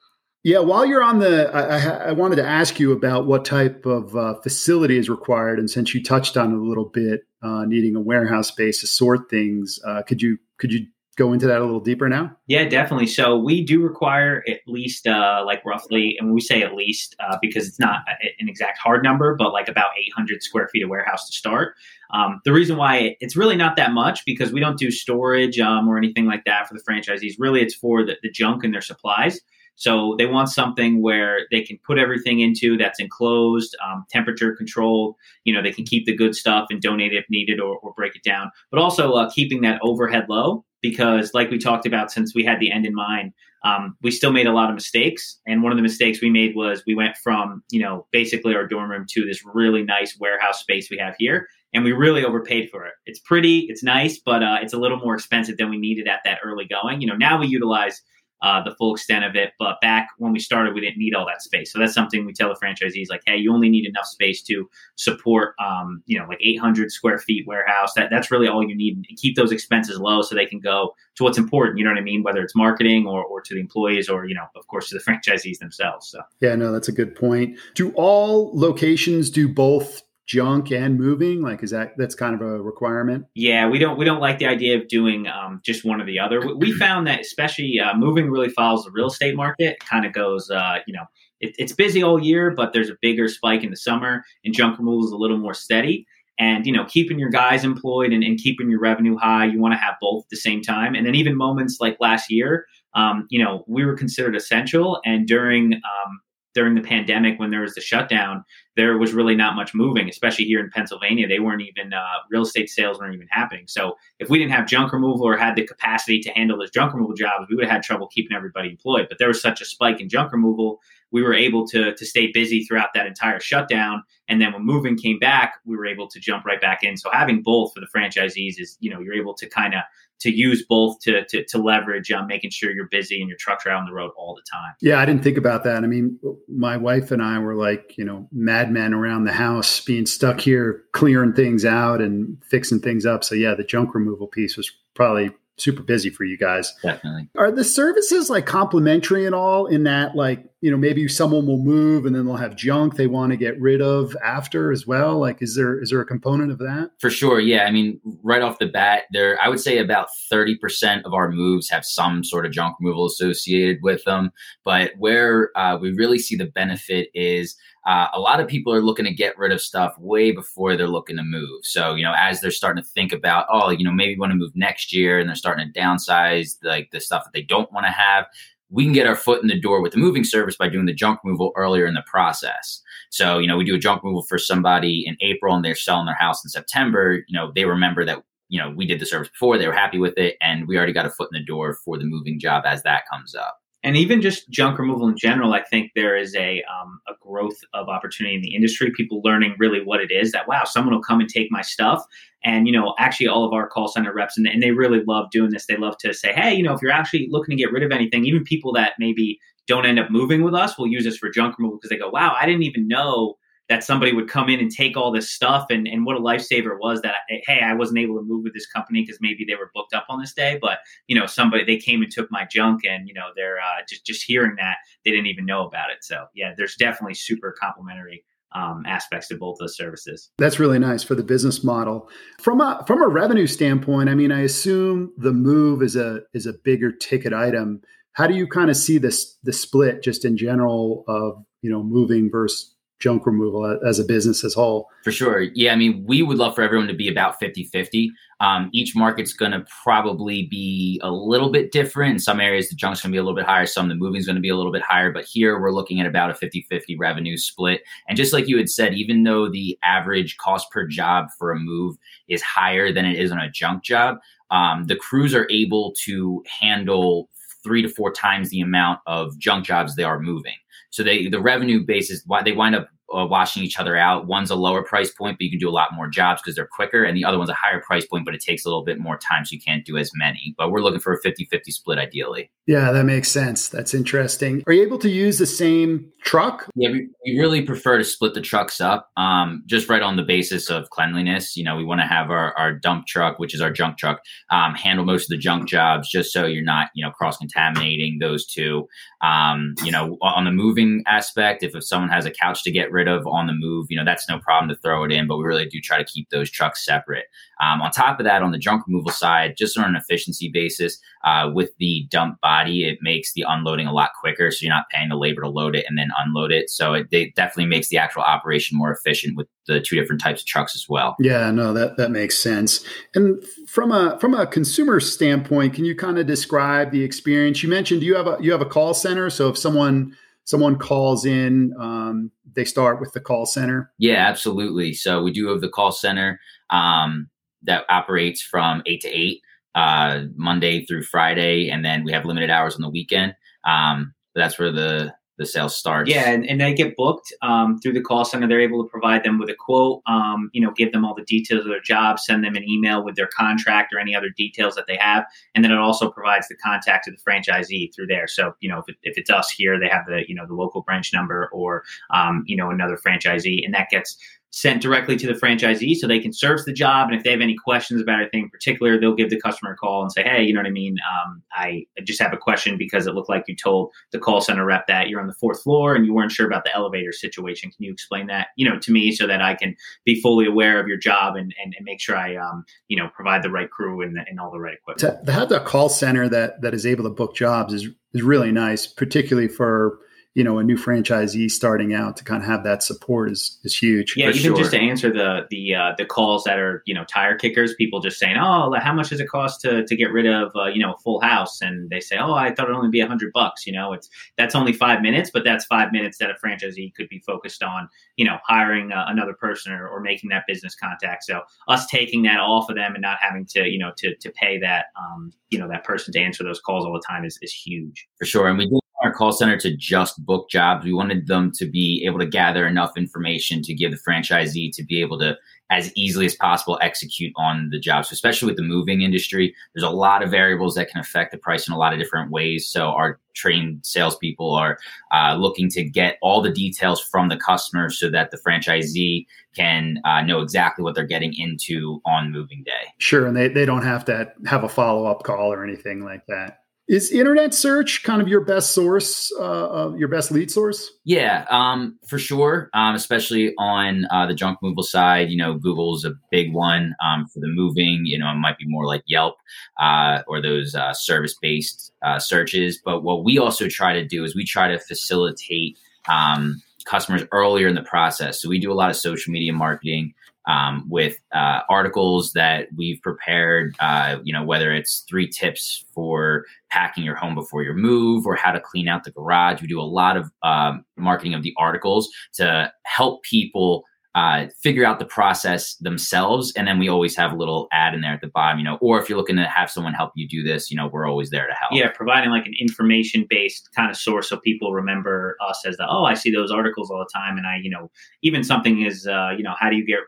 Yeah, 0.43 0.61
while 0.61 0.87
you're 0.87 1.03
on 1.03 1.19
the, 1.19 1.55
I, 1.55 2.09
I 2.09 2.13
wanted 2.13 2.37
to 2.37 2.47
ask 2.47 2.81
you 2.81 2.93
about 2.93 3.27
what 3.27 3.45
type 3.45 3.85
of 3.85 4.17
uh, 4.17 4.41
facility 4.41 4.97
is 4.97 5.11
required, 5.11 5.59
and 5.59 5.71
since 5.71 5.95
you 5.95 6.03
touched 6.03 6.39
on 6.39 6.53
it 6.53 6.57
a 6.57 6.63
little 6.63 6.87
bit, 6.87 7.27
uh, 7.43 7.67
needing 7.67 7.95
a 7.95 8.01
warehouse 8.01 8.49
space 8.49 8.81
to 8.81 8.87
sort 8.87 9.29
things, 9.29 9.79
uh, 9.87 10.03
could 10.03 10.23
you 10.23 10.39
could 10.59 10.73
you 10.73 10.87
go 11.17 11.33
into 11.33 11.47
that 11.47 11.59
a 11.59 11.65
little 11.65 11.81
deeper 11.81 12.09
now? 12.09 12.35
Yeah, 12.47 12.65
definitely. 12.65 13.07
So 13.07 13.37
we 13.37 13.65
do 13.65 13.83
require 13.83 14.43
at 14.49 14.61
least, 14.67 15.07
uh, 15.07 15.43
like 15.45 15.65
roughly, 15.65 16.17
and 16.19 16.33
we 16.33 16.41
say 16.41 16.63
at 16.63 16.75
least 16.75 17.17
uh, 17.21 17.37
because 17.43 17.67
it's 17.67 17.79
not 17.79 18.01
an 18.39 18.49
exact 18.49 18.79
hard 18.79 19.03
number, 19.03 19.35
but 19.37 19.53
like 19.53 19.69
about 19.69 19.91
800 19.99 20.43
square 20.43 20.69
feet 20.69 20.83
of 20.83 20.89
warehouse 20.89 21.27
to 21.27 21.33
start. 21.33 21.75
Um, 22.13 22.41
the 22.45 22.53
reason 22.53 22.77
why 22.77 23.17
it's 23.21 23.37
really 23.37 23.57
not 23.57 23.77
that 23.77 23.93
much 23.93 24.25
because 24.25 24.53
we 24.53 24.61
don't 24.61 24.79
do 24.79 24.91
storage 24.91 25.59
um, 25.59 25.89
or 25.89 25.99
anything 25.99 26.27
like 26.27 26.45
that 26.45 26.69
for 26.69 26.75
the 26.75 26.83
franchisees. 26.83 27.35
Really, 27.39 27.61
it's 27.61 27.75
for 27.75 28.05
the, 28.05 28.17
the 28.23 28.31
junk 28.31 28.65
and 28.65 28.73
their 28.73 28.81
supplies. 28.81 29.41
So 29.81 30.15
they 30.19 30.27
want 30.27 30.51
something 30.51 31.01
where 31.01 31.47
they 31.51 31.63
can 31.63 31.79
put 31.87 31.99
everything 31.99 32.41
into 32.41 32.77
that's 32.77 33.01
enclosed, 33.01 33.75
um, 33.83 34.05
temperature 34.11 34.55
controlled. 34.55 35.17
You 35.45 35.55
know, 35.55 35.63
they 35.63 35.73
can 35.73 35.85
keep 35.85 36.05
the 36.05 36.15
good 36.15 36.35
stuff 36.35 36.67
and 36.69 36.83
donate 36.83 37.15
it 37.15 37.17
if 37.17 37.25
needed 37.31 37.61
or, 37.61 37.79
or 37.79 37.95
break 37.95 38.15
it 38.15 38.23
down. 38.23 38.51
But 38.71 38.79
also 38.79 39.13
uh, 39.13 39.31
keeping 39.31 39.63
that 39.63 39.81
overhead 39.83 40.27
low 40.29 40.67
because, 40.83 41.33
like 41.35 41.51
we 41.51 41.59
talked 41.59 41.87
about, 41.87 42.11
since 42.11 42.35
we 42.35 42.45
had 42.45 42.61
the 42.61 42.73
end 42.73 42.87
in 42.87 42.95
mind, 42.95 43.33
um, 43.65 43.97
we 44.03 44.11
still 44.11 44.33
made 44.33 44.47
a 44.47 44.53
lot 44.53 44.71
of 44.71 44.75
mistakes. 44.75 45.39
And 45.47 45.63
one 45.63 45.73
of 45.73 45.77
the 45.77 45.83
mistakes 45.83 46.23
we 46.23 46.31
made 46.31 46.55
was 46.57 46.83
we 46.87 46.95
went 46.95 47.17
from 47.17 47.63
you 47.71 47.81
know 47.81 48.07
basically 48.13 48.55
our 48.55 48.67
dorm 48.67 48.91
room 48.91 49.07
to 49.11 49.25
this 49.25 49.43
really 49.45 49.83
nice 49.83 50.17
warehouse 50.19 50.61
space 50.61 50.89
we 50.91 50.99
have 50.99 51.15
here, 51.19 51.47
and 51.73 51.85
we 51.85 51.93
really 51.93 52.25
overpaid 52.25 52.71
for 52.71 52.85
it. 52.87 52.95
It's 53.07 53.21
pretty, 53.21 53.67
it's 53.69 53.83
nice, 53.83 54.19
but 54.19 54.43
uh, 54.43 54.59
it's 54.63 54.73
a 54.73 54.79
little 54.79 54.99
more 54.99 55.15
expensive 55.15 55.57
than 55.57 55.71
we 55.71 55.79
needed 55.79 56.09
at 56.09 56.21
that 56.25 56.39
early 56.45 56.67
going. 56.67 57.01
You 57.01 57.09
know, 57.09 57.17
now 57.17 57.39
we 57.39 57.47
utilize 57.47 58.01
uh, 58.43 58.63
the 58.63 58.75
full 58.77 58.95
extent 58.95 59.25
of 59.25 59.37
it. 59.37 59.53
But 59.59 59.81
back 59.81 60.09
when 60.19 60.33
we 60.33 60.39
started, 60.39 60.75
we 60.75 60.81
didn't 60.81 60.99
need 60.99 61.15
all 61.15 61.27
that 61.27 61.43
space. 61.43 61.73
So 61.73 61.79
that's 61.79 61.95
something 61.95 62.25
we 62.25 62.33
tell 62.33 62.49
the 62.49 62.55
franchisees 62.55 63.11
like, 63.11 63.23
hey, 63.27 63.37
you 63.37 63.53
only 63.53 63.69
need 63.69 63.87
enough 63.87 64.07
space 64.07 64.43
to 64.45 64.69
support, 64.97 65.55
um, 65.59 66.03
you 66.07 66.19
know, 66.19 66.27
like 66.27 66.39
800 66.41 66.91
square 66.91 67.19
feet 67.19 67.47
warehouse. 67.47 67.93
That 67.95 68.09
that's 68.11 68.31
really 68.31 68.49
all 68.49 68.67
you 68.67 68.75
need, 68.75 68.97
and 68.97 69.07
keep 69.17 69.37
those 69.37 69.53
expenses 69.53 69.99
low 69.99 70.23
so 70.23 70.35
they 70.35 70.47
can 70.47 70.61
go 70.61 70.95
to 71.17 71.25
what's 71.25 71.39
important. 71.39 71.79
You 71.79 71.85
know 71.85 71.91
what 71.91 71.99
I 71.99 72.03
mean? 72.03 72.23
Whether 72.23 72.43
it's 72.43 72.57
marketing 72.57 73.07
or 73.07 73.25
or 73.25 73.41
to 73.43 73.55
the 73.55 73.61
employees 73.61 74.09
or 74.09 74.27
you 74.27 74.35
know, 74.35 74.47
of 74.57 74.67
course, 74.69 74.89
to 74.91 74.99
the 74.99 75.05
franchisees 75.11 75.59
themselves. 75.59 76.09
So 76.09 76.21
yeah, 76.41 76.55
no, 76.55 76.73
that's 76.73 76.89
a 76.89 76.93
good 76.93 77.15
point. 77.15 77.59
Do 77.75 77.93
all 77.95 78.51
locations 78.55 79.31
do 79.31 79.49
both 79.49 80.03
junk 80.31 80.71
and 80.71 80.97
moving? 80.97 81.43
Like 81.43 81.63
is 81.65 81.71
that 81.73 81.95
that's 81.97 82.15
kind 82.15 82.37
of 82.37 82.41
a 82.41 82.63
requirement? 82.63 83.27
Yeah 83.35 83.69
we 83.69 83.81
don't 83.81 83.99
we 83.99 84.05
don't 84.05 84.21
like 84.21 84.39
the 84.39 84.47
idea 84.47 84.79
of 84.79 84.87
doing 84.87 85.27
um, 85.27 85.61
just 85.65 85.85
one 85.85 86.01
or 86.01 86.07
the 86.07 86.21
other. 86.21 86.55
We 86.55 86.73
found 86.79 87.07
that 87.09 87.21
especially 87.21 87.81
uh, 87.81 87.97
moving 87.97 88.31
really 88.31 88.49
follows 88.51 88.85
the 88.85 88.93
real 88.93 89.09
estate 89.09 89.35
market. 89.35 89.73
It 89.73 89.81
kind 89.81 90.07
of 90.07 90.13
goes 90.13 90.49
uh, 90.49 90.79
you 90.87 90.95
know 90.95 91.05
it, 91.41 91.55
it's 91.59 91.73
busy 91.73 92.03
all 92.03 92.23
year 92.23 92.53
but 92.53 92.73
there's 92.73 92.91
a 92.91 92.97
bigger 93.03 93.27
spike 93.27 93.65
in 93.65 93.71
the 93.71 93.77
summer 93.77 94.23
and 94.45 94.55
junk 94.55 94.79
removal 94.79 95.05
is 95.05 95.13
a 95.13 95.17
little 95.17 95.39
more 95.39 95.55
steady. 95.55 96.07
And 96.39 96.65
you 96.65 96.73
know 96.73 96.85
keeping 96.85 97.19
your 97.19 97.31
guys 97.31 97.65
employed 97.65 98.13
and, 98.13 98.23
and 98.23 98.39
keeping 98.39 98.71
your 98.71 98.81
revenue 98.81 99.17
high 99.17 99.47
you 99.47 99.59
want 99.59 99.75
to 99.75 99.79
have 99.79 99.95
both 100.01 100.25
at 100.27 100.31
the 100.31 100.37
same 100.37 100.63
time. 100.63 100.95
And 100.95 101.05
then 101.05 101.17
even 101.17 101.37
moments 101.37 101.79
like 101.81 101.97
last 101.99 102.31
year 102.31 102.67
um, 102.95 103.27
you 103.31 103.43
know 103.43 103.65
we 103.67 103.85
were 103.85 103.97
considered 103.97 104.37
essential. 104.37 105.01
And 105.05 105.27
during 105.27 105.75
um, 105.75 106.21
during 106.55 106.75
the 106.75 106.81
pandemic 106.81 107.39
when 107.39 107.51
there 107.51 107.63
was 107.63 107.75
the 107.75 107.81
shutdown, 107.81 108.45
there 108.77 108.99
was 108.99 109.13
really 109.13 109.35
not 109.35 109.57
much 109.57 109.75
moving, 109.75 110.09
especially 110.09 110.45
here 110.45 110.61
in 110.61 110.71
Pennsylvania. 110.71 111.27
They 111.27 111.41
weren't 111.41 111.63
even 111.63 111.93
uh, 111.93 112.01
real 112.31 112.43
estate 112.43 112.71
sales 112.71 112.99
weren't 112.99 113.15
even 113.15 113.29
happening. 113.31 113.65
So 113.67 113.97
if 114.19 114.29
we 114.29 114.39
didn't 114.39 114.53
have 114.53 114.67
junk 114.67 114.93
removal 114.93 115.27
or 115.27 115.37
had 115.37 115.57
the 115.57 115.67
capacity 115.67 116.21
to 116.21 116.31
handle 116.31 116.59
those 116.59 116.71
junk 116.71 116.95
removal 116.95 117.15
jobs, 117.15 117.47
we 117.49 117.57
would 117.57 117.65
have 117.65 117.73
had 117.73 117.83
trouble 117.83 118.07
keeping 118.07 118.37
everybody 118.37 118.71
employed. 118.71 119.07
But 119.09 119.19
there 119.19 119.29
was 119.29 119.43
such 119.43 119.61
a 119.61 119.65
spike 119.65 120.01
in 120.01 120.09
junk 120.09 120.33
removal, 120.33 120.81
we 121.13 121.23
were 121.23 121.35
able 121.35 121.67
to 121.69 121.95
to 121.95 122.07
stay 122.07 122.31
busy 122.33 122.65
throughout 122.65 122.91
that 122.95 123.07
entire 123.07 123.41
shutdown. 123.41 124.03
And 124.29 124.41
then 124.41 124.53
when 124.53 124.65
moving 124.65 124.97
came 124.97 125.19
back, 125.19 125.55
we 125.65 125.77
were 125.77 125.87
able 125.87 126.09
to 126.09 126.21
jump 126.21 126.45
right 126.45 126.61
back 126.61 126.83
in. 126.83 126.97
So 126.97 127.11
having 127.13 127.43
both 127.43 127.73
for 127.75 127.81
the 127.81 127.89
franchisees 127.95 128.55
is, 128.59 128.77
you 128.81 128.91
know, 128.91 129.01
you're 129.01 129.15
able 129.15 129.35
to 129.35 129.49
kind 129.49 129.75
of 129.75 129.81
to 130.21 130.31
use 130.31 130.65
both 130.69 131.01
to 131.01 131.25
to, 131.27 131.45
to 131.45 131.59
leverage 131.59 132.13
on 132.13 132.27
making 132.27 132.51
sure 132.51 132.71
you're 132.71 132.89
busy 132.89 133.21
and 133.21 133.29
your 133.29 133.39
trucks 133.39 133.67
are 133.67 133.71
out 133.71 133.81
on 133.81 133.87
the 133.87 133.93
road 133.93 134.13
all 134.17 134.35
the 134.35 134.43
time. 134.51 134.75
Yeah, 134.81 135.01
I 135.01 135.07
didn't 135.07 135.25
think 135.25 135.39
about 135.39 135.65
that. 135.65 135.83
I 135.83 135.87
mean, 135.87 136.19
my 136.49 136.77
wife 136.77 137.11
and 137.11 137.23
I 137.23 137.39
were 137.39 137.57
like, 137.57 137.95
you 137.97 138.05
know, 138.05 138.29
madmen 138.61 138.93
around 138.93 139.25
the 139.25 139.33
house, 139.33 139.81
being 139.81 140.07
stuck 140.07 140.41
here, 140.41 140.85
clearing 140.93 141.33
things 141.33 141.65
out 141.65 142.01
and 142.01 142.37
fixing 142.45 142.81
things 142.81 143.07
up. 143.07 143.25
So 143.25 143.35
yeah, 143.35 143.55
the 143.55 143.65
junk 143.65 143.95
removal 143.95 144.27
piece 144.27 144.57
was 144.57 144.71
probably 144.95 145.31
super 145.61 145.83
busy 145.83 146.11
for 146.11 146.25
you 146.25 146.37
guys. 146.37 146.75
Definitely. 146.83 147.29
Are 147.37 147.53
the 147.53 147.65
services 147.65 148.31
like 148.31 148.47
complimentary 148.47 149.27
and 149.27 149.35
all 149.35 149.67
in 149.67 149.85
that 149.85 150.15
like, 150.17 150.45
you 150.63 150.71
know, 150.71 150.77
maybe 150.77 151.07
someone 151.09 151.47
will 151.47 151.59
move 151.59 152.07
and 152.07 152.15
then 152.15 152.27
they'll 152.27 152.37
have 152.37 152.57
junk 152.57 152.97
they 152.97 153.07
want 153.07 153.31
to 153.33 153.37
get 153.37 153.61
rid 153.61 153.81
of 153.81 154.17
after 154.25 154.73
as 154.73 154.87
well? 154.87 155.19
Like 155.19 155.43
is 155.43 155.55
there 155.55 155.81
is 155.81 155.91
there 155.91 156.01
a 156.01 156.07
component 156.07 156.51
of 156.51 156.59
that? 156.59 156.91
For 156.99 157.11
sure. 157.11 157.41
Yeah. 157.41 157.65
I 157.65 157.71
mean, 157.71 158.01
right 158.23 158.43
off 158.43 158.59
the 158.59 158.67
bat, 158.67 159.05
there 159.13 159.39
I 159.43 159.49
would 159.49 159.61
say 159.61 159.79
about 159.79 160.09
30% 160.33 161.03
of 161.05 161.13
our 161.13 161.31
moves 161.31 161.69
have 161.71 161.85
some 161.85 162.25
sort 162.25 162.47
of 162.47 162.53
junk 162.53 162.77
removal 162.81 163.07
associated 163.07 163.79
with 163.83 164.03
them. 164.05 164.33
But 164.65 164.93
where 164.99 165.51
uh, 165.57 165.77
we 165.81 165.93
really 165.93 166.19
see 166.19 166.37
the 166.37 166.47
benefit 166.47 167.09
is 167.15 167.57
uh, 167.87 168.09
a 168.13 168.21
lot 168.21 168.41
of 168.41 168.49
people 168.49 168.73
are 168.73 168.83
looking 168.83 169.07
to 169.07 169.13
get 169.13 169.39
rid 169.39 169.53
of 169.53 169.61
stuff 169.61 169.95
way 169.99 170.33
before 170.33 170.77
they're 170.77 170.87
looking 170.87 171.17
to 171.17 171.23
move. 171.23 171.61
So, 171.63 171.95
you 171.95 172.05
know, 172.05 172.15
as 172.17 172.41
they're 172.41 172.51
starting 172.51 172.83
to 172.83 172.89
think 172.91 173.13
about, 173.13 173.47
oh, 173.51 173.71
you 173.71 173.85
know, 173.85 173.93
maybe 173.93 174.19
want 174.19 174.33
to 174.33 174.37
move 174.37 174.55
next 174.55 174.93
year 174.93 175.19
and 175.19 175.29
they're 175.29 175.37
starting 175.37 175.73
to 175.73 175.81
downsize 175.81 176.57
like 176.63 176.91
the 176.91 177.01
stuff 177.01 177.25
that 177.25 177.33
they 177.33 177.43
don't 177.43 177.73
want 177.73 177.87
to 177.87 177.93
have, 177.93 178.27
we 178.69 178.85
can 178.85 178.93
get 178.93 179.07
our 179.07 179.17
foot 179.17 179.43
in 179.43 179.49
the 179.49 179.59
door 179.59 179.81
with 179.81 179.93
the 179.93 179.99
moving 179.99 180.25
service 180.25 180.57
by 180.57 180.69
doing 180.69 180.87
the 180.87 180.95
junk 180.95 181.21
removal 181.25 181.53
earlier 181.57 181.87
in 181.87 181.95
the 181.95 182.05
process. 182.07 182.83
So, 183.09 183.39
you 183.39 183.49
know, 183.49 183.57
we 183.57 183.65
do 183.65 183.75
a 183.75 183.79
junk 183.79 184.03
removal 184.03 184.23
for 184.23 184.39
somebody 184.39 185.05
in 185.07 185.17
April 185.23 185.55
and 185.55 185.65
they're 185.65 185.75
selling 185.75 186.07
their 186.07 186.15
house 186.15 186.45
in 186.45 186.51
September. 186.51 187.25
You 187.29 187.37
know, 187.37 187.51
they 187.55 187.65
remember 187.65 188.05
that, 188.05 188.23
you 188.51 188.61
know, 188.61 188.71
we 188.71 188.87
did 188.87 189.01
the 189.01 189.07
service 189.07 189.29
before, 189.29 189.57
they 189.57 189.67
were 189.67 189.73
happy 189.73 189.99
with 189.99 190.19
it, 190.19 190.37
and 190.41 190.69
we 190.69 190.77
already 190.77 190.93
got 190.93 191.07
a 191.07 191.11
foot 191.11 191.31
in 191.33 191.41
the 191.41 191.47
door 191.47 191.79
for 191.85 191.97
the 191.97 192.05
moving 192.05 192.39
job 192.39 192.65
as 192.67 192.83
that 192.83 193.05
comes 193.11 193.35
up 193.35 193.61
and 193.83 193.97
even 193.97 194.21
just 194.21 194.51
junk 194.51 194.79
removal 194.79 195.09
in 195.09 195.17
general, 195.17 195.55
I 195.55 195.63
think 195.63 195.93
there 195.95 196.17
is 196.17 196.35
a 196.35 196.63
um, 196.65 197.01
a 197.09 197.13
growth 197.21 197.57
of 197.73 197.89
opportunity 197.89 198.37
in 198.37 198.43
the 198.43 198.55
industry. 198.55 198.93
People 198.95 199.23
learning 199.25 199.55
really 199.59 199.81
what 199.83 200.01
it 200.01 200.11
is. 200.11 200.33
That 200.33 200.47
wow, 200.47 200.65
someone 200.65 200.95
will 200.95 201.03
come 201.03 201.21
and 201.21 201.29
take 201.29 201.51
my 201.51 201.63
stuff, 201.63 202.05
and 202.45 202.67
you 202.67 202.73
know, 202.73 202.95
actually, 202.99 203.29
all 203.29 203.45
of 203.45 203.53
our 203.53 203.69
call 203.69 203.89
center 203.89 204.13
reps 204.13 204.37
and, 204.37 204.47
and 204.47 204.63
they 204.63 204.73
really 204.73 205.03
love 205.07 205.31
doing 205.31 205.51
this. 205.51 205.67
They 205.67 205.77
love 205.77 205.97
to 205.99 206.13
say, 206.13 206.33
hey, 206.33 206.55
you 206.55 206.63
know, 206.63 206.75
if 206.75 206.83
you're 206.83 206.93
actually 206.93 207.29
looking 207.31 207.57
to 207.57 207.63
get 207.63 207.73
rid 207.73 207.83
of 207.83 207.93
anything, 207.93 208.25
even 208.25 208.45
people 208.45 208.73
that 208.75 208.93
maybe 208.99 209.39
don't 209.67 209.87
end 209.87 209.99
up 209.99 210.11
moving 210.11 210.43
with 210.43 210.55
us 210.55 210.77
will 210.77 210.89
use 210.89 211.05
this 211.05 211.17
for 211.17 211.31
junk 211.31 211.59
removal 211.59 211.79
because 211.79 211.91
they 211.91 211.97
go, 211.97 212.11
wow, 212.11 212.37
I 212.39 212.45
didn't 212.45 212.65
even 212.65 212.89
know 212.89 213.37
that 213.71 213.85
somebody 213.85 214.13
would 214.13 214.29
come 214.29 214.51
in 214.51 214.61
and 214.61 214.71
take 214.71 214.97
all 214.97 215.13
this 215.13 215.31
stuff 215.31 215.67
and, 215.71 215.87
and 215.87 216.05
what 216.05 216.17
a 216.17 216.21
lifesaver 216.21 216.73
it 216.73 216.81
was 216.81 217.01
that 217.01 217.15
hey 217.29 217.61
i 217.65 217.73
wasn't 217.73 217.99
able 217.99 218.17
to 218.17 218.23
move 218.23 218.45
with 218.45 218.53
this 218.53 218.67
company 218.67 219.03
because 219.03 219.19
maybe 219.23 219.47
they 219.49 219.55
were 219.55 219.71
booked 219.75 219.95
up 219.95 220.05
on 220.11 220.21
this 220.21 220.35
day 220.35 220.59
but 220.61 220.81
you 221.07 221.19
know 221.19 221.25
somebody 221.25 221.65
they 221.65 221.79
came 221.79 222.03
and 222.03 222.13
took 222.13 222.31
my 222.31 222.45
junk 222.45 222.81
and 222.87 223.09
you 223.09 223.15
know 223.15 223.29
they're 223.35 223.59
uh, 223.59 223.81
just 223.89 224.05
just 224.05 224.23
hearing 224.25 224.55
that 224.57 224.77
they 225.05 225.11
didn't 225.11 225.27
even 225.27 225.47
know 225.47 225.67
about 225.67 225.91
it 225.91 225.99
so 226.03 226.27
yeah 226.35 226.53
there's 226.59 226.75
definitely 226.75 227.15
super 227.15 227.55
complimentary 227.59 228.25
um, 228.53 228.83
aspects 228.85 229.29
to 229.29 229.37
both 229.37 229.59
those 229.61 229.77
services. 229.77 230.33
That's 230.39 230.59
really 230.59 230.81
nice 230.81 231.05
for 231.05 231.15
the 231.15 231.23
business 231.23 231.63
model. 231.63 232.11
From 232.41 232.61
a 232.61 232.83
from 232.85 233.01
a 233.01 233.07
revenue 233.07 233.47
standpoint, 233.47 234.09
I 234.09 234.17
mean, 234.17 234.33
I 234.33 234.41
assume 234.41 235.13
the 235.17 235.33
move 235.33 235.83
is 235.83 235.95
a 235.95 236.23
is 236.35 236.47
a 236.47 236.53
bigger 236.53 236.91
ticket 236.91 237.33
item. 237.33 237.83
How 238.15 238.27
do 238.27 238.35
you 238.35 238.49
kind 238.49 238.69
of 238.69 238.77
see 238.77 238.99
this 238.99 239.37
the 239.45 239.53
split 239.53 240.03
just 240.03 240.25
in 240.25 240.37
general 240.37 241.05
of 241.07 241.45
you 241.63 241.71
know 241.71 241.85
moving 241.85 242.29
versus 242.29 242.75
junk 243.01 243.27
removal 243.27 243.81
as 243.87 243.99
a 243.99 244.05
business 244.05 244.45
as 244.45 244.55
a 244.55 244.61
whole. 244.61 244.89
For 245.03 245.11
sure. 245.11 245.41
Yeah. 245.55 245.73
I 245.73 245.77
mean, 245.77 246.05
we 246.07 246.23
would 246.23 246.37
love 246.37 246.55
for 246.55 246.63
everyone 246.63 246.87
to 246.89 246.95
be 246.95 247.09
about 247.09 247.39
50 247.39 247.65
50. 247.65 248.13
Um, 248.41 248.71
each 248.73 248.95
market's 248.95 249.33
going 249.33 249.53
to 249.53 249.65
probably 249.83 250.47
be 250.47 251.01
a 251.03 251.11
little 251.11 251.51
bit 251.51 251.73
different. 251.73 252.13
In 252.13 252.19
some 252.19 252.41
areas, 252.41 252.69
the 252.69 252.77
junk's 252.77 253.03
going 253.03 253.11
to 253.11 253.15
be 253.15 253.19
a 253.19 253.23
little 253.23 253.37
bit 253.37 253.47
higher. 253.47 253.67
Some, 253.67 253.89
the 253.89 253.95
moving's 253.95 254.27
going 254.27 254.37
to 254.37 254.43
be 254.43 254.49
a 254.49 254.57
little 254.57 254.73
bit 254.73 254.83
higher. 254.83 255.11
But 255.11 255.25
here, 255.25 255.61
we're 255.61 255.73
looking 255.73 256.01
at 256.01 256.07
about 256.07 256.31
a 256.31 256.35
50 256.35 256.67
50 256.69 256.97
revenue 256.97 257.37
split. 257.37 257.83
And 258.09 258.17
just 258.17 258.33
like 258.33 258.49
you 258.49 258.59
had 258.59 258.71
said, 258.71 258.95
even 258.95 259.25
though 259.25 259.51
the 259.51 259.79
average 259.83 260.37
cost 260.37 260.71
per 260.71 260.87
job 260.87 261.27
for 261.39 261.51
a 261.51 261.59
move 261.59 261.97
is 262.29 262.43
higher 262.43 262.93
than 262.93 263.07
it 263.07 263.19
is 263.19 263.33
on 263.33 263.39
a 263.39 263.51
junk 263.51 263.83
job, 263.83 264.19
um, 264.51 264.87
the 264.87 264.97
crews 264.97 265.35
are 265.35 265.47
able 265.51 265.95
to 266.05 266.43
handle 266.61 267.31
three 267.63 267.83
to 267.83 267.89
four 267.89 268.13
times 268.13 268.51
the 268.51 268.61
amount 268.61 269.01
of 269.07 269.39
junk 269.39 269.65
jobs 269.65 269.97
they 269.97 270.05
are 270.05 270.21
moving. 270.21 270.55
So 270.91 271.03
they 271.03 271.29
the 271.29 271.41
revenue 271.41 271.85
base 271.85 272.11
is 272.11 272.23
why 272.27 272.43
they 272.43 272.53
wind 272.53 272.75
up 272.75 272.89
uh, 273.13 273.27
washing 273.27 273.63
each 273.63 273.79
other 273.79 273.97
out. 273.97 274.27
One's 274.27 274.51
a 274.51 274.57
lower 274.57 274.83
price 274.83 275.11
point, 275.11 275.39
but 275.39 275.45
you 275.45 275.51
can 275.51 275.59
do 275.59 275.69
a 275.69 275.71
lot 275.71 275.95
more 275.95 276.09
jobs 276.09 276.41
because 276.43 276.55
they're 276.55 276.69
quicker. 276.71 277.05
And 277.05 277.17
the 277.17 277.25
other 277.25 277.39
one's 277.39 277.51
a 277.51 277.55
higher 277.55 277.81
price 277.81 278.07
point, 278.07 278.25
but 278.25 278.35
it 278.35 278.41
takes 278.41 278.65
a 278.65 278.69
little 278.69 278.85
bit 278.85 278.99
more 278.99 279.19
time, 279.19 279.45
so 279.45 279.55
you 279.55 279.61
can't 279.61 279.85
do 279.85 279.97
as 279.97 280.11
many. 280.15 280.55
But 280.57 280.71
we're 280.71 280.81
looking 280.81 281.01
for 281.01 281.13
a 281.13 281.21
50 281.21 281.47
50 281.47 281.71
split 281.73 281.99
ideally. 281.99 282.51
Yeah, 282.71 282.93
that 282.93 283.03
makes 283.03 283.27
sense. 283.27 283.69
That's 283.69 283.95
interesting. 283.95 284.63
Are 284.69 284.73
you 284.73 284.83
able 284.83 284.99
to 284.99 285.11
use 285.11 285.39
the 285.39 285.47
same 285.47 286.13
truck? 286.23 286.71
Yeah, 286.77 286.91
we, 286.91 287.09
we 287.27 287.37
really 287.37 287.63
prefer 287.63 287.99
to 287.99 288.05
split 288.05 288.33
the 288.33 288.41
trucks 288.41 288.81
up 288.81 289.11
um, 289.17 289.65
just 289.67 289.89
right 289.89 290.03
on 290.03 290.15
the 290.15 290.23
basis 290.23 290.71
of 290.71 290.89
cleanliness. 290.91 291.57
You 291.57 291.65
know, 291.65 291.75
we 291.75 291.85
want 291.85 292.01
to 292.01 292.07
have 292.07 292.31
our, 292.31 292.57
our 292.57 292.73
dump 292.73 293.09
truck, 293.09 293.41
which 293.41 293.57
is 293.57 293.61
our 293.61 293.73
junk 293.73 293.99
truck, 293.99 294.21
um, 294.53 294.77
handle 294.77 295.05
most 295.05 295.25
of 295.25 295.31
the 295.31 295.37
junk 295.39 295.69
jobs 295.69 296.09
just 296.09 296.33
so 296.33 296.47
you're 296.47 296.63
not, 296.63 296.91
you 296.95 297.05
know, 297.05 297.11
cross 297.11 297.39
contaminating 297.39 298.19
those 298.21 298.47
two. 298.47 298.87
Um, 299.21 299.75
you 299.83 299.91
know, 299.91 300.17
on 300.23 300.45
the 300.45 300.53
moving 300.53 301.03
aspect, 301.09 301.65
if, 301.65 301.75
if 301.75 301.85
someone 301.85 302.11
has 302.11 302.25
a 302.25 302.31
couch 302.31 302.63
to 302.63 302.71
get 302.71 302.93
rid 302.93 303.09
of 303.09 303.27
on 303.27 303.49
the 303.49 303.53
move, 303.53 303.87
you 303.91 303.97
know, 303.97 304.05
that's 304.05 304.29
no 304.29 304.39
problem 304.39 304.69
to 304.69 304.81
throw 304.81 305.03
it 305.03 305.11
in, 305.11 305.27
but 305.27 305.39
we 305.39 305.45
really 305.45 305.67
do 305.67 305.81
try 305.81 305.99
to 305.99 306.05
keep 306.05 306.31
those 306.31 306.49
trucks 306.49 306.85
separate. 306.85 307.25
Um, 307.61 307.83
on 307.83 307.91
top 307.91 308.21
of 308.21 308.25
that, 308.27 308.43
on 308.43 308.53
the 308.53 308.59
junk 308.59 308.87
removal 308.87 309.11
side, 309.11 309.57
just 309.59 309.77
on 309.77 309.85
an 309.85 309.97
efficiency 309.97 310.49
basis, 310.49 310.99
uh, 311.25 311.51
with 311.53 311.71
the 311.79 312.07
dump 312.11 312.39
body, 312.61 312.85
it 312.85 312.99
makes 313.01 313.33
the 313.33 313.45
unloading 313.49 313.87
a 313.87 313.93
lot 313.93 314.11
quicker. 314.21 314.51
So 314.51 314.65
you're 314.65 314.75
not 314.75 314.89
paying 314.91 315.09
the 315.09 315.17
labor 315.17 315.43
to 315.43 315.49
load 315.49 315.75
it 315.77 315.85
and 315.89 315.99
then 315.99 316.09
unload 316.19 316.53
it. 316.53 316.71
So 316.71 316.95
it, 316.95 317.07
it 317.11 317.35
definitely 317.35 317.67
makes 317.67 317.89
the 317.89 317.99
actual 317.99 318.23
operation 318.23 318.77
more 318.77 318.93
efficient 318.93 319.37
with 319.37 319.47
the 319.67 319.81
two 319.81 319.97
different 319.97 320.21
types 320.21 320.43
of 320.43 320.47
trucks 320.47 320.75
as 320.75 320.87
well. 320.89 321.17
Yeah, 321.21 321.51
no, 321.51 321.73
that 321.73 321.97
that 321.97 322.11
makes 322.11 322.39
sense. 322.39 322.85
And 323.15 323.43
from 323.69 323.93
a 323.93 324.19
from 324.21 324.35
a 324.35 324.47
consumer 324.47 325.01
standpoint, 325.01 325.75
can 325.75 325.85
you 325.85 325.95
kind 325.95 326.19
of 326.19 326.27
describe 326.27 326.91
the 326.91 327.03
experience? 327.03 327.63
You 327.63 327.69
mentioned 327.69 328.03
you 328.03 328.17
have 328.17 328.27
a 328.27 328.37
you 328.41 328.53
have 328.53 328.63
a 328.63 328.67
call 328.67 328.95
center. 328.95 329.31
So 329.31 329.49
if 329.49 329.59
someone 329.59 330.17
someone 330.45 330.77
calls 330.77 331.25
in, 331.25 331.73
um, 331.79 332.31
they 332.57 332.65
start 332.65 333.01
with 333.01 333.13
the 333.13 333.21
call 333.21 333.47
center. 333.47 333.93
Yeah, 333.99 334.27
absolutely. 334.27 334.95
So 334.95 335.23
we 335.23 335.33
do 335.33 335.49
have 335.49 335.61
the 335.61 335.69
call 335.69 335.93
center. 335.93 336.41
Um, 336.71 337.29
that 337.63 337.85
operates 337.89 338.41
from 338.41 338.83
eight 338.87 339.03
to 339.03 339.09
eight, 339.09 339.43
uh, 339.75 340.23
Monday 340.35 340.85
through 340.85 341.03
Friday, 341.03 341.71
and 341.71 341.85
then 341.85 342.05
we 342.05 342.13
have 342.13 342.25
limited 342.25 342.51
hours 342.51 342.75
on 342.75 342.83
the 342.83 342.91
weekend. 342.91 343.35
Um, 343.65 344.15
that's 344.35 344.59
where 344.59 344.73
the 344.73 345.13
the 345.41 345.47
sales 345.47 345.75
starts. 345.75 346.11
Yeah, 346.11 346.31
and, 346.31 346.47
and 346.47 346.61
they 346.61 346.75
get 346.75 346.95
booked 346.97 347.33
um, 347.41 347.79
through 347.79 347.95
the 347.95 348.03
call 348.03 348.27
center. 348.27 348.47
They're 348.47 348.61
able 348.61 348.85
to 348.85 348.91
provide 348.91 349.25
them 349.25 349.39
with 349.39 349.49
a 349.49 349.55
quote, 349.55 350.03
um, 350.07 350.51
you 350.53 350.61
know, 350.61 350.71
give 350.71 350.93
them 350.93 351.03
all 351.03 351.15
the 351.15 351.25
details 351.25 351.65
of 351.65 351.71
their 351.71 351.81
job, 351.81 352.21
send 352.21 352.45
them 352.45 352.57
an 352.57 352.69
email 352.69 353.03
with 353.03 353.17
their 353.17 353.29
contract 353.35 353.95
or 353.95 353.99
any 353.99 354.15
other 354.15 354.29
details 354.37 354.75
that 354.75 354.85
they 354.87 354.99
have, 354.99 355.25
and 355.55 355.65
then 355.65 355.73
it 355.73 355.79
also 355.79 356.11
provides 356.11 356.47
the 356.49 356.57
contact 356.57 357.07
to 357.07 357.11
the 357.11 357.17
franchisee 357.17 357.93
through 357.95 358.07
there. 358.07 358.29
So, 358.29 358.53
you 358.61 358.69
know, 358.69 358.81
if, 358.81 358.89
it, 358.91 358.97
if 359.03 359.17
it's 359.17 359.31
us 359.31 359.51
here, 359.51 359.81
they 359.81 359.89
have 359.89 360.05
the 360.07 360.25
you 360.29 360.35
know 360.35 360.47
the 360.47 360.55
local 360.55 360.83
branch 360.83 361.11
number 361.15 361.49
or 361.55 361.85
um, 362.13 362.45
you 362.47 362.55
know 362.55 362.71
another 362.71 362.99
franchisee, 362.99 363.65
and 363.65 363.73
that 363.73 363.89
gets 363.89 364.19
sent 364.51 364.83
directly 364.83 365.17
to 365.17 365.27
the 365.27 365.33
franchisee 365.33 365.95
so 365.95 366.07
they 366.07 366.19
can 366.19 366.33
service 366.33 366.65
the 366.65 366.73
job. 366.73 367.09
And 367.09 367.17
if 367.17 367.23
they 367.23 367.31
have 367.31 367.41
any 367.41 367.57
questions 367.57 368.01
about 368.01 368.21
anything 368.21 368.45
in 368.45 368.51
particular, 368.51 368.99
they'll 368.99 369.15
give 369.15 369.31
the 369.31 369.41
customer 369.41 369.73
a 369.73 369.77
call 369.77 370.03
and 370.03 370.11
say, 370.11 370.23
Hey, 370.23 370.43
you 370.43 370.53
know 370.53 370.61
what 370.61 370.67
I 370.67 370.71
mean? 370.71 370.97
Um, 371.09 371.43
I 371.53 371.87
just 372.03 372.21
have 372.21 372.33
a 372.33 372.37
question 372.37 372.77
because 372.77 373.07
it 373.07 373.15
looked 373.15 373.29
like 373.29 373.45
you 373.47 373.55
told 373.55 373.93
the 374.11 374.19
call 374.19 374.41
center 374.41 374.65
rep 374.65 374.87
that 374.89 375.09
you're 375.09 375.21
on 375.21 375.29
the 375.29 375.35
fourth 375.35 375.63
floor 375.63 375.95
and 375.95 376.05
you 376.05 376.13
weren't 376.13 376.33
sure 376.33 376.47
about 376.47 376.65
the 376.65 376.75
elevator 376.75 377.13
situation. 377.13 377.71
Can 377.71 377.85
you 377.85 377.93
explain 377.93 378.27
that, 378.27 378.49
you 378.57 378.69
know, 378.69 378.79
to 378.81 378.93
me 378.93 379.13
so 379.13 379.27
that 379.27 379.41
I 379.41 379.55
can 379.55 379.77
be 380.05 380.21
fully 380.21 380.47
aware 380.47 380.81
of 380.81 380.89
your 380.89 380.99
job 380.99 381.37
and, 381.37 381.55
and, 381.63 381.75
and 381.77 381.85
make 381.85 382.01
sure 382.01 382.17
I, 382.17 382.35
um, 382.37 382.65
you 382.89 382.97
know, 382.97 383.09
provide 383.15 383.43
the 383.43 383.51
right 383.51 383.71
crew 383.71 384.03
and, 384.03 384.19
and 384.29 384.41
all 384.41 384.51
the 384.51 384.61
right 384.61 384.75
equipment. 384.75 385.25
To 385.27 385.33
have 385.33 385.49
the 385.49 385.61
call 385.61 385.89
center 385.89 386.29
that, 386.29 386.61
that 386.63 386.75
is 386.75 386.85
able 386.85 387.05
to 387.05 387.11
book 387.11 387.37
jobs 387.37 387.73
is, 387.73 387.89
is 388.13 388.23
really 388.23 388.51
nice, 388.51 388.87
particularly 388.87 389.49
for, 389.49 390.01
you 390.35 390.45
know 390.45 390.59
a 390.59 390.63
new 390.63 390.77
franchisee 390.77 391.51
starting 391.51 391.93
out 391.93 392.17
to 392.17 392.23
kind 392.25 392.43
of 392.43 392.49
have 392.49 392.63
that 392.63 392.83
support 392.83 393.33
is 393.33 393.59
is 393.65 393.77
huge. 393.77 394.15
Yeah, 394.17 394.29
even 394.29 394.41
sure. 394.41 394.57
just 394.57 394.71
to 394.71 394.79
answer 394.79 395.13
the 395.13 395.47
the 395.51 395.75
uh, 395.75 395.93
the 395.99 396.05
calls 396.05 396.45
that 396.45 396.59
are 396.59 396.83
you 396.87 396.95
know 396.95 397.05
tire 397.05 397.37
kickers, 397.37 397.75
people 397.75 398.01
just 398.01 398.19
saying, 398.19 398.37
oh, 398.39 398.73
how 398.79 398.93
much 398.93 399.11
does 399.11 399.19
it 399.19 399.29
cost 399.29 399.61
to 399.63 399.85
to 399.85 399.97
get 399.97 400.13
rid 400.13 400.27
of 400.27 400.53
uh, 400.55 400.67
you 400.67 400.81
know 400.81 400.93
a 400.93 400.99
full 400.99 401.21
house? 401.21 401.61
And 401.61 401.91
they 401.91 401.99
say, 401.99 402.17
oh, 402.17 402.35
I 402.35 402.55
thought 402.55 402.67
it'd 402.67 402.77
only 402.77 402.91
be 402.91 403.01
a 403.01 403.09
hundred 403.09 403.33
bucks. 403.33 403.67
You 403.67 403.73
know, 403.73 403.93
it's 403.93 404.09
that's 404.39 404.55
only 404.55 404.73
five 404.73 405.03
minutes, 405.03 405.31
but 405.33 405.43
that's 405.43 405.65
five 405.65 405.91
minutes 405.91 406.19
that 406.19 406.31
a 406.31 406.35
franchisee 406.35 406.95
could 406.95 407.09
be 407.09 407.19
focused 407.19 407.65
on 407.65 407.89
you 408.17 408.25
know 408.25 408.39
hiring 408.47 408.93
uh, 408.93 409.07
another 409.09 409.35
person 409.35 409.73
or, 409.73 409.89
or 409.89 410.01
making 410.01 410.31
that 410.31 410.45
business 410.47 410.77
contact. 410.77 411.25
So 411.25 411.41
us 411.67 411.87
taking 411.89 412.23
that 412.23 412.39
off 412.39 412.71
of 412.71 412.77
them 412.77 412.95
and 412.95 413.03
not 413.03 413.19
having 413.21 413.47
to 413.47 413.69
you 413.69 413.81
know 413.81 413.91
to 413.97 414.15
to 414.15 414.31
pay 414.31 414.61
that 414.61 414.87
um, 414.97 415.33
you 415.49 415.59
know 415.59 415.67
that 415.67 415.83
person 415.83 416.13
to 416.13 416.21
answer 416.21 416.45
those 416.45 416.61
calls 416.61 416.87
all 416.87 416.93
the 416.93 417.03
time 417.09 417.25
is 417.25 417.37
is 417.43 417.53
huge 417.53 418.07
for 418.17 418.27
sure. 418.27 418.47
And 418.47 418.57
we 418.57 418.67
did 418.67 418.81
our 419.01 419.13
call 419.13 419.33
center 419.33 419.57
to 419.57 419.77
just 419.77 420.25
book 420.25 420.49
jobs. 420.51 420.85
We 420.85 420.93
wanted 420.93 421.27
them 421.27 421.53
to 421.57 421.67
be 421.67 422.05
able 422.07 422.19
to 422.19 422.27
gather 422.27 422.67
enough 422.67 422.97
information 422.97 423.63
to 423.63 423.75
give 423.75 423.91
the 423.91 423.99
franchisee 423.99 424.75
to 424.75 424.83
be 424.85 425.01
able 425.01 425.19
to, 425.21 425.37
as 425.71 425.91
easily 425.97 426.27
as 426.27 426.35
possible, 426.35 426.79
execute 426.83 427.33
on 427.37 427.71
the 427.71 427.79
jobs. 427.79 428.13
especially 428.13 428.47
with 428.47 428.57
the 428.57 428.63
moving 428.63 429.01
industry, 429.01 429.55
there's 429.75 429.85
a 429.85 429.91
lot 429.91 430.23
of 430.23 430.31
variables 430.31 430.75
that 430.75 430.91
can 430.91 431.01
affect 431.01 431.33
the 431.33 431.39
price 431.39 431.67
in 431.67 431.73
a 431.73 431.79
lot 431.79 431.93
of 431.93 431.99
different 431.99 432.31
ways. 432.31 432.67
So 432.67 432.89
our 432.89 433.19
trained 433.35 433.81
salespeople 433.87 434.53
are 434.53 434.79
uh, 435.13 435.37
looking 435.37 435.71
to 435.71 435.83
get 435.83 436.19
all 436.21 436.43
the 436.43 436.53
details 436.53 437.01
from 437.01 437.29
the 437.29 437.37
customer 437.37 437.89
so 437.89 438.11
that 438.11 438.31
the 438.31 438.39
franchisee 438.39 439.27
can 439.57 439.99
uh, 440.05 440.21
know 440.23 440.41
exactly 440.41 440.83
what 440.83 440.95
they're 440.95 441.05
getting 441.05 441.33
into 441.35 442.03
on 442.05 442.33
moving 442.33 442.63
day. 442.65 442.93
Sure, 442.99 443.27
and 443.27 443.37
they, 443.37 443.49
they 443.49 443.65
don't 443.65 443.85
have 443.85 444.05
to 444.05 444.31
have 444.47 444.65
a 444.65 444.69
follow 444.69 445.07
up 445.07 445.23
call 445.23 445.53
or 445.53 445.65
anything 445.65 446.05
like 446.05 446.27
that. 446.27 446.59
Is 446.91 447.13
internet 447.13 447.55
search 447.55 448.03
kind 448.03 448.21
of 448.21 448.27
your 448.27 448.41
best 448.41 448.73
source, 448.73 449.31
uh, 449.39 449.93
your 449.97 450.09
best 450.09 450.33
lead 450.33 450.51
source? 450.51 450.91
Yeah, 451.05 451.47
um, 451.49 451.97
for 452.09 452.19
sure. 452.19 452.69
Um, 452.75 452.97
especially 452.97 453.55
on 453.59 454.07
uh, 454.11 454.27
the 454.27 454.35
junk 454.35 454.59
removal 454.61 454.83
side, 454.83 455.31
you 455.31 455.37
know, 455.37 455.55
Google's 455.55 456.05
a 456.05 456.15
big 456.33 456.53
one 456.53 456.97
um, 457.01 457.29
for 457.29 457.39
the 457.39 457.47
moving. 457.47 458.01
You 458.07 458.19
know, 458.19 458.29
it 458.33 458.39
might 458.39 458.59
be 458.59 458.65
more 458.67 458.87
like 458.87 459.05
Yelp 459.07 459.37
uh, 459.79 460.23
or 460.27 460.43
those 460.43 460.75
uh, 460.75 460.93
service-based 460.93 461.93
uh, 462.03 462.19
searches. 462.19 462.81
But 462.85 463.05
what 463.05 463.23
we 463.23 463.39
also 463.39 463.69
try 463.69 463.93
to 463.93 464.05
do 464.05 464.25
is 464.25 464.35
we 464.35 464.45
try 464.45 464.67
to 464.67 464.81
facilitate 464.81 465.79
um, 466.09 466.61
customers 466.87 467.23
earlier 467.31 467.69
in 467.69 467.77
the 467.77 467.83
process. 467.83 468.43
So 468.43 468.49
we 468.49 468.59
do 468.59 468.73
a 468.73 468.75
lot 468.75 468.91
of 468.91 468.97
social 468.97 469.33
media 469.33 469.53
marketing 469.53 470.13
um, 470.47 470.87
with 470.89 471.17
uh, 471.33 471.61
articles 471.69 472.33
that 472.33 472.69
we've 472.77 473.01
prepared. 473.03 473.75
Uh, 473.81 474.19
you 474.23 474.33
know, 474.33 474.45
whether 474.45 474.73
it's 474.73 475.05
three 475.09 475.29
tips 475.29 475.85
for 475.95 476.45
packing 476.71 477.05
your 477.05 477.17
home 477.17 477.35
before 477.35 477.63
your 477.63 477.75
move 477.75 478.27
or 478.27 478.35
how 478.35 478.53
to 478.53 478.61
clean 478.61 478.89
out 478.89 479.05
the 479.05 479.11
garage. 479.11 479.61
We 479.61 479.69
do 479.69 479.81
a 479.81 479.83
lot 479.83 480.17
of 480.17 480.31
um, 480.43 480.85
marketing 480.97 481.35
of 481.35 481.43
the 481.43 481.55
articles 481.59 482.09
to 482.35 482.73
help 482.85 483.23
people 483.23 483.85
uh, 484.15 484.47
figure 484.61 484.85
out 484.85 484.99
the 484.99 485.05
process 485.05 485.77
themselves. 485.77 486.53
And 486.57 486.67
then 486.67 486.79
we 486.79 486.89
always 486.89 487.17
have 487.17 487.33
a 487.33 487.37
little 487.37 487.69
ad 487.73 487.95
in 487.95 488.01
there 488.01 488.13
at 488.13 488.21
the 488.21 488.27
bottom, 488.29 488.59
you 488.59 488.65
know, 488.65 488.77
or 488.81 489.01
if 489.01 489.09
you're 489.09 489.19
looking 489.19 489.37
to 489.37 489.47
have 489.47 489.71
someone 489.71 489.95
help 489.95 490.13
you 490.17 490.27
do 490.27 490.43
this, 490.43 490.71
you 490.71 490.77
know, 490.77 490.89
we're 490.93 491.09
always 491.09 491.31
there 491.31 491.47
to 491.47 491.55
help. 491.55 491.73
Yeah, 491.73 491.91
providing 491.95 492.31
like 492.31 492.47
an 492.47 492.55
information 492.59 493.25
based 493.29 493.69
kind 493.77 493.89
of 493.89 493.97
source 493.97 494.29
so 494.29 494.37
people 494.39 494.73
remember 494.73 495.37
us 495.41 495.63
as 495.65 495.77
the, 495.77 495.87
oh, 495.89 496.05
I 496.05 496.15
see 496.15 496.33
those 496.33 496.51
articles 496.51 496.91
all 496.91 496.99
the 496.99 497.11
time. 497.15 497.39
And 497.39 497.47
I, 497.47 497.59
you 497.63 497.71
know, 497.71 497.91
even 498.23 498.43
something 498.43 498.83
is, 498.83 499.07
uh, 499.07 499.31
you 499.37 499.45
know, 499.45 499.55
how 499.61 499.71
do 499.71 499.77
you 499.77 499.87
get 499.87 500.01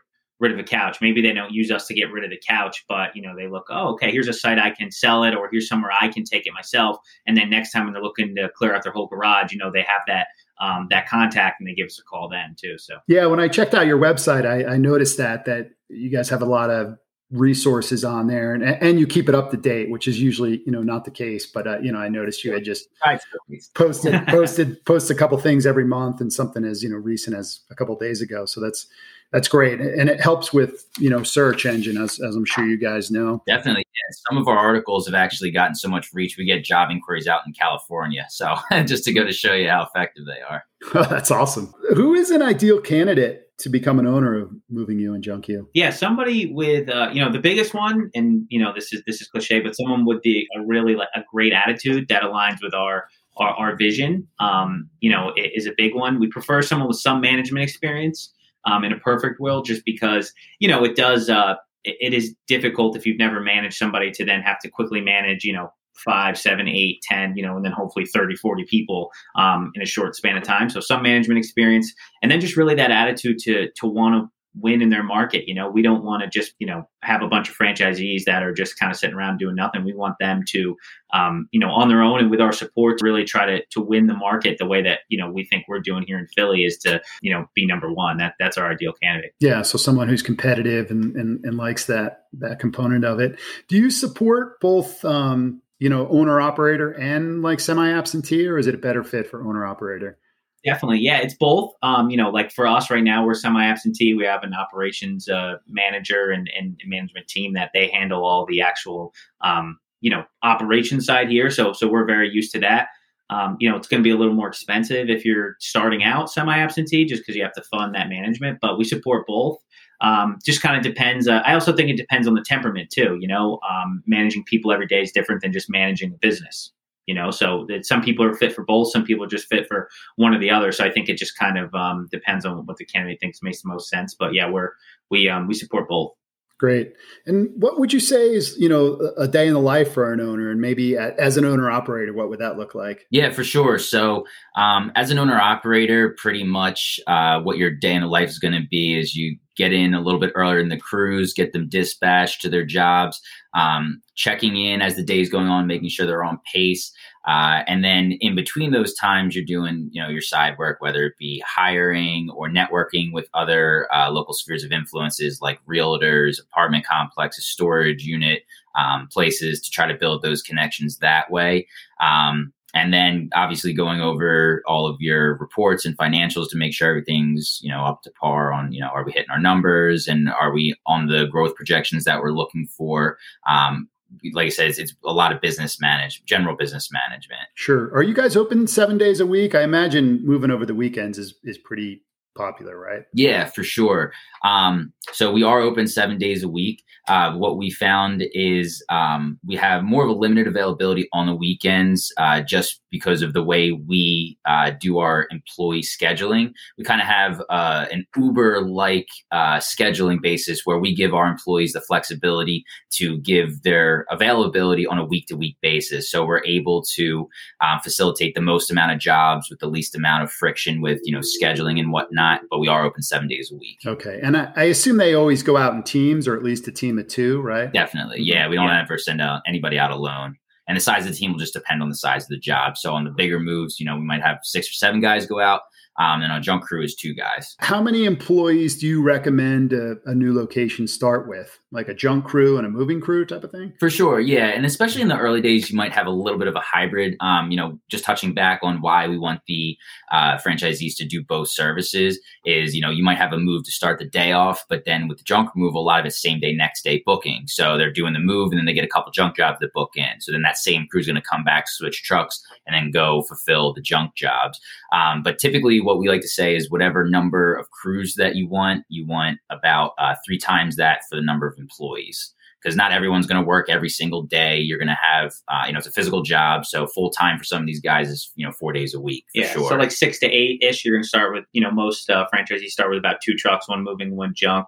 rid 0.43 0.51
of 0.51 0.59
a 0.59 0.63
couch. 0.63 0.99
Maybe 1.01 1.21
they 1.21 1.33
don't 1.33 1.51
use 1.51 1.71
us 1.71 1.87
to 1.87 1.93
get 1.93 2.11
rid 2.11 2.23
of 2.23 2.29
the 2.29 2.41
couch, 2.47 2.85
but 2.87 3.15
you 3.15 3.21
know 3.21 3.35
they 3.35 3.47
look, 3.47 3.65
oh, 3.69 3.93
okay, 3.93 4.11
here's 4.11 4.27
a 4.27 4.33
site 4.33 4.59
I 4.59 4.69
can 4.69 4.91
sell 4.91 5.23
it, 5.23 5.33
or 5.33 5.49
here's 5.51 5.67
somewhere 5.67 5.91
I 5.99 6.09
can 6.09 6.23
take 6.23 6.45
it 6.45 6.53
myself. 6.53 6.97
And 7.25 7.35
then 7.35 7.49
next 7.49 7.71
time 7.71 7.85
when 7.85 7.93
they're 7.93 8.03
looking 8.03 8.35
to 8.35 8.49
clear 8.55 8.75
out 8.75 8.83
their 8.83 8.91
whole 8.91 9.07
garage, 9.07 9.51
you 9.51 9.57
know 9.57 9.71
they 9.71 9.81
have 9.81 10.01
that 10.07 10.27
um, 10.59 10.87
that 10.91 11.07
contact 11.07 11.59
and 11.59 11.67
they 11.67 11.73
give 11.73 11.87
us 11.87 11.99
a 11.99 12.03
call 12.03 12.29
then 12.29 12.55
too. 12.59 12.77
So 12.77 12.97
yeah, 13.07 13.25
when 13.25 13.39
I 13.39 13.47
checked 13.47 13.73
out 13.73 13.87
your 13.87 13.97
website, 13.97 14.45
I, 14.45 14.73
I 14.73 14.77
noticed 14.77 15.17
that 15.17 15.45
that 15.45 15.71
you 15.89 16.09
guys 16.09 16.29
have 16.29 16.41
a 16.41 16.45
lot 16.45 16.69
of 16.69 16.97
resources 17.33 18.05
on 18.05 18.27
there 18.27 18.53
and, 18.53 18.63
and 18.63 18.99
you 18.99 19.07
keep 19.07 19.27
it 19.27 19.33
up 19.33 19.49
to 19.49 19.57
date 19.57 19.89
which 19.89 20.07
is 20.07 20.21
usually 20.21 20.61
you 20.67 20.71
know 20.71 20.83
not 20.83 21.03
the 21.03 21.09
case 21.09 21.47
but 21.47 21.65
uh, 21.65 21.79
you 21.79 21.91
know 21.91 21.97
i 21.97 22.07
noticed 22.07 22.43
you 22.43 22.53
had 22.53 22.63
just 22.63 22.89
posted 23.73 24.27
posted 24.27 24.85
post 24.85 25.09
a 25.09 25.15
couple 25.15 25.35
things 25.39 25.65
every 25.65 25.83
month 25.83 26.21
and 26.21 26.31
something 26.31 26.63
as 26.63 26.83
you 26.83 26.89
know 26.89 26.95
recent 26.95 27.35
as 27.35 27.61
a 27.71 27.75
couple 27.75 27.95
days 27.97 28.21
ago 28.21 28.45
so 28.45 28.61
that's 28.61 28.85
That's 29.33 29.47
great, 29.47 29.81
and 29.81 30.09
it 30.09 30.21
helps 30.21 30.53
with 30.53 30.85
you 30.99 31.09
know 31.09 31.23
search 31.23 31.65
engine, 31.65 31.97
as, 31.97 32.19
as 32.19 32.35
I'm 32.35 32.45
sure 32.45 32.67
you 32.67 32.77
guys 32.77 33.09
know. 33.09 33.41
Definitely, 33.47 33.83
yeah. 33.87 34.15
some 34.29 34.37
of 34.37 34.47
our 34.47 34.57
articles 34.57 35.07
have 35.07 35.15
actually 35.15 35.49
gotten 35.49 35.73
so 35.73 35.89
much 35.89 36.13
reach. 36.13 36.37
We 36.37 36.45
get 36.45 36.63
job 36.63 36.91
inquiries 36.91 37.25
out 37.25 37.41
in 37.47 37.51
California, 37.51 38.27
so 38.29 38.55
just 38.85 39.03
to 39.05 39.11
go 39.11 39.25
to 39.25 39.33
show 39.33 39.55
you 39.55 39.69
how 39.69 39.87
effective 39.87 40.25
they 40.27 40.39
are. 40.47 40.63
That's 41.09 41.31
awesome. 41.31 41.73
Who 41.95 42.13
is 42.13 42.29
an 42.29 42.43
ideal 42.43 42.79
candidate 42.79 43.49
to 43.57 43.69
become 43.69 43.97
an 43.97 44.05
owner 44.05 44.39
of 44.39 44.51
Moving 44.69 44.99
You 44.99 45.15
and 45.15 45.23
Junk 45.23 45.47
You? 45.47 45.67
Yeah, 45.73 45.89
somebody 45.89 46.53
with 46.53 46.87
uh, 46.87 47.09
you 47.11 47.19
know 47.19 47.31
the 47.31 47.39
biggest 47.39 47.73
one, 47.73 48.11
and 48.13 48.45
you 48.49 48.59
know 48.59 48.71
this 48.71 48.93
is 48.93 49.01
this 49.07 49.19
is 49.19 49.27
cliche, 49.27 49.61
but 49.61 49.75
someone 49.75 50.05
with 50.05 50.21
the 50.21 50.45
a 50.55 50.63
really 50.63 50.93
like 50.93 51.09
a 51.15 51.21
great 51.33 51.53
attitude 51.53 52.07
that 52.09 52.21
aligns 52.21 52.57
with 52.61 52.75
our 52.75 53.07
our, 53.37 53.49
our 53.55 53.75
vision. 53.75 54.27
Um, 54.39 54.91
you 54.99 55.09
know, 55.09 55.33
is 55.35 55.65
a 55.65 55.73
big 55.75 55.95
one. 55.95 56.19
We 56.19 56.27
prefer 56.27 56.61
someone 56.61 56.87
with 56.87 56.99
some 56.99 57.19
management 57.19 57.63
experience 57.63 58.31
um, 58.65 58.83
in 58.83 58.91
a 58.91 58.99
perfect 58.99 59.39
world, 59.39 59.65
just 59.65 59.83
because 59.85 60.33
you 60.59 60.67
know 60.67 60.83
it 60.83 60.95
does. 60.95 61.29
Uh, 61.29 61.55
it, 61.83 61.97
it 61.99 62.13
is 62.13 62.35
difficult 62.47 62.95
if 62.95 63.05
you've 63.05 63.19
never 63.19 63.39
managed 63.39 63.77
somebody 63.77 64.11
to 64.11 64.25
then 64.25 64.41
have 64.41 64.59
to 64.59 64.69
quickly 64.69 65.01
manage, 65.01 65.43
you 65.43 65.53
know, 65.53 65.71
five, 65.93 66.37
seven, 66.37 66.67
eight, 66.67 67.01
ten, 67.03 67.35
you 67.35 67.43
know, 67.43 67.55
and 67.55 67.63
then 67.63 67.71
hopefully 67.71 68.05
30, 68.05 68.35
40 68.35 68.65
people 68.65 69.11
um, 69.35 69.71
in 69.75 69.81
a 69.81 69.85
short 69.85 70.15
span 70.15 70.37
of 70.37 70.43
time. 70.43 70.69
So 70.69 70.79
some 70.79 71.03
management 71.03 71.37
experience, 71.37 71.93
and 72.21 72.31
then 72.31 72.41
just 72.41 72.57
really 72.57 72.75
that 72.75 72.91
attitude 72.91 73.39
to 73.39 73.69
to 73.75 73.87
want 73.87 74.15
to 74.15 74.31
win 74.55 74.81
in 74.81 74.89
their 74.89 75.03
market. 75.03 75.47
You 75.47 75.55
know, 75.55 75.69
we 75.69 75.81
don't 75.81 76.03
want 76.03 76.23
to 76.23 76.29
just, 76.29 76.53
you 76.59 76.67
know, 76.67 76.87
have 77.01 77.21
a 77.21 77.27
bunch 77.27 77.49
of 77.49 77.55
franchisees 77.55 78.25
that 78.25 78.43
are 78.43 78.53
just 78.53 78.79
kind 78.79 78.91
of 78.91 78.97
sitting 78.97 79.15
around 79.15 79.37
doing 79.37 79.55
nothing. 79.55 79.83
We 79.83 79.93
want 79.93 80.15
them 80.19 80.43
to, 80.49 80.75
um, 81.13 81.47
you 81.51 81.59
know, 81.59 81.69
on 81.69 81.89
their 81.89 82.01
own 82.01 82.19
and 82.19 82.29
with 82.29 82.39
our 82.39 82.51
support 82.51 83.01
really 83.01 83.23
try 83.23 83.45
to, 83.45 83.65
to 83.71 83.81
win 83.81 84.07
the 84.07 84.13
market 84.13 84.57
the 84.59 84.67
way 84.67 84.81
that, 84.83 84.99
you 85.09 85.17
know, 85.17 85.31
we 85.31 85.45
think 85.45 85.65
we're 85.67 85.79
doing 85.79 86.03
here 86.05 86.19
in 86.19 86.27
Philly 86.27 86.63
is 86.63 86.77
to, 86.79 87.01
you 87.21 87.33
know, 87.33 87.45
be 87.55 87.65
number 87.65 87.91
one. 87.91 88.17
That 88.17 88.35
that's 88.39 88.57
our 88.57 88.71
ideal 88.71 88.93
candidate. 88.93 89.33
Yeah. 89.39 89.63
So 89.63 89.77
someone 89.77 90.07
who's 90.07 90.21
competitive 90.21 90.91
and, 90.91 91.15
and, 91.15 91.43
and 91.43 91.57
likes 91.57 91.85
that, 91.87 92.25
that 92.33 92.59
component 92.59 93.05
of 93.05 93.19
it. 93.19 93.39
Do 93.67 93.75
you 93.75 93.89
support 93.89 94.59
both, 94.59 95.03
um, 95.03 95.61
you 95.79 95.89
know, 95.89 96.07
owner 96.07 96.39
operator 96.39 96.91
and 96.91 97.41
like 97.41 97.59
semi 97.59 97.91
absentee, 97.91 98.47
or 98.47 98.57
is 98.57 98.67
it 98.67 98.75
a 98.75 98.77
better 98.77 99.03
fit 99.03 99.29
for 99.29 99.45
owner 99.45 99.65
operator? 99.65 100.17
Definitely. 100.63 100.99
Yeah, 100.99 101.17
it's 101.17 101.33
both. 101.33 101.73
Um, 101.81 102.09
you 102.09 102.15
know, 102.15 102.29
like 102.29 102.51
for 102.51 102.65
us 102.65 102.89
right 102.89 103.03
now, 103.03 103.25
we're 103.25 103.33
semi 103.33 103.65
absentee. 103.65 104.13
We 104.13 104.23
have 104.23 104.43
an 104.43 104.53
operations 104.53 105.27
uh, 105.27 105.55
manager 105.67 106.31
and, 106.31 106.49
and 106.57 106.79
management 106.85 107.27
team 107.27 107.53
that 107.53 107.71
they 107.73 107.89
handle 107.89 108.23
all 108.23 108.45
the 108.45 108.61
actual, 108.61 109.13
um, 109.41 109.77
you 109.99 110.09
know, 110.09 110.23
operation 110.41 111.01
side 111.01 111.29
here. 111.29 111.49
So, 111.49 111.73
so 111.73 111.89
we're 111.89 112.05
very 112.05 112.29
used 112.29 112.53
to 112.53 112.59
that. 112.59 112.87
Um, 113.29 113.57
you 113.59 113.69
know, 113.69 113.75
it's 113.75 113.87
going 113.87 114.01
to 114.01 114.07
be 114.07 114.11
a 114.11 114.17
little 114.17 114.33
more 114.33 114.47
expensive 114.47 115.09
if 115.09 115.25
you're 115.25 115.55
starting 115.59 116.03
out 116.03 116.31
semi 116.31 116.57
absentee 116.57 117.05
just 117.05 117.23
because 117.23 117.35
you 117.35 117.43
have 117.43 117.53
to 117.53 117.63
fund 117.63 117.93
that 117.95 118.07
management, 118.07 118.59
but 118.61 118.77
we 118.77 118.85
support 118.85 119.27
both. 119.27 119.57
Um, 119.99 120.39
just 120.45 120.61
kind 120.61 120.77
of 120.77 120.83
depends. 120.83 121.27
Uh, 121.27 121.41
I 121.45 121.53
also 121.53 121.73
think 121.75 121.89
it 121.89 121.97
depends 121.97 122.27
on 122.27 122.35
the 122.35 122.43
temperament 122.45 122.89
too. 122.89 123.17
You 123.19 123.27
know, 123.27 123.59
um, 123.69 124.01
managing 124.05 124.43
people 124.45 124.71
every 124.71 124.87
day 124.87 125.01
is 125.01 125.11
different 125.11 125.41
than 125.41 125.51
just 125.51 125.69
managing 125.69 126.13
a 126.13 126.17
business 126.17 126.71
you 127.05 127.13
know 127.13 127.31
so 127.31 127.65
that 127.69 127.85
some 127.85 128.01
people 128.01 128.25
are 128.25 128.33
fit 128.33 128.53
for 128.53 128.63
both 128.63 128.91
some 128.91 129.03
people 129.03 129.23
are 129.23 129.29
just 129.29 129.47
fit 129.47 129.67
for 129.67 129.89
one 130.15 130.33
or 130.33 130.39
the 130.39 130.49
other. 130.49 130.71
So 130.71 130.85
i 130.85 130.91
think 130.91 131.09
it 131.09 131.17
just 131.17 131.37
kind 131.37 131.57
of 131.57 131.73
um, 131.73 132.07
depends 132.11 132.45
on 132.45 132.65
what 132.65 132.77
the 132.77 132.85
candidate 132.85 133.19
thinks 133.19 133.41
makes 133.41 133.61
the 133.61 133.69
most 133.69 133.89
sense. 133.89 134.15
But 134.15 134.33
yeah 134.33 134.49
we're 134.49 134.69
we 135.09 135.29
um, 135.29 135.47
we 135.47 135.53
support 135.53 135.87
both. 135.87 136.11
Great. 136.59 136.93
And 137.25 137.49
what 137.57 137.77
would 137.77 137.91
you 137.91 137.99
say 137.99 138.33
is 138.33 138.55
you 138.57 138.69
know 138.69 139.11
a 139.17 139.27
day 139.27 139.47
in 139.47 139.53
the 139.53 139.59
life 139.59 139.93
for 139.93 140.13
an 140.13 140.21
owner? 140.21 140.49
And 140.49 140.61
maybe 140.61 140.95
as 140.95 141.35
an 141.35 141.45
owner 141.45 141.69
operator 141.69 142.13
what 142.13 142.29
would 142.29 142.39
that 142.39 142.57
look 142.57 142.73
like? 142.73 143.05
Yeah 143.11 143.31
for 143.31 143.43
sure. 143.43 143.77
So 143.79 144.25
um, 144.55 144.91
as 144.95 145.11
an 145.11 145.19
owner 145.19 145.39
operator 145.39 146.15
pretty 146.17 146.43
much 146.43 146.99
uh, 147.07 147.41
what 147.41 147.57
your 147.57 147.71
day 147.71 147.93
in 147.95 148.01
the 148.01 148.07
life 148.07 148.29
is 148.29 148.39
going 148.39 148.53
to 148.53 148.67
be 148.69 148.97
is 148.97 149.15
you 149.15 149.37
get 149.55 149.73
in 149.73 149.93
a 149.93 150.01
little 150.01 150.19
bit 150.19 150.31
earlier 150.35 150.59
in 150.59 150.69
the 150.69 150.77
crews, 150.77 151.33
get 151.33 151.53
them 151.53 151.69
dispatched 151.69 152.41
to 152.41 152.49
their 152.49 152.65
jobs, 152.65 153.21
um, 153.53 154.01
checking 154.15 154.55
in 154.55 154.81
as 154.81 154.95
the 154.95 155.03
day 155.03 155.19
is 155.19 155.29
going 155.29 155.47
on, 155.47 155.67
making 155.67 155.89
sure 155.89 156.05
they're 156.05 156.23
on 156.23 156.39
pace. 156.51 156.91
Uh, 157.25 157.63
and 157.67 157.83
then 157.83 158.13
in 158.19 158.35
between 158.35 158.71
those 158.71 158.93
times, 158.95 159.35
you're 159.35 159.45
doing, 159.45 159.89
you 159.93 160.01
know, 160.01 160.09
your 160.09 160.21
side 160.21 160.57
work, 160.57 160.81
whether 160.81 161.05
it 161.05 161.13
be 161.17 161.41
hiring 161.47 162.29
or 162.35 162.49
networking 162.49 163.13
with 163.13 163.29
other 163.33 163.87
uh, 163.93 164.11
local 164.11 164.33
spheres 164.33 164.63
of 164.63 164.71
influences 164.71 165.39
like 165.41 165.59
realtors, 165.65 166.41
apartment 166.41 166.85
complexes, 166.85 167.45
storage 167.45 168.03
unit 168.03 168.43
um, 168.75 169.07
places 169.11 169.61
to 169.61 169.71
try 169.71 169.87
to 169.87 169.97
build 169.97 170.21
those 170.21 170.41
connections 170.41 170.97
that 170.97 171.31
way. 171.31 171.67
Um, 172.01 172.51
and 172.73 172.93
then 172.93 173.29
obviously 173.35 173.73
going 173.73 174.01
over 174.01 174.63
all 174.65 174.87
of 174.87 174.97
your 174.99 175.37
reports 175.37 175.85
and 175.85 175.97
financials 175.97 176.49
to 176.49 176.57
make 176.57 176.73
sure 176.73 176.89
everything's 176.89 177.59
you 177.61 177.69
know 177.69 177.85
up 177.85 178.01
to 178.03 178.11
par 178.11 178.51
on 178.51 178.71
you 178.71 178.81
know 178.81 178.87
are 178.87 179.03
we 179.03 179.11
hitting 179.11 179.29
our 179.29 179.39
numbers 179.39 180.07
and 180.07 180.29
are 180.29 180.51
we 180.51 180.75
on 180.85 181.07
the 181.07 181.25
growth 181.27 181.55
projections 181.55 182.03
that 182.03 182.21
we're 182.21 182.31
looking 182.31 182.67
for 182.67 183.17
um, 183.47 183.89
like 184.33 184.45
I 184.45 184.49
said, 184.49 184.69
it's, 184.69 184.77
it's, 184.77 184.93
a 185.03 185.11
lot 185.11 185.33
of 185.33 185.41
business 185.41 185.81
management, 185.81 186.27
general 186.27 186.55
business 186.55 186.91
management. 186.91 187.41
Sure. 187.55 187.91
Are 187.95 188.03
you 188.03 188.13
guys 188.13 188.35
open 188.35 188.67
seven 188.67 188.97
days 188.97 189.19
a 189.19 189.25
week? 189.25 189.55
I 189.55 189.63
imagine 189.63 190.23
moving 190.23 190.51
over 190.51 190.65
the 190.65 190.75
weekends 190.75 191.17
is 191.17 191.33
is 191.43 191.57
pretty 191.57 192.03
popular, 192.35 192.79
right? 192.79 193.03
Yeah, 193.13 193.45
for 193.45 193.63
sure. 193.63 194.13
Um, 194.43 194.93
so 195.11 195.31
we 195.31 195.43
are 195.43 195.59
open 195.59 195.87
seven 195.87 196.17
days 196.17 196.43
a 196.43 196.49
week. 196.49 196.83
Uh, 197.07 197.33
what 197.33 197.57
we 197.57 197.69
found 197.69 198.23
is 198.33 198.83
um, 198.89 199.37
we 199.45 199.55
have 199.55 199.83
more 199.83 200.03
of 200.03 200.09
a 200.09 200.13
limited 200.13 200.47
availability 200.47 201.07
on 201.11 201.27
the 201.27 201.35
weekends 201.35 202.13
uh, 202.17 202.41
just 202.41 202.81
because 202.89 203.21
of 203.21 203.33
the 203.33 203.43
way 203.43 203.71
we 203.71 204.37
uh, 204.45 204.71
do 204.79 204.99
our 204.99 205.27
employee 205.29 205.81
scheduling. 205.81 206.53
We 206.77 206.85
kind 206.85 207.01
of 207.01 207.07
have 207.07 207.41
uh, 207.49 207.87
an 207.91 208.05
Uber 208.15 208.61
like 208.61 209.07
uh, 209.31 209.57
scheduling 209.57 210.21
basis 210.21 210.61
where 210.65 210.79
we 210.79 210.95
give 210.95 211.13
our 211.13 211.27
employees 211.27 211.73
the 211.73 211.81
flexibility 211.81 212.63
to 212.91 213.17
give 213.17 213.63
their 213.63 214.05
availability 214.09 214.87
on 214.87 214.97
a 214.97 215.05
week 215.05 215.27
to 215.27 215.35
week 215.35 215.57
basis. 215.61 216.09
So 216.09 216.25
we're 216.25 216.45
able 216.45 216.83
to 216.95 217.27
um, 217.59 217.79
facilitate 217.81 218.33
the 218.33 218.41
most 218.41 218.71
amount 218.71 218.93
of 218.93 218.99
jobs 218.99 219.49
with 219.49 219.59
the 219.59 219.67
least 219.67 219.95
amount 219.95 220.23
of 220.23 220.31
friction 220.31 220.81
with, 220.81 220.99
you 221.03 221.13
know, 221.13 221.21
scheduling 221.21 221.79
and 221.79 221.91
whatnot. 221.91 222.22
But 222.49 222.59
we 222.59 222.67
are 222.67 222.85
open 222.85 223.01
seven 223.01 223.27
days 223.27 223.51
a 223.51 223.55
week. 223.55 223.79
Okay. 223.85 224.19
And 224.21 224.37
I, 224.37 224.51
I 224.55 224.63
assume 224.65 224.97
they 224.97 225.13
always 225.13 225.43
go 225.43 225.57
out 225.57 225.73
in 225.73 225.83
teams 225.83 226.27
or 226.27 226.35
at 226.35 226.43
least 226.43 226.67
a 226.67 226.71
team 226.71 226.99
of 226.99 227.07
two, 227.07 227.41
right? 227.41 227.71
Definitely. 227.71 228.17
Mm-hmm. 228.17 228.31
Yeah. 228.31 228.47
We 228.49 228.55
don't 228.55 228.67
yeah. 228.67 228.81
ever 228.81 228.97
send 228.97 229.21
out 229.21 229.41
anybody 229.47 229.77
out 229.77 229.91
alone. 229.91 230.37
And 230.67 230.77
the 230.77 230.81
size 230.81 231.05
of 231.05 231.11
the 231.11 231.17
team 231.17 231.31
will 231.31 231.39
just 231.39 231.53
depend 231.53 231.81
on 231.81 231.89
the 231.89 231.95
size 231.95 232.23
of 232.23 232.29
the 232.29 232.39
job. 232.39 232.77
So 232.77 232.93
on 232.93 233.03
the 233.03 233.11
bigger 233.11 233.39
moves, 233.39 233.79
you 233.79 233.85
know, 233.85 233.95
we 233.95 234.03
might 234.03 234.21
have 234.21 234.39
six 234.43 234.69
or 234.69 234.73
seven 234.73 235.01
guys 235.01 235.25
go 235.25 235.39
out. 235.41 235.61
Um, 235.99 236.21
and 236.21 236.31
on 236.31 236.41
junk 236.41 236.63
crew 236.63 236.83
is 236.83 236.95
two 236.95 237.13
guys. 237.13 237.55
How 237.59 237.81
many 237.81 238.05
employees 238.05 238.77
do 238.77 238.87
you 238.87 239.03
recommend 239.03 239.73
a, 239.73 239.95
a, 240.05 240.15
new 240.15 240.33
location 240.33 240.87
start 240.87 241.27
with? 241.27 241.59
Like 241.71 241.87
a 241.87 241.93
junk 241.93 242.25
crew 242.25 242.57
and 242.57 242.65
a 242.65 242.69
moving 242.69 242.99
crew 242.99 243.25
type 243.25 243.43
of 243.43 243.51
thing? 243.51 243.73
For 243.79 243.89
sure, 243.89 244.19
yeah. 244.19 244.47
And 244.47 244.65
especially 244.65 245.03
in 245.03 245.07
the 245.07 245.17
early 245.17 245.41
days, 245.41 245.69
you 245.69 245.77
might 245.77 245.91
have 245.91 246.07
a 246.07 246.11
little 246.11 246.39
bit 246.39 246.47
of 246.47 246.55
a 246.55 246.61
hybrid. 246.61 247.15
Um, 247.19 247.51
you 247.51 247.57
know, 247.57 247.79
just 247.89 248.03
touching 248.03 248.33
back 248.33 248.59
on 248.63 248.81
why 248.81 249.07
we 249.07 249.19
want 249.19 249.41
the 249.47 249.77
uh, 250.11 250.37
franchisees 250.37 250.95
to 250.97 251.05
do 251.05 251.23
both 251.23 251.49
services 251.49 252.19
is, 252.45 252.75
you 252.75 252.81
know, 252.81 252.89
you 252.89 253.03
might 253.03 253.17
have 253.17 253.33
a 253.33 253.37
move 253.37 253.63
to 253.65 253.71
start 253.71 253.99
the 253.99 254.05
day 254.05 254.31
off, 254.31 254.65
but 254.69 254.85
then 254.85 255.07
with 255.07 255.19
the 255.19 255.23
junk 255.23 255.53
removal, 255.55 255.81
a 255.81 255.83
lot 255.83 255.99
of 255.99 256.05
it's 256.07 256.21
same 256.21 256.39
day, 256.39 256.53
next 256.53 256.83
day 256.83 257.03
booking. 257.05 257.43
So 257.47 257.77
they're 257.77 257.91
doing 257.91 258.13
the 258.13 258.19
move 258.19 258.51
and 258.51 258.57
then 258.57 258.65
they 258.65 258.73
get 258.73 258.83
a 258.83 258.89
couple 258.89 259.11
junk 259.11 259.35
jobs 259.35 259.59
that 259.59 259.73
book 259.73 259.91
in. 259.95 260.21
So 260.21 260.31
then 260.31 260.41
that 260.41 260.57
same 260.57 260.87
crew 260.87 261.01
is 261.01 261.07
going 261.07 261.15
to 261.15 261.21
come 261.21 261.43
back, 261.43 261.67
switch 261.67 262.01
trucks, 262.03 262.41
and 262.65 262.75
then 262.75 262.91
go 262.91 263.23
fulfill 263.23 263.73
the 263.73 263.81
junk 263.81 264.15
jobs. 264.15 264.59
Um, 264.91 265.21
but 265.23 265.37
typically, 265.37 265.82
what 265.83 265.99
we 265.99 266.07
like 266.07 266.21
to 266.21 266.27
say 266.27 266.55
is 266.55 266.69
whatever 266.69 267.07
number 267.07 267.53
of 267.53 267.69
crews 267.71 268.15
that 268.15 268.35
you 268.35 268.47
want, 268.47 268.83
you 268.89 269.05
want 269.05 269.39
about 269.49 269.91
uh, 269.97 270.15
three 270.25 270.37
times 270.37 270.75
that 270.77 271.01
for 271.09 271.15
the 271.15 271.21
number 271.21 271.47
of 271.47 271.57
employees. 271.57 272.33
Because 272.61 272.77
not 272.77 272.93
everyone's 272.93 273.27
going 273.27 273.41
to 273.41 273.45
work 273.45 273.69
every 273.69 273.89
single 273.89 274.23
day. 274.23 274.57
You're 274.57 274.77
going 274.77 274.87
to 274.87 274.97
have, 275.01 275.33
uh, 275.49 275.63
you 275.67 275.73
know, 275.73 275.79
it's 275.79 275.87
a 275.87 275.91
physical 275.91 276.21
job. 276.21 276.65
So 276.65 276.87
full 276.87 277.09
time 277.09 277.37
for 277.37 277.43
some 277.43 277.59
of 277.59 277.67
these 277.67 277.81
guys 277.81 278.09
is, 278.09 278.31
you 278.35 278.45
know, 278.45 278.53
four 278.53 278.71
days 278.71 278.93
a 278.93 279.01
week. 279.01 279.25
yeah. 279.33 279.47
Sure. 279.47 279.67
So 279.67 279.75
like 279.75 279.91
six 279.91 280.17
to 280.19 280.27
eight 280.27 280.63
ish. 280.63 280.85
You're 280.85 280.95
going 280.95 281.03
to 281.03 281.07
start 281.07 281.33
with, 281.33 281.43
you 281.51 281.61
know, 281.61 281.71
most 281.71 282.09
uh, 282.09 282.25
franchisees 282.33 282.67
start 282.67 282.89
with 282.89 282.99
about 282.99 283.17
two 283.21 283.35
trucks, 283.35 283.67
one 283.67 283.83
moving, 283.83 284.15
one 284.15 284.33
junk. 284.33 284.67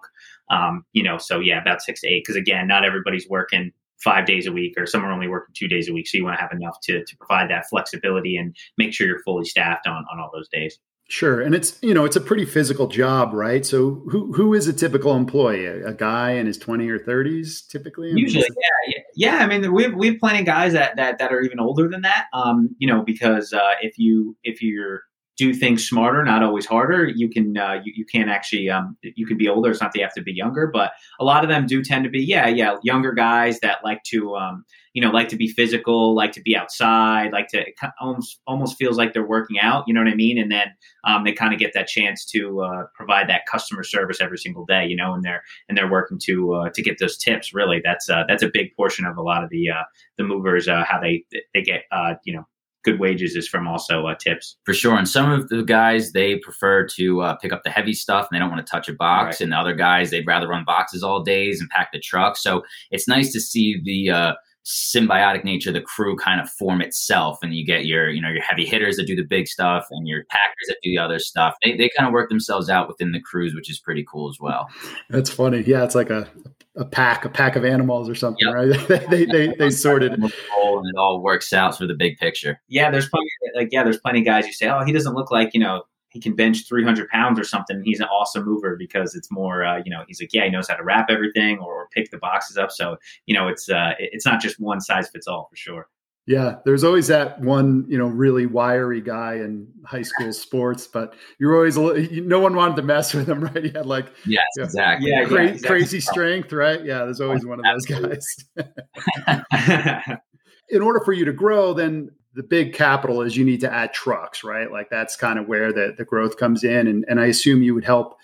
Um, 0.50 0.84
you 0.92 1.02
know, 1.02 1.16
so 1.16 1.40
yeah, 1.40 1.58
about 1.58 1.80
six 1.80 2.02
to 2.02 2.08
eight. 2.08 2.24
Because 2.26 2.36
again, 2.36 2.68
not 2.68 2.84
everybody's 2.84 3.26
working 3.30 3.72
five 4.04 4.26
days 4.26 4.46
a 4.46 4.52
week 4.52 4.74
or 4.76 4.86
some 4.86 5.04
are 5.04 5.10
only 5.10 5.28
working 5.28 5.54
two 5.54 5.68
days 5.68 5.88
a 5.88 5.92
week. 5.92 6.06
So 6.06 6.18
you 6.18 6.24
want 6.24 6.36
to 6.36 6.42
have 6.42 6.52
enough 6.52 6.78
to, 6.82 7.02
to 7.02 7.16
provide 7.16 7.48
that 7.50 7.66
flexibility 7.68 8.36
and 8.36 8.54
make 8.76 8.92
sure 8.92 9.06
you're 9.06 9.22
fully 9.22 9.46
staffed 9.46 9.86
on, 9.86 10.04
on 10.12 10.20
all 10.20 10.30
those 10.34 10.48
days. 10.50 10.78
Sure, 11.08 11.40
and 11.40 11.54
it's 11.54 11.78
you 11.82 11.94
know 11.94 12.04
it's 12.04 12.16
a 12.16 12.20
pretty 12.20 12.44
physical 12.44 12.88
job, 12.88 13.32
right? 13.32 13.64
So 13.64 14.02
who 14.10 14.32
who 14.32 14.54
is 14.54 14.66
a 14.66 14.72
typical 14.72 15.14
employee? 15.14 15.64
A, 15.64 15.88
a 15.88 15.94
guy 15.94 16.32
in 16.32 16.46
his 16.46 16.58
twenty 16.58 16.88
or 16.88 16.98
thirties, 16.98 17.62
typically. 17.62 18.10
Usually, 18.10 18.42
yeah, 18.42 18.88
yeah, 18.88 19.02
yeah. 19.14 19.36
I 19.36 19.46
mean, 19.46 19.72
we 19.72 19.86
we 19.86 20.08
have 20.08 20.18
plenty 20.18 20.40
of 20.40 20.46
guys 20.46 20.72
that 20.72 20.96
that 20.96 21.18
that 21.18 21.32
are 21.32 21.40
even 21.42 21.60
older 21.60 21.88
than 21.88 22.02
that. 22.02 22.26
Um, 22.32 22.74
you 22.78 22.88
know, 22.88 23.02
because 23.02 23.52
uh, 23.52 23.74
if 23.82 23.98
you 23.98 24.36
if 24.42 24.62
you're 24.62 25.02
do 25.36 25.52
things 25.52 25.86
smarter, 25.86 26.24
not 26.24 26.42
always 26.42 26.66
harder. 26.66 27.06
You 27.06 27.28
can 27.28 27.56
uh, 27.56 27.80
you, 27.84 27.92
you 27.96 28.04
can 28.06 28.28
actually 28.28 28.70
um, 28.70 28.96
you 29.02 29.26
can 29.26 29.36
be 29.36 29.48
older. 29.48 29.70
It's 29.70 29.80
not 29.80 29.92
that 29.92 29.98
you 29.98 30.04
have 30.04 30.14
to 30.14 30.22
be 30.22 30.32
younger, 30.32 30.66
but 30.66 30.92
a 31.20 31.24
lot 31.24 31.44
of 31.44 31.50
them 31.50 31.66
do 31.66 31.82
tend 31.82 32.04
to 32.04 32.10
be 32.10 32.22
yeah 32.22 32.48
yeah 32.48 32.76
younger 32.82 33.12
guys 33.12 33.60
that 33.60 33.84
like 33.84 34.02
to 34.04 34.34
um, 34.36 34.64
you 34.94 35.02
know 35.02 35.10
like 35.10 35.28
to 35.28 35.36
be 35.36 35.48
physical, 35.48 36.14
like 36.14 36.32
to 36.32 36.40
be 36.40 36.56
outside, 36.56 37.32
like 37.32 37.48
to 37.48 37.64
almost 38.00 38.40
almost 38.46 38.76
feels 38.78 38.96
like 38.96 39.12
they're 39.12 39.26
working 39.26 39.58
out. 39.60 39.84
You 39.86 39.94
know 39.94 40.00
what 40.00 40.10
I 40.10 40.14
mean? 40.14 40.38
And 40.38 40.50
then 40.50 40.68
um, 41.04 41.24
they 41.24 41.32
kind 41.32 41.52
of 41.52 41.60
get 41.60 41.74
that 41.74 41.86
chance 41.86 42.24
to 42.26 42.62
uh, 42.62 42.84
provide 42.94 43.28
that 43.28 43.42
customer 43.46 43.82
service 43.82 44.20
every 44.22 44.38
single 44.38 44.64
day. 44.64 44.86
You 44.86 44.96
know, 44.96 45.12
and 45.12 45.22
they're 45.22 45.42
and 45.68 45.76
they're 45.76 45.90
working 45.90 46.18
to 46.24 46.54
uh, 46.54 46.70
to 46.70 46.82
get 46.82 46.98
those 46.98 47.18
tips. 47.18 47.52
Really, 47.52 47.82
that's 47.84 48.08
uh, 48.08 48.24
that's 48.26 48.42
a 48.42 48.50
big 48.52 48.74
portion 48.74 49.04
of 49.04 49.18
a 49.18 49.22
lot 49.22 49.44
of 49.44 49.50
the 49.50 49.68
uh, 49.68 49.84
the 50.16 50.24
movers 50.24 50.66
uh, 50.66 50.84
how 50.88 50.98
they 50.98 51.24
they 51.52 51.60
get 51.60 51.82
you 52.24 52.34
know 52.34 52.46
good 52.86 52.98
wages 53.00 53.36
is 53.36 53.46
from 53.46 53.68
also 53.68 54.06
uh, 54.06 54.14
tips. 54.14 54.56
For 54.64 54.72
sure. 54.72 54.96
And 54.96 55.08
some 55.08 55.30
of 55.30 55.48
the 55.48 55.62
guys, 55.62 56.12
they 56.12 56.36
prefer 56.36 56.86
to 56.96 57.20
uh, 57.20 57.36
pick 57.36 57.52
up 57.52 57.62
the 57.64 57.70
heavy 57.70 57.92
stuff 57.92 58.28
and 58.30 58.34
they 58.34 58.40
don't 58.40 58.50
want 58.50 58.64
to 58.66 58.70
touch 58.70 58.88
a 58.88 58.94
box. 58.94 59.26
Right. 59.26 59.40
And 59.42 59.52
the 59.52 59.56
other 59.56 59.74
guys, 59.74 60.10
they'd 60.10 60.26
rather 60.26 60.48
run 60.48 60.64
boxes 60.64 61.02
all 61.02 61.22
days 61.22 61.60
and 61.60 61.68
pack 61.68 61.90
the 61.92 62.00
truck. 62.00 62.38
So 62.38 62.62
it's 62.90 63.06
nice 63.06 63.32
to 63.32 63.40
see 63.40 63.80
the, 63.84 64.10
uh, 64.10 64.34
symbiotic 64.66 65.44
nature 65.44 65.70
the 65.70 65.80
crew 65.80 66.16
kind 66.16 66.40
of 66.40 66.50
form 66.50 66.80
itself 66.80 67.38
and 67.40 67.54
you 67.54 67.64
get 67.64 67.86
your 67.86 68.10
you 68.10 68.20
know 68.20 68.28
your 68.28 68.42
heavy 68.42 68.66
hitters 68.66 68.96
that 68.96 69.06
do 69.06 69.14
the 69.14 69.22
big 69.22 69.46
stuff 69.46 69.86
and 69.92 70.08
your 70.08 70.24
packers 70.24 70.66
that 70.66 70.76
do 70.82 70.90
the 70.90 70.98
other 70.98 71.20
stuff. 71.20 71.54
They, 71.62 71.76
they 71.76 71.88
kind 71.96 72.08
of 72.08 72.12
work 72.12 72.28
themselves 72.28 72.68
out 72.68 72.88
within 72.88 73.12
the 73.12 73.20
crews 73.20 73.54
which 73.54 73.70
is 73.70 73.78
pretty 73.78 74.04
cool 74.10 74.28
as 74.28 74.38
well. 74.40 74.68
That's 75.08 75.30
funny. 75.30 75.62
Yeah 75.64 75.84
it's 75.84 75.94
like 75.94 76.10
a 76.10 76.28
a 76.74 76.84
pack 76.84 77.24
a 77.24 77.28
pack 77.28 77.54
of 77.54 77.64
animals 77.64 78.08
or 78.08 78.16
something 78.16 78.44
yep. 78.44 78.54
right? 78.54 79.08
They 79.10 79.24
they, 79.24 79.54
they 79.56 79.70
sorted 79.70 80.12
and 80.12 80.24
it 80.24 80.96
all 80.98 81.22
works 81.22 81.52
out 81.52 81.78
for 81.78 81.86
the 81.86 81.94
big 81.94 82.16
picture. 82.18 82.60
Yeah 82.66 82.90
there's 82.90 83.08
plenty 83.08 83.28
like 83.54 83.68
yeah 83.70 83.84
there's 83.84 83.98
plenty 83.98 84.18
of 84.18 84.24
guys 84.24 84.46
you 84.46 84.52
say 84.52 84.68
oh 84.68 84.82
he 84.84 84.92
doesn't 84.92 85.14
look 85.14 85.30
like 85.30 85.54
you 85.54 85.60
know 85.60 85.84
he 86.16 86.20
can 86.20 86.34
bench 86.34 86.66
300 86.66 87.10
pounds 87.10 87.38
or 87.38 87.44
something. 87.44 87.82
He's 87.84 88.00
an 88.00 88.06
awesome 88.06 88.46
mover 88.46 88.74
because 88.74 89.14
it's 89.14 89.30
more, 89.30 89.62
uh, 89.62 89.82
you 89.84 89.90
know, 89.90 90.02
he's 90.08 90.18
like, 90.18 90.32
yeah, 90.32 90.44
he 90.44 90.50
knows 90.50 90.66
how 90.66 90.76
to 90.76 90.82
wrap 90.82 91.10
everything 91.10 91.58
or, 91.58 91.74
or 91.74 91.88
pick 91.92 92.10
the 92.10 92.16
boxes 92.16 92.56
up. 92.56 92.70
So, 92.70 92.96
you 93.26 93.34
know, 93.34 93.48
it's, 93.48 93.68
uh, 93.68 93.92
it's 93.98 94.24
not 94.24 94.40
just 94.40 94.58
one 94.58 94.80
size 94.80 95.10
fits 95.10 95.26
all 95.26 95.46
for 95.50 95.56
sure. 95.56 95.88
Yeah, 96.26 96.56
there's 96.64 96.84
always 96.84 97.06
that 97.08 97.38
one, 97.40 97.84
you 97.86 97.98
know, 97.98 98.06
really 98.06 98.46
wiry 98.46 99.02
guy 99.02 99.34
in 99.34 99.68
high 99.84 100.02
school 100.02 100.32
sports, 100.32 100.86
but 100.86 101.14
you're 101.38 101.54
always 101.54 101.76
no 101.76 102.40
one 102.40 102.56
wanted 102.56 102.76
to 102.76 102.82
mess 102.82 103.12
with 103.12 103.28
him, 103.28 103.40
right? 103.44 103.62
He 103.62 103.70
had 103.70 103.84
like 103.86 104.06
yes, 104.24 104.42
you 104.56 104.62
know, 104.62 104.64
exactly, 104.64 105.10
yeah, 105.10 105.24
cra- 105.24 105.44
yeah, 105.44 105.50
exactly. 105.50 105.68
crazy 105.68 106.00
strength, 106.00 106.52
right? 106.52 106.82
Yeah, 106.84 107.04
there's 107.04 107.20
always 107.20 107.46
one 107.46 107.60
of 107.60 107.64
those 107.64 107.86
guys. 107.86 108.36
in 110.70 110.82
order 110.82 111.00
for 111.04 111.12
you 111.12 111.26
to 111.26 111.32
grow, 111.32 111.74
then 111.74 112.10
the 112.36 112.42
big 112.42 112.74
capital 112.74 113.22
is 113.22 113.34
you 113.34 113.44
need 113.44 113.60
to 113.62 113.72
add 113.72 113.94
trucks, 113.94 114.44
right? 114.44 114.70
Like 114.70 114.90
that's 114.90 115.16
kind 115.16 115.38
of 115.38 115.48
where 115.48 115.72
the, 115.72 115.94
the 115.96 116.04
growth 116.04 116.36
comes 116.36 116.62
in. 116.64 116.86
And, 116.86 117.04
and 117.08 117.18
I 117.18 117.26
assume 117.26 117.62
you 117.62 117.74
would 117.74 117.84
help 117.84 118.18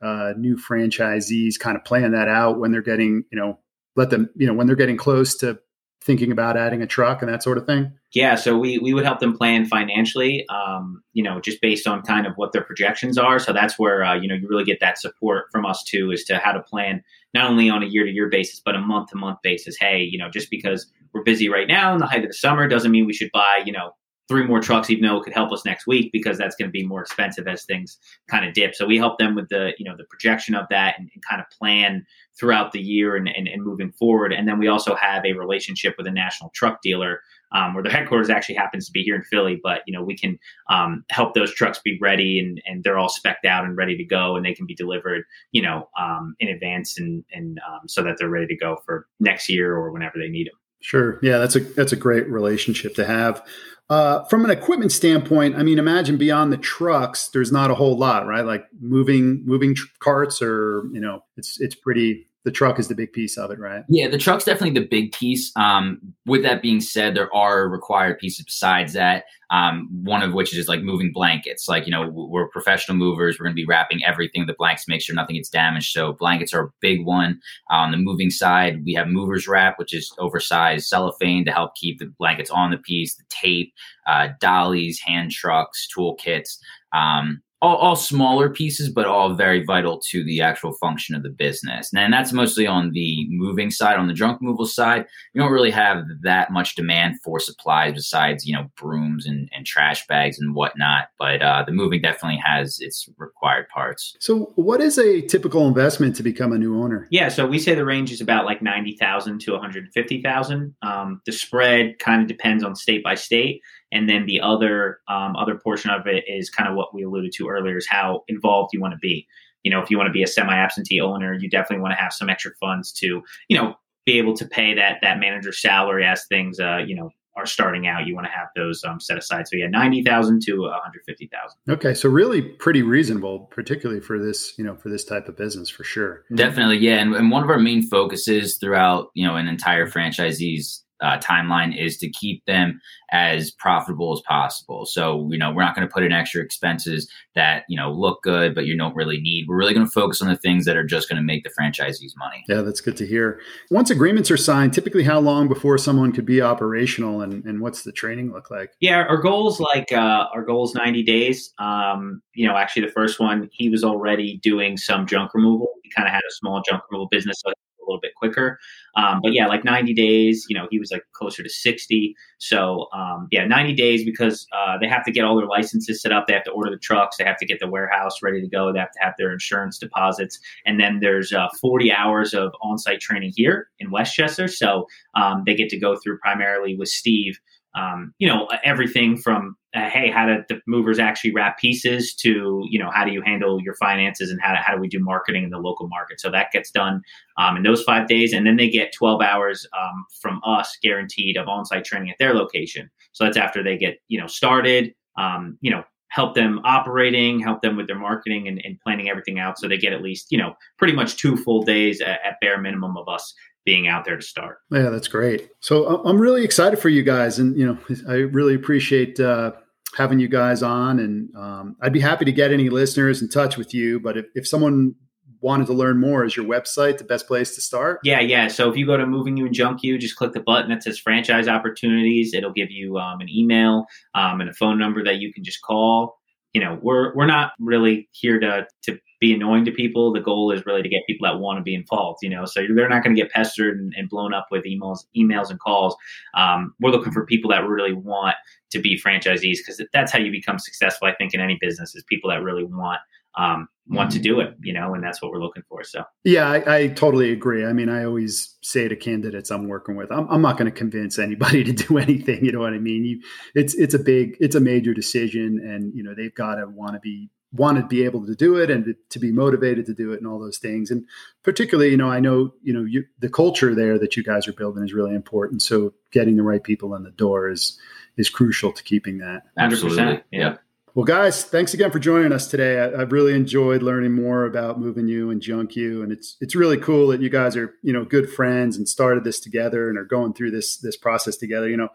uh, 0.00 0.32
new 0.38 0.56
franchisees 0.56 1.58
kind 1.58 1.76
of 1.76 1.84
plan 1.84 2.12
that 2.12 2.28
out 2.28 2.60
when 2.60 2.70
they're 2.70 2.82
getting, 2.82 3.24
you 3.32 3.38
know, 3.38 3.58
let 3.96 4.10
them, 4.10 4.30
you 4.36 4.46
know, 4.46 4.54
when 4.54 4.68
they're 4.68 4.76
getting 4.76 4.96
close 4.96 5.36
to 5.38 5.58
thinking 6.00 6.32
about 6.32 6.56
adding 6.56 6.82
a 6.82 6.86
truck 6.86 7.22
and 7.22 7.32
that 7.32 7.42
sort 7.42 7.58
of 7.58 7.66
thing? 7.66 7.92
Yeah, 8.12 8.36
so 8.36 8.56
we 8.56 8.78
we 8.78 8.94
would 8.94 9.04
help 9.04 9.20
them 9.20 9.36
plan 9.36 9.66
financially, 9.66 10.46
um, 10.48 11.02
you 11.12 11.22
know, 11.22 11.40
just 11.40 11.60
based 11.60 11.86
on 11.86 12.02
kind 12.02 12.26
of 12.26 12.34
what 12.36 12.52
their 12.52 12.62
projections 12.62 13.18
are. 13.18 13.38
So 13.38 13.52
that's 13.52 13.78
where 13.78 14.02
uh, 14.04 14.14
you 14.14 14.28
know 14.28 14.34
you 14.34 14.48
really 14.48 14.64
get 14.64 14.80
that 14.80 14.98
support 14.98 15.46
from 15.52 15.66
us 15.66 15.84
too, 15.84 16.10
as 16.12 16.24
to 16.24 16.38
how 16.38 16.52
to 16.52 16.60
plan 16.60 17.02
not 17.34 17.50
only 17.50 17.68
on 17.68 17.82
a 17.82 17.86
year 17.86 18.04
to 18.04 18.10
year 18.10 18.28
basis, 18.28 18.60
but 18.64 18.74
a 18.74 18.80
month 18.80 19.10
to 19.10 19.16
month 19.16 19.38
basis. 19.42 19.76
Hey, 19.78 20.08
you 20.10 20.18
know, 20.18 20.30
just 20.30 20.50
because 20.50 20.90
we're 21.12 21.22
busy 21.22 21.48
right 21.48 21.68
now 21.68 21.92
in 21.92 21.98
the 21.98 22.06
height 22.06 22.22
of 22.22 22.28
the 22.28 22.34
summer 22.34 22.68
doesn't 22.68 22.90
mean 22.90 23.06
we 23.06 23.12
should 23.12 23.30
buy, 23.32 23.62
you 23.64 23.72
know, 23.72 23.92
three 24.28 24.46
more 24.46 24.60
trucks, 24.60 24.90
even 24.90 25.08
though 25.08 25.16
it 25.16 25.24
could 25.24 25.32
help 25.32 25.52
us 25.52 25.64
next 25.64 25.86
week 25.86 26.10
because 26.12 26.36
that's 26.36 26.54
going 26.54 26.68
to 26.68 26.72
be 26.72 26.86
more 26.86 27.00
expensive 27.00 27.48
as 27.48 27.64
things 27.64 27.98
kind 28.30 28.46
of 28.46 28.52
dip. 28.52 28.74
So 28.74 28.86
we 28.86 28.98
help 28.98 29.18
them 29.18 29.34
with 29.34 29.48
the, 29.48 29.72
you 29.78 29.84
know, 29.84 29.96
the 29.96 30.04
projection 30.04 30.54
of 30.54 30.66
that 30.70 30.96
and, 30.98 31.08
and 31.14 31.22
kind 31.28 31.40
of 31.40 31.46
plan 31.50 32.04
throughout 32.38 32.72
the 32.72 32.80
year 32.80 33.16
and, 33.16 33.26
and, 33.26 33.48
and, 33.48 33.64
moving 33.64 33.90
forward. 33.90 34.32
And 34.32 34.46
then 34.46 34.58
we 34.58 34.68
also 34.68 34.94
have 34.94 35.24
a 35.24 35.32
relationship 35.32 35.94
with 35.98 36.06
a 36.06 36.10
national 36.10 36.50
truck 36.54 36.82
dealer 36.82 37.20
um, 37.52 37.74
where 37.74 37.82
the 37.82 37.90
headquarters 37.90 38.30
actually 38.30 38.56
happens 38.56 38.86
to 38.86 38.92
be 38.92 39.02
here 39.02 39.16
in 39.16 39.22
Philly, 39.22 39.58
but 39.62 39.80
you 39.86 39.96
know, 39.96 40.04
we 40.04 40.16
can 40.16 40.38
um, 40.70 41.04
help 41.10 41.34
those 41.34 41.52
trucks 41.52 41.80
be 41.82 41.98
ready 42.00 42.38
and, 42.38 42.60
and 42.66 42.84
they're 42.84 42.98
all 42.98 43.08
specked 43.08 43.46
out 43.46 43.64
and 43.64 43.76
ready 43.76 43.96
to 43.96 44.04
go 44.04 44.36
and 44.36 44.44
they 44.44 44.54
can 44.54 44.66
be 44.66 44.74
delivered, 44.74 45.24
you 45.52 45.62
know, 45.62 45.88
um, 45.98 46.36
in 46.38 46.48
advance 46.48 46.98
and, 46.98 47.24
and 47.32 47.58
um, 47.66 47.88
so 47.88 48.02
that 48.02 48.16
they're 48.18 48.28
ready 48.28 48.46
to 48.46 48.56
go 48.56 48.76
for 48.84 49.06
next 49.20 49.48
year 49.48 49.74
or 49.74 49.90
whenever 49.90 50.18
they 50.18 50.28
need 50.28 50.46
them. 50.46 50.57
Sure. 50.80 51.18
Yeah, 51.22 51.38
that's 51.38 51.56
a 51.56 51.60
that's 51.60 51.92
a 51.92 51.96
great 51.96 52.28
relationship 52.28 52.94
to 52.96 53.04
have. 53.04 53.42
Uh, 53.90 54.24
from 54.24 54.44
an 54.44 54.50
equipment 54.50 54.92
standpoint, 54.92 55.56
I 55.56 55.62
mean, 55.62 55.78
imagine 55.78 56.18
beyond 56.18 56.52
the 56.52 56.58
trucks, 56.58 57.28
there's 57.28 57.50
not 57.50 57.70
a 57.70 57.74
whole 57.74 57.96
lot, 57.96 58.26
right? 58.26 58.44
Like 58.44 58.66
moving 58.80 59.42
moving 59.44 59.74
tr- 59.74 59.86
carts, 59.98 60.40
or 60.42 60.84
you 60.92 61.00
know, 61.00 61.24
it's 61.36 61.60
it's 61.60 61.74
pretty 61.74 62.27
the 62.48 62.52
truck 62.52 62.78
is 62.78 62.88
the 62.88 62.94
big 62.94 63.12
piece 63.12 63.36
of 63.36 63.50
it, 63.50 63.58
right? 63.58 63.84
Yeah, 63.90 64.08
the 64.08 64.16
truck's 64.16 64.44
definitely 64.44 64.80
the 64.80 64.86
big 64.86 65.12
piece. 65.12 65.52
Um, 65.54 66.00
with 66.24 66.42
that 66.44 66.62
being 66.62 66.80
said, 66.80 67.14
there 67.14 67.32
are 67.36 67.68
required 67.68 68.18
pieces 68.18 68.42
besides 68.42 68.94
that. 68.94 69.24
Um, 69.50 69.86
one 70.02 70.22
of 70.22 70.32
which 70.32 70.48
is 70.48 70.56
just 70.56 70.68
like 70.68 70.80
moving 70.80 71.12
blankets. 71.12 71.68
Like 71.68 71.84
you 71.84 71.90
know, 71.90 72.08
we're 72.08 72.48
professional 72.48 72.96
movers. 72.96 73.38
We're 73.38 73.44
going 73.44 73.54
to 73.54 73.60
be 73.60 73.66
wrapping 73.66 74.02
everything 74.02 74.46
the 74.46 74.54
blankets, 74.56 74.88
make 74.88 75.02
sure 75.02 75.14
nothing 75.14 75.36
gets 75.36 75.50
damaged. 75.50 75.92
So 75.92 76.14
blankets 76.14 76.54
are 76.54 76.64
a 76.64 76.70
big 76.80 77.04
one. 77.04 77.38
On 77.70 77.90
the 77.90 77.98
moving 77.98 78.30
side, 78.30 78.82
we 78.82 78.94
have 78.94 79.08
movers 79.08 79.46
wrap, 79.46 79.78
which 79.78 79.94
is 79.94 80.10
oversized 80.18 80.86
cellophane 80.86 81.44
to 81.44 81.52
help 81.52 81.74
keep 81.74 81.98
the 81.98 82.10
blankets 82.18 82.50
on 82.50 82.70
the 82.70 82.78
piece. 82.78 83.14
The 83.14 83.24
tape, 83.28 83.74
uh, 84.06 84.28
dollies, 84.40 85.00
hand 85.00 85.32
trucks, 85.32 85.86
toolkits. 85.94 86.56
Um, 86.94 87.42
all, 87.60 87.76
all, 87.76 87.96
smaller 87.96 88.48
pieces, 88.48 88.88
but 88.88 89.06
all 89.06 89.34
very 89.34 89.64
vital 89.64 90.00
to 90.10 90.24
the 90.24 90.40
actual 90.40 90.72
function 90.74 91.14
of 91.14 91.22
the 91.22 91.28
business. 91.30 91.90
And 91.94 92.12
that's 92.12 92.32
mostly 92.32 92.66
on 92.66 92.92
the 92.92 93.26
moving 93.30 93.70
side. 93.70 93.98
On 93.98 94.06
the 94.06 94.14
junk 94.14 94.40
removal 94.40 94.66
side, 94.66 95.06
you 95.32 95.40
don't 95.40 95.50
really 95.50 95.70
have 95.70 96.04
that 96.22 96.52
much 96.52 96.76
demand 96.76 97.20
for 97.22 97.40
supplies 97.40 97.94
besides, 97.94 98.46
you 98.46 98.54
know, 98.54 98.70
brooms 98.76 99.26
and, 99.26 99.48
and 99.52 99.66
trash 99.66 100.06
bags 100.06 100.38
and 100.38 100.54
whatnot. 100.54 101.08
But 101.18 101.42
uh, 101.42 101.64
the 101.66 101.72
moving 101.72 102.00
definitely 102.00 102.40
has 102.44 102.78
its 102.80 103.08
required 103.18 103.68
parts. 103.68 104.16
So, 104.20 104.52
what 104.54 104.80
is 104.80 104.98
a 104.98 105.22
typical 105.22 105.66
investment 105.66 106.14
to 106.16 106.22
become 106.22 106.52
a 106.52 106.58
new 106.58 106.80
owner? 106.80 107.08
Yeah, 107.10 107.28
so 107.28 107.46
we 107.46 107.58
say 107.58 107.74
the 107.74 107.84
range 107.84 108.12
is 108.12 108.20
about 108.20 108.44
like 108.44 108.62
ninety 108.62 108.96
thousand 108.96 109.40
to 109.40 109.52
one 109.52 109.60
hundred 109.60 109.88
fifty 109.92 110.22
thousand. 110.22 110.74
Um, 110.82 111.20
the 111.26 111.32
spread 111.32 111.98
kind 111.98 112.22
of 112.22 112.28
depends 112.28 112.62
on 112.62 112.76
state 112.76 113.02
by 113.02 113.16
state 113.16 113.62
and 113.92 114.08
then 114.08 114.26
the 114.26 114.40
other 114.40 115.00
um, 115.08 115.36
other 115.36 115.56
portion 115.56 115.90
of 115.90 116.06
it 116.06 116.24
is 116.26 116.50
kind 116.50 116.68
of 116.68 116.76
what 116.76 116.94
we 116.94 117.02
alluded 117.02 117.32
to 117.32 117.48
earlier 117.48 117.76
is 117.76 117.88
how 117.88 118.24
involved 118.28 118.70
you 118.72 118.80
want 118.80 118.92
to 118.92 118.98
be 118.98 119.26
you 119.62 119.70
know 119.70 119.80
if 119.80 119.90
you 119.90 119.96
want 119.96 120.08
to 120.08 120.12
be 120.12 120.22
a 120.22 120.26
semi-absentee 120.26 121.00
owner 121.00 121.34
you 121.34 121.48
definitely 121.48 121.82
want 121.82 121.92
to 121.92 122.02
have 122.02 122.12
some 122.12 122.28
extra 122.28 122.52
funds 122.60 122.92
to 122.92 123.22
you 123.48 123.56
know 123.56 123.74
be 124.06 124.18
able 124.18 124.34
to 124.34 124.46
pay 124.46 124.74
that 124.74 124.98
that 125.02 125.18
manager's 125.18 125.60
salary 125.60 126.04
as 126.04 126.24
things 126.26 126.58
uh, 126.60 126.78
you 126.78 126.94
know 126.94 127.10
are 127.38 127.46
starting 127.46 127.86
out, 127.86 128.06
you 128.06 128.14
want 128.14 128.26
to 128.26 128.32
have 128.32 128.48
those 128.56 128.82
um, 128.84 129.00
set 129.00 129.16
aside. 129.16 129.46
So 129.46 129.56
yeah, 129.56 129.68
ninety 129.68 130.02
thousand 130.02 130.42
to 130.42 130.62
one 130.62 130.72
hundred 130.82 131.02
fifty 131.06 131.28
thousand. 131.28 131.58
Okay, 131.68 131.94
so 131.94 132.08
really 132.08 132.42
pretty 132.42 132.82
reasonable, 132.82 133.48
particularly 133.50 134.00
for 134.00 134.18
this 134.18 134.58
you 134.58 134.64
know 134.64 134.74
for 134.74 134.90
this 134.90 135.04
type 135.04 135.28
of 135.28 135.36
business 135.36 135.70
for 135.70 135.84
sure. 135.84 136.24
Definitely, 136.34 136.78
yeah. 136.78 136.96
And, 136.96 137.14
and 137.14 137.30
one 137.30 137.44
of 137.44 137.48
our 137.48 137.58
main 137.58 137.82
focuses 137.82 138.56
throughout 138.56 139.10
you 139.14 139.26
know 139.26 139.36
an 139.36 139.46
entire 139.46 139.86
franchisee's 139.86 140.84
uh, 141.00 141.18
timeline 141.18 141.76
is 141.76 141.96
to 141.98 142.10
keep 142.10 142.44
them 142.46 142.80
as 143.10 143.50
profitable 143.50 144.12
as 144.12 144.20
possible. 144.26 144.84
So, 144.84 145.28
you 145.30 145.38
know, 145.38 145.52
we're 145.52 145.62
not 145.62 145.74
going 145.74 145.86
to 145.86 145.92
put 145.92 146.02
in 146.02 146.12
extra 146.12 146.42
expenses 146.42 147.10
that, 147.34 147.64
you 147.68 147.76
know, 147.76 147.90
look 147.90 148.22
good, 148.22 148.54
but 148.54 148.66
you 148.66 148.76
don't 148.76 148.94
really 148.94 149.20
need. 149.20 149.46
We're 149.48 149.56
really 149.56 149.74
going 149.74 149.86
to 149.86 149.90
focus 149.90 150.20
on 150.20 150.28
the 150.28 150.36
things 150.36 150.64
that 150.66 150.76
are 150.76 150.84
just 150.84 151.08
going 151.08 151.16
to 151.16 151.22
make 151.22 151.44
the 151.44 151.50
franchisees 151.50 152.12
money. 152.16 152.44
Yeah, 152.48 152.62
that's 152.62 152.80
good 152.80 152.96
to 152.98 153.06
hear. 153.06 153.40
Once 153.70 153.90
agreements 153.90 154.30
are 154.30 154.36
signed, 154.36 154.74
typically 154.74 155.04
how 155.04 155.20
long 155.20 155.48
before 155.48 155.78
someone 155.78 156.12
could 156.12 156.26
be 156.26 156.42
operational 156.42 157.22
and, 157.22 157.44
and 157.44 157.60
what's 157.60 157.82
the 157.82 157.92
training 157.92 158.32
look 158.32 158.50
like? 158.50 158.72
Yeah, 158.80 159.04
our 159.08 159.18
goals 159.18 159.60
like 159.60 159.92
uh, 159.92 160.26
our 160.34 160.42
goals 160.42 160.74
90 160.74 161.02
days. 161.04 161.52
Um, 161.58 162.22
you 162.34 162.46
know, 162.46 162.56
actually 162.56 162.86
the 162.86 162.92
first 162.92 163.20
one, 163.20 163.48
he 163.52 163.68
was 163.68 163.84
already 163.84 164.38
doing 164.42 164.76
some 164.76 165.06
junk 165.06 165.32
removal. 165.34 165.68
He 165.82 165.90
kind 165.96 166.06
of 166.06 166.12
had 166.12 166.20
a 166.28 166.34
small 166.34 166.62
junk 166.68 166.82
removal 166.90 167.08
business. 167.10 167.40
So 167.44 167.52
little 167.88 168.00
bit 168.00 168.14
quicker. 168.14 168.58
Um, 168.96 169.20
but 169.22 169.32
yeah, 169.32 169.46
like 169.46 169.64
90 169.64 169.94
days, 169.94 170.46
you 170.48 170.58
know, 170.58 170.66
he 170.70 170.78
was 170.78 170.90
like 170.90 171.04
closer 171.12 171.42
to 171.42 171.48
60. 171.48 172.14
So 172.38 172.86
um, 172.92 173.28
yeah, 173.30 173.46
90 173.46 173.74
days 173.74 174.04
because 174.04 174.46
uh, 174.52 174.76
they 174.80 174.88
have 174.88 175.04
to 175.04 175.12
get 175.12 175.24
all 175.24 175.36
their 175.36 175.46
licenses 175.46 176.02
set 176.02 176.12
up. 176.12 176.26
They 176.26 176.34
have 176.34 176.44
to 176.44 176.50
order 176.50 176.70
the 176.70 176.78
trucks. 176.78 177.16
They 177.16 177.24
have 177.24 177.38
to 177.38 177.46
get 177.46 177.60
the 177.60 177.68
warehouse 177.68 178.22
ready 178.22 178.40
to 178.40 178.48
go. 178.48 178.72
They 178.72 178.78
have 178.78 178.92
to 178.92 179.00
have 179.00 179.14
their 179.18 179.32
insurance 179.32 179.78
deposits. 179.78 180.38
And 180.66 180.80
then 180.80 181.00
there's 181.00 181.32
uh, 181.32 181.48
40 181.60 181.92
hours 181.92 182.34
of 182.34 182.52
on 182.62 182.78
site 182.78 183.00
training 183.00 183.32
here 183.36 183.68
in 183.78 183.90
West 183.90 184.14
Chester. 184.14 184.48
So 184.48 184.86
um, 185.14 185.42
they 185.46 185.54
get 185.54 185.68
to 185.70 185.78
go 185.78 185.96
through 185.96 186.18
primarily 186.18 186.76
with 186.76 186.88
Steve 186.88 187.38
um, 187.74 188.14
you 188.18 188.26
know, 188.28 188.48
everything 188.64 189.16
from 189.16 189.56
uh, 189.74 189.88
hey, 189.90 190.10
how 190.10 190.26
do 190.26 190.42
the 190.48 190.60
movers 190.66 190.98
actually 190.98 191.32
wrap 191.32 191.58
pieces 191.58 192.14
to 192.14 192.64
you 192.70 192.78
know 192.78 192.90
how 192.90 193.04
do 193.04 193.12
you 193.12 193.20
handle 193.20 193.60
your 193.60 193.74
finances 193.74 194.30
and 194.30 194.40
how 194.40 194.54
do, 194.54 194.60
how 194.62 194.74
do 194.74 194.80
we 194.80 194.88
do 194.88 194.98
marketing 194.98 195.44
in 195.44 195.50
the 195.50 195.58
local 195.58 195.88
market? 195.88 196.20
So 196.20 196.30
that 196.30 196.50
gets 196.52 196.70
done 196.70 197.02
um, 197.36 197.56
in 197.56 197.62
those 197.62 197.82
five 197.82 198.08
days, 198.08 198.32
and 198.32 198.46
then 198.46 198.56
they 198.56 198.70
get 198.70 198.92
12 198.92 199.20
hours 199.20 199.66
um, 199.78 200.06
from 200.20 200.40
us 200.44 200.76
guaranteed 200.82 201.36
of 201.36 201.48
on-site 201.48 201.84
training 201.84 202.10
at 202.10 202.16
their 202.18 202.34
location. 202.34 202.90
So 203.12 203.24
that's 203.24 203.36
after 203.36 203.62
they 203.62 203.76
get 203.76 203.98
you 204.08 204.18
know 204.20 204.26
started. 204.26 204.94
Um, 205.18 205.58
you 205.60 205.70
know, 205.72 205.82
help 206.10 206.34
them 206.34 206.60
operating, 206.64 207.40
help 207.40 207.60
them 207.60 207.76
with 207.76 207.86
their 207.86 207.98
marketing 207.98 208.48
and, 208.48 208.60
and, 208.64 208.78
planning 208.80 209.08
everything 209.08 209.40
out 209.40 209.58
so 209.58 209.66
they 209.66 209.76
get 209.76 209.92
at 209.92 210.00
least, 210.00 210.28
you 210.30 210.38
know, 210.38 210.54
pretty 210.78 210.92
much 210.92 211.16
two 211.16 211.36
full 211.36 211.62
days 211.62 212.00
at, 212.00 212.20
at, 212.24 212.36
bare 212.40 212.60
minimum 212.60 212.96
of 212.96 213.08
us 213.08 213.34
being 213.68 213.86
out 213.86 214.06
there 214.06 214.16
to 214.16 214.22
start. 214.22 214.60
Yeah, 214.70 214.88
that's 214.88 215.08
great. 215.08 215.50
So 215.60 216.02
I'm 216.02 216.18
really 216.18 216.42
excited 216.42 216.78
for 216.78 216.88
you 216.88 217.02
guys. 217.02 217.38
And, 217.38 217.54
you 217.54 217.66
know, 217.66 217.78
I 218.08 218.14
really 218.14 218.54
appreciate 218.54 219.20
uh, 219.20 219.52
having 219.94 220.20
you 220.20 220.28
guys 220.28 220.62
on. 220.62 220.98
And 220.98 221.28
um, 221.36 221.76
I'd 221.82 221.92
be 221.92 222.00
happy 222.00 222.24
to 222.24 222.32
get 222.32 222.50
any 222.50 222.70
listeners 222.70 223.20
in 223.20 223.28
touch 223.28 223.58
with 223.58 223.74
you. 223.74 224.00
But 224.00 224.16
if, 224.16 224.24
if 224.34 224.48
someone 224.48 224.94
wanted 225.42 225.66
to 225.66 225.74
learn 225.74 226.00
more, 226.00 226.24
is 226.24 226.34
your 226.34 226.46
website 226.46 226.96
the 226.96 227.04
best 227.04 227.26
place 227.26 227.54
to 227.56 227.60
start? 227.60 228.00
Yeah, 228.04 228.20
yeah. 228.20 228.48
So 228.48 228.70
if 228.70 228.76
you 228.78 228.86
go 228.86 228.96
to 228.96 229.06
Moving 229.06 229.36
You 229.36 229.44
and 229.44 229.54
Junk 229.54 229.82
You, 229.82 229.98
just 229.98 230.16
click 230.16 230.32
the 230.32 230.40
button 230.40 230.70
that 230.70 230.82
says 230.82 230.98
franchise 230.98 231.46
opportunities. 231.46 232.32
It'll 232.32 232.50
give 232.50 232.70
you 232.70 232.96
um, 232.96 233.20
an 233.20 233.28
email 233.28 233.84
um, 234.14 234.40
and 234.40 234.48
a 234.48 234.54
phone 234.54 234.78
number 234.78 235.04
that 235.04 235.16
you 235.16 235.30
can 235.30 235.44
just 235.44 235.60
call. 235.60 236.18
You 236.54 236.62
know, 236.62 236.78
we're 236.80 237.14
we're 237.14 237.26
not 237.26 237.52
really 237.60 238.08
here 238.12 238.40
to 238.40 238.66
to 238.84 238.98
be 239.20 239.34
annoying 239.34 239.64
to 239.64 239.72
people. 239.72 240.12
The 240.12 240.20
goal 240.20 240.52
is 240.52 240.64
really 240.66 240.82
to 240.82 240.88
get 240.88 241.06
people 241.06 241.26
that 241.28 241.38
want 241.38 241.58
to 241.58 241.62
be 241.62 241.74
involved. 241.74 242.20
You 242.22 242.30
know, 242.30 242.44
so 242.44 242.62
they're 242.74 242.88
not 242.88 243.02
going 243.02 243.14
to 243.14 243.22
get 243.22 243.32
pestered 243.32 243.78
and, 243.78 243.92
and, 243.96 244.08
blown 244.08 244.32
up 244.32 244.48
with 244.50 244.64
emails, 244.64 245.04
emails 245.16 245.50
and 245.50 245.60
calls. 245.60 245.96
Um, 246.34 246.74
we're 246.80 246.90
looking 246.90 247.12
for 247.12 247.26
people 247.26 247.50
that 247.50 247.66
really 247.66 247.92
want 247.92 248.36
to 248.70 248.78
be 248.78 249.00
franchisees 249.00 249.58
because 249.58 249.82
that's 249.92 250.12
how 250.12 250.18
you 250.18 250.30
become 250.30 250.58
successful. 250.58 251.08
I 251.08 251.14
think 251.14 251.34
in 251.34 251.40
any 251.40 251.58
business 251.60 251.94
is 251.94 252.04
people 252.04 252.30
that 252.30 252.42
really 252.42 252.64
want 252.64 253.00
um, 253.38 253.68
want 253.86 254.10
to 254.10 254.18
mm-hmm. 254.18 254.24
do 254.24 254.40
it, 254.40 254.54
you 254.60 254.72
know, 254.72 254.94
and 254.94 255.02
that's 255.02 255.22
what 255.22 255.30
we're 255.30 255.40
looking 255.40 255.62
for. 255.68 255.82
So, 255.82 256.04
yeah, 256.24 256.50
I, 256.50 256.76
I 256.76 256.86
totally 256.88 257.32
agree. 257.32 257.64
I 257.64 257.72
mean, 257.72 257.88
I 257.88 258.04
always 258.04 258.56
say 258.62 258.88
to 258.88 258.96
candidates 258.96 259.50
I'm 259.50 259.68
working 259.68 259.96
with, 259.96 260.12
I'm, 260.12 260.28
I'm 260.28 260.42
not 260.42 260.58
going 260.58 260.70
to 260.70 260.76
convince 260.76 261.18
anybody 261.18 261.64
to 261.72 261.72
do 261.72 261.98
anything. 261.98 262.44
You 262.44 262.52
know 262.52 262.60
what 262.60 262.74
I 262.74 262.78
mean? 262.78 263.04
You, 263.04 263.20
it's 263.54 263.74
it's 263.74 263.94
a 263.94 263.98
big, 263.98 264.36
it's 264.40 264.56
a 264.56 264.60
major 264.60 264.92
decision, 264.92 265.60
and 265.64 265.94
you 265.94 266.02
know 266.02 266.14
they've 266.14 266.34
got 266.34 266.56
to 266.56 266.66
want 266.66 266.94
to 266.94 267.00
be 267.00 267.30
want 267.52 267.78
to 267.78 267.86
be 267.86 268.04
able 268.04 268.26
to 268.26 268.34
do 268.34 268.56
it 268.56 268.70
and 268.70 268.94
to 269.08 269.18
be 269.18 269.32
motivated 269.32 269.86
to 269.86 269.94
do 269.94 270.12
it 270.12 270.18
and 270.18 270.26
all 270.26 270.38
those 270.38 270.58
things. 270.58 270.90
And 270.90 271.06
particularly, 271.42 271.90
you 271.90 271.96
know, 271.96 272.10
I 272.10 272.20
know 272.20 272.52
you 272.62 272.72
know 272.72 272.84
you, 272.84 273.04
the 273.18 273.30
culture 273.30 273.74
there 273.74 273.98
that 273.98 274.16
you 274.16 274.22
guys 274.22 274.46
are 274.46 274.52
building 274.52 274.84
is 274.84 274.92
really 274.92 275.14
important. 275.14 275.62
So 275.62 275.94
getting 276.10 276.36
the 276.36 276.42
right 276.42 276.62
people 276.62 276.94
in 276.94 277.02
the 277.02 277.10
door 277.10 277.48
is 277.48 277.78
is 278.16 278.28
crucial 278.28 278.72
to 278.72 278.82
keeping 278.82 279.18
that. 279.18 279.44
Absolutely. 279.56 280.22
Yeah. 280.30 280.56
Well, 280.94 281.04
guys, 281.04 281.44
thanks 281.44 281.74
again 281.74 281.92
for 281.92 282.00
joining 282.00 282.32
us 282.32 282.48
today. 282.48 282.80
I, 282.80 282.98
have 282.98 283.12
really 283.12 283.34
enjoyed 283.34 283.82
learning 283.82 284.14
more 284.14 284.44
about 284.46 284.80
moving 284.80 285.06
you 285.06 285.30
and 285.30 285.40
junk 285.40 285.76
you, 285.76 286.02
and 286.02 286.10
it's 286.10 286.36
it's 286.40 286.56
really 286.56 286.76
cool 286.76 287.08
that 287.08 287.20
you 287.20 287.30
guys 287.30 287.56
are 287.56 287.74
you 287.82 287.92
know 287.92 288.04
good 288.04 288.28
friends 288.28 288.76
and 288.76 288.88
started 288.88 289.22
this 289.22 289.38
together 289.38 289.88
and 289.88 289.96
are 289.96 290.04
going 290.04 290.34
through 290.34 290.50
this 290.50 290.76
this 290.78 290.96
process 290.96 291.36
together. 291.36 291.68
You 291.68 291.76
know, 291.76 291.88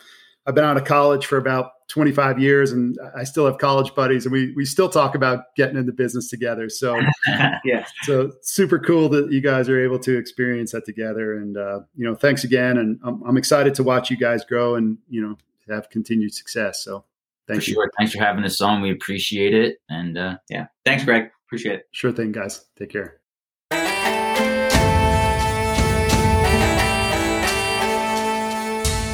I've 0.45 0.55
been 0.55 0.63
out 0.63 0.77
of 0.77 0.85
college 0.85 1.25
for 1.25 1.37
about 1.37 1.82
25 1.89 2.39
years, 2.39 2.71
and 2.71 2.97
I 3.15 3.23
still 3.23 3.45
have 3.45 3.57
college 3.57 3.93
buddies, 3.95 4.25
and 4.25 4.33
we 4.33 4.53
we 4.55 4.65
still 4.65 4.89
talk 4.89 5.15
about 5.15 5.55
getting 5.55 5.77
into 5.77 5.91
business 5.91 6.29
together. 6.29 6.69
So 6.69 6.99
yeah, 7.65 7.85
so 8.03 8.31
super 8.41 8.79
cool 8.79 9.09
that 9.09 9.31
you 9.31 9.41
guys 9.41 9.69
are 9.69 9.83
able 9.83 9.99
to 9.99 10.17
experience 10.17 10.71
that 10.71 10.85
together. 10.85 11.37
And 11.37 11.57
uh, 11.57 11.81
you 11.95 12.05
know, 12.05 12.15
thanks 12.15 12.43
again, 12.43 12.77
and 12.77 12.99
I'm, 13.03 13.21
I'm 13.23 13.37
excited 13.37 13.73
to 13.75 13.83
watch 13.83 14.09
you 14.09 14.17
guys 14.17 14.43
grow 14.45 14.75
and 14.75 14.97
you 15.09 15.21
know 15.21 15.37
have 15.73 15.89
continued 15.89 16.33
success. 16.33 16.83
So 16.83 17.05
Thank 17.47 17.63
for 17.63 17.69
you. 17.69 17.73
Sure. 17.75 17.91
Thanks 17.97 18.13
for 18.13 18.19
having 18.19 18.43
us 18.43 18.61
on. 18.61 18.81
We 18.81 18.91
appreciate 18.91 19.53
it. 19.53 19.77
And 19.89 20.17
uh, 20.17 20.37
yeah, 20.49 20.67
thanks, 20.85 21.03
Greg. 21.03 21.29
Appreciate 21.47 21.79
it. 21.79 21.87
Sure 21.91 22.11
thing, 22.11 22.31
guys. 22.31 22.65
Take 22.77 22.89
care. 22.89 23.22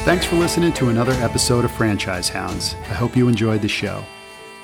Thanks 0.04 0.24
for 0.24 0.36
listening 0.36 0.72
to 0.72 0.88
another 0.88 1.12
episode 1.12 1.64
of 1.64 1.70
Franchise 1.70 2.30
Hounds. 2.30 2.74
I 2.88 2.94
hope 2.94 3.14
you 3.16 3.28
enjoyed 3.28 3.60
the 3.60 3.68
show. 3.68 4.02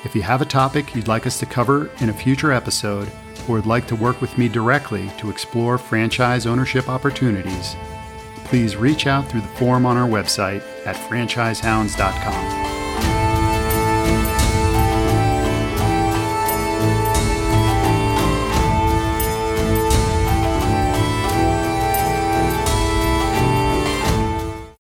If 0.03 0.15
you 0.15 0.23
have 0.23 0.41
a 0.41 0.47
topic 0.47 0.95
you'd 0.95 1.09
like 1.09 1.27
us 1.27 1.39
to 1.41 1.47
cover 1.47 1.91
in 2.01 2.09
a 2.09 2.13
future 2.13 2.53
episode, 2.53 3.13
or 3.47 3.57
would 3.57 3.67
like 3.67 3.87
to 3.89 3.97
work 3.97 4.21
with 4.23 4.37
me 4.39 4.49
directly 4.49 5.11
to 5.19 5.29
explore 5.29 5.77
franchise 5.77 6.47
ownership 6.47 6.89
opportunities, 6.89 7.77
please 8.45 8.77
reach 8.77 9.07
out 9.07 9.29
through 9.29 9.43
the 9.43 9.49
form 9.49 9.85
on 9.85 9.99
our 9.99 10.09
website 10.09 10.63
at 10.87 10.97
franchisehounds.com. 10.97 12.76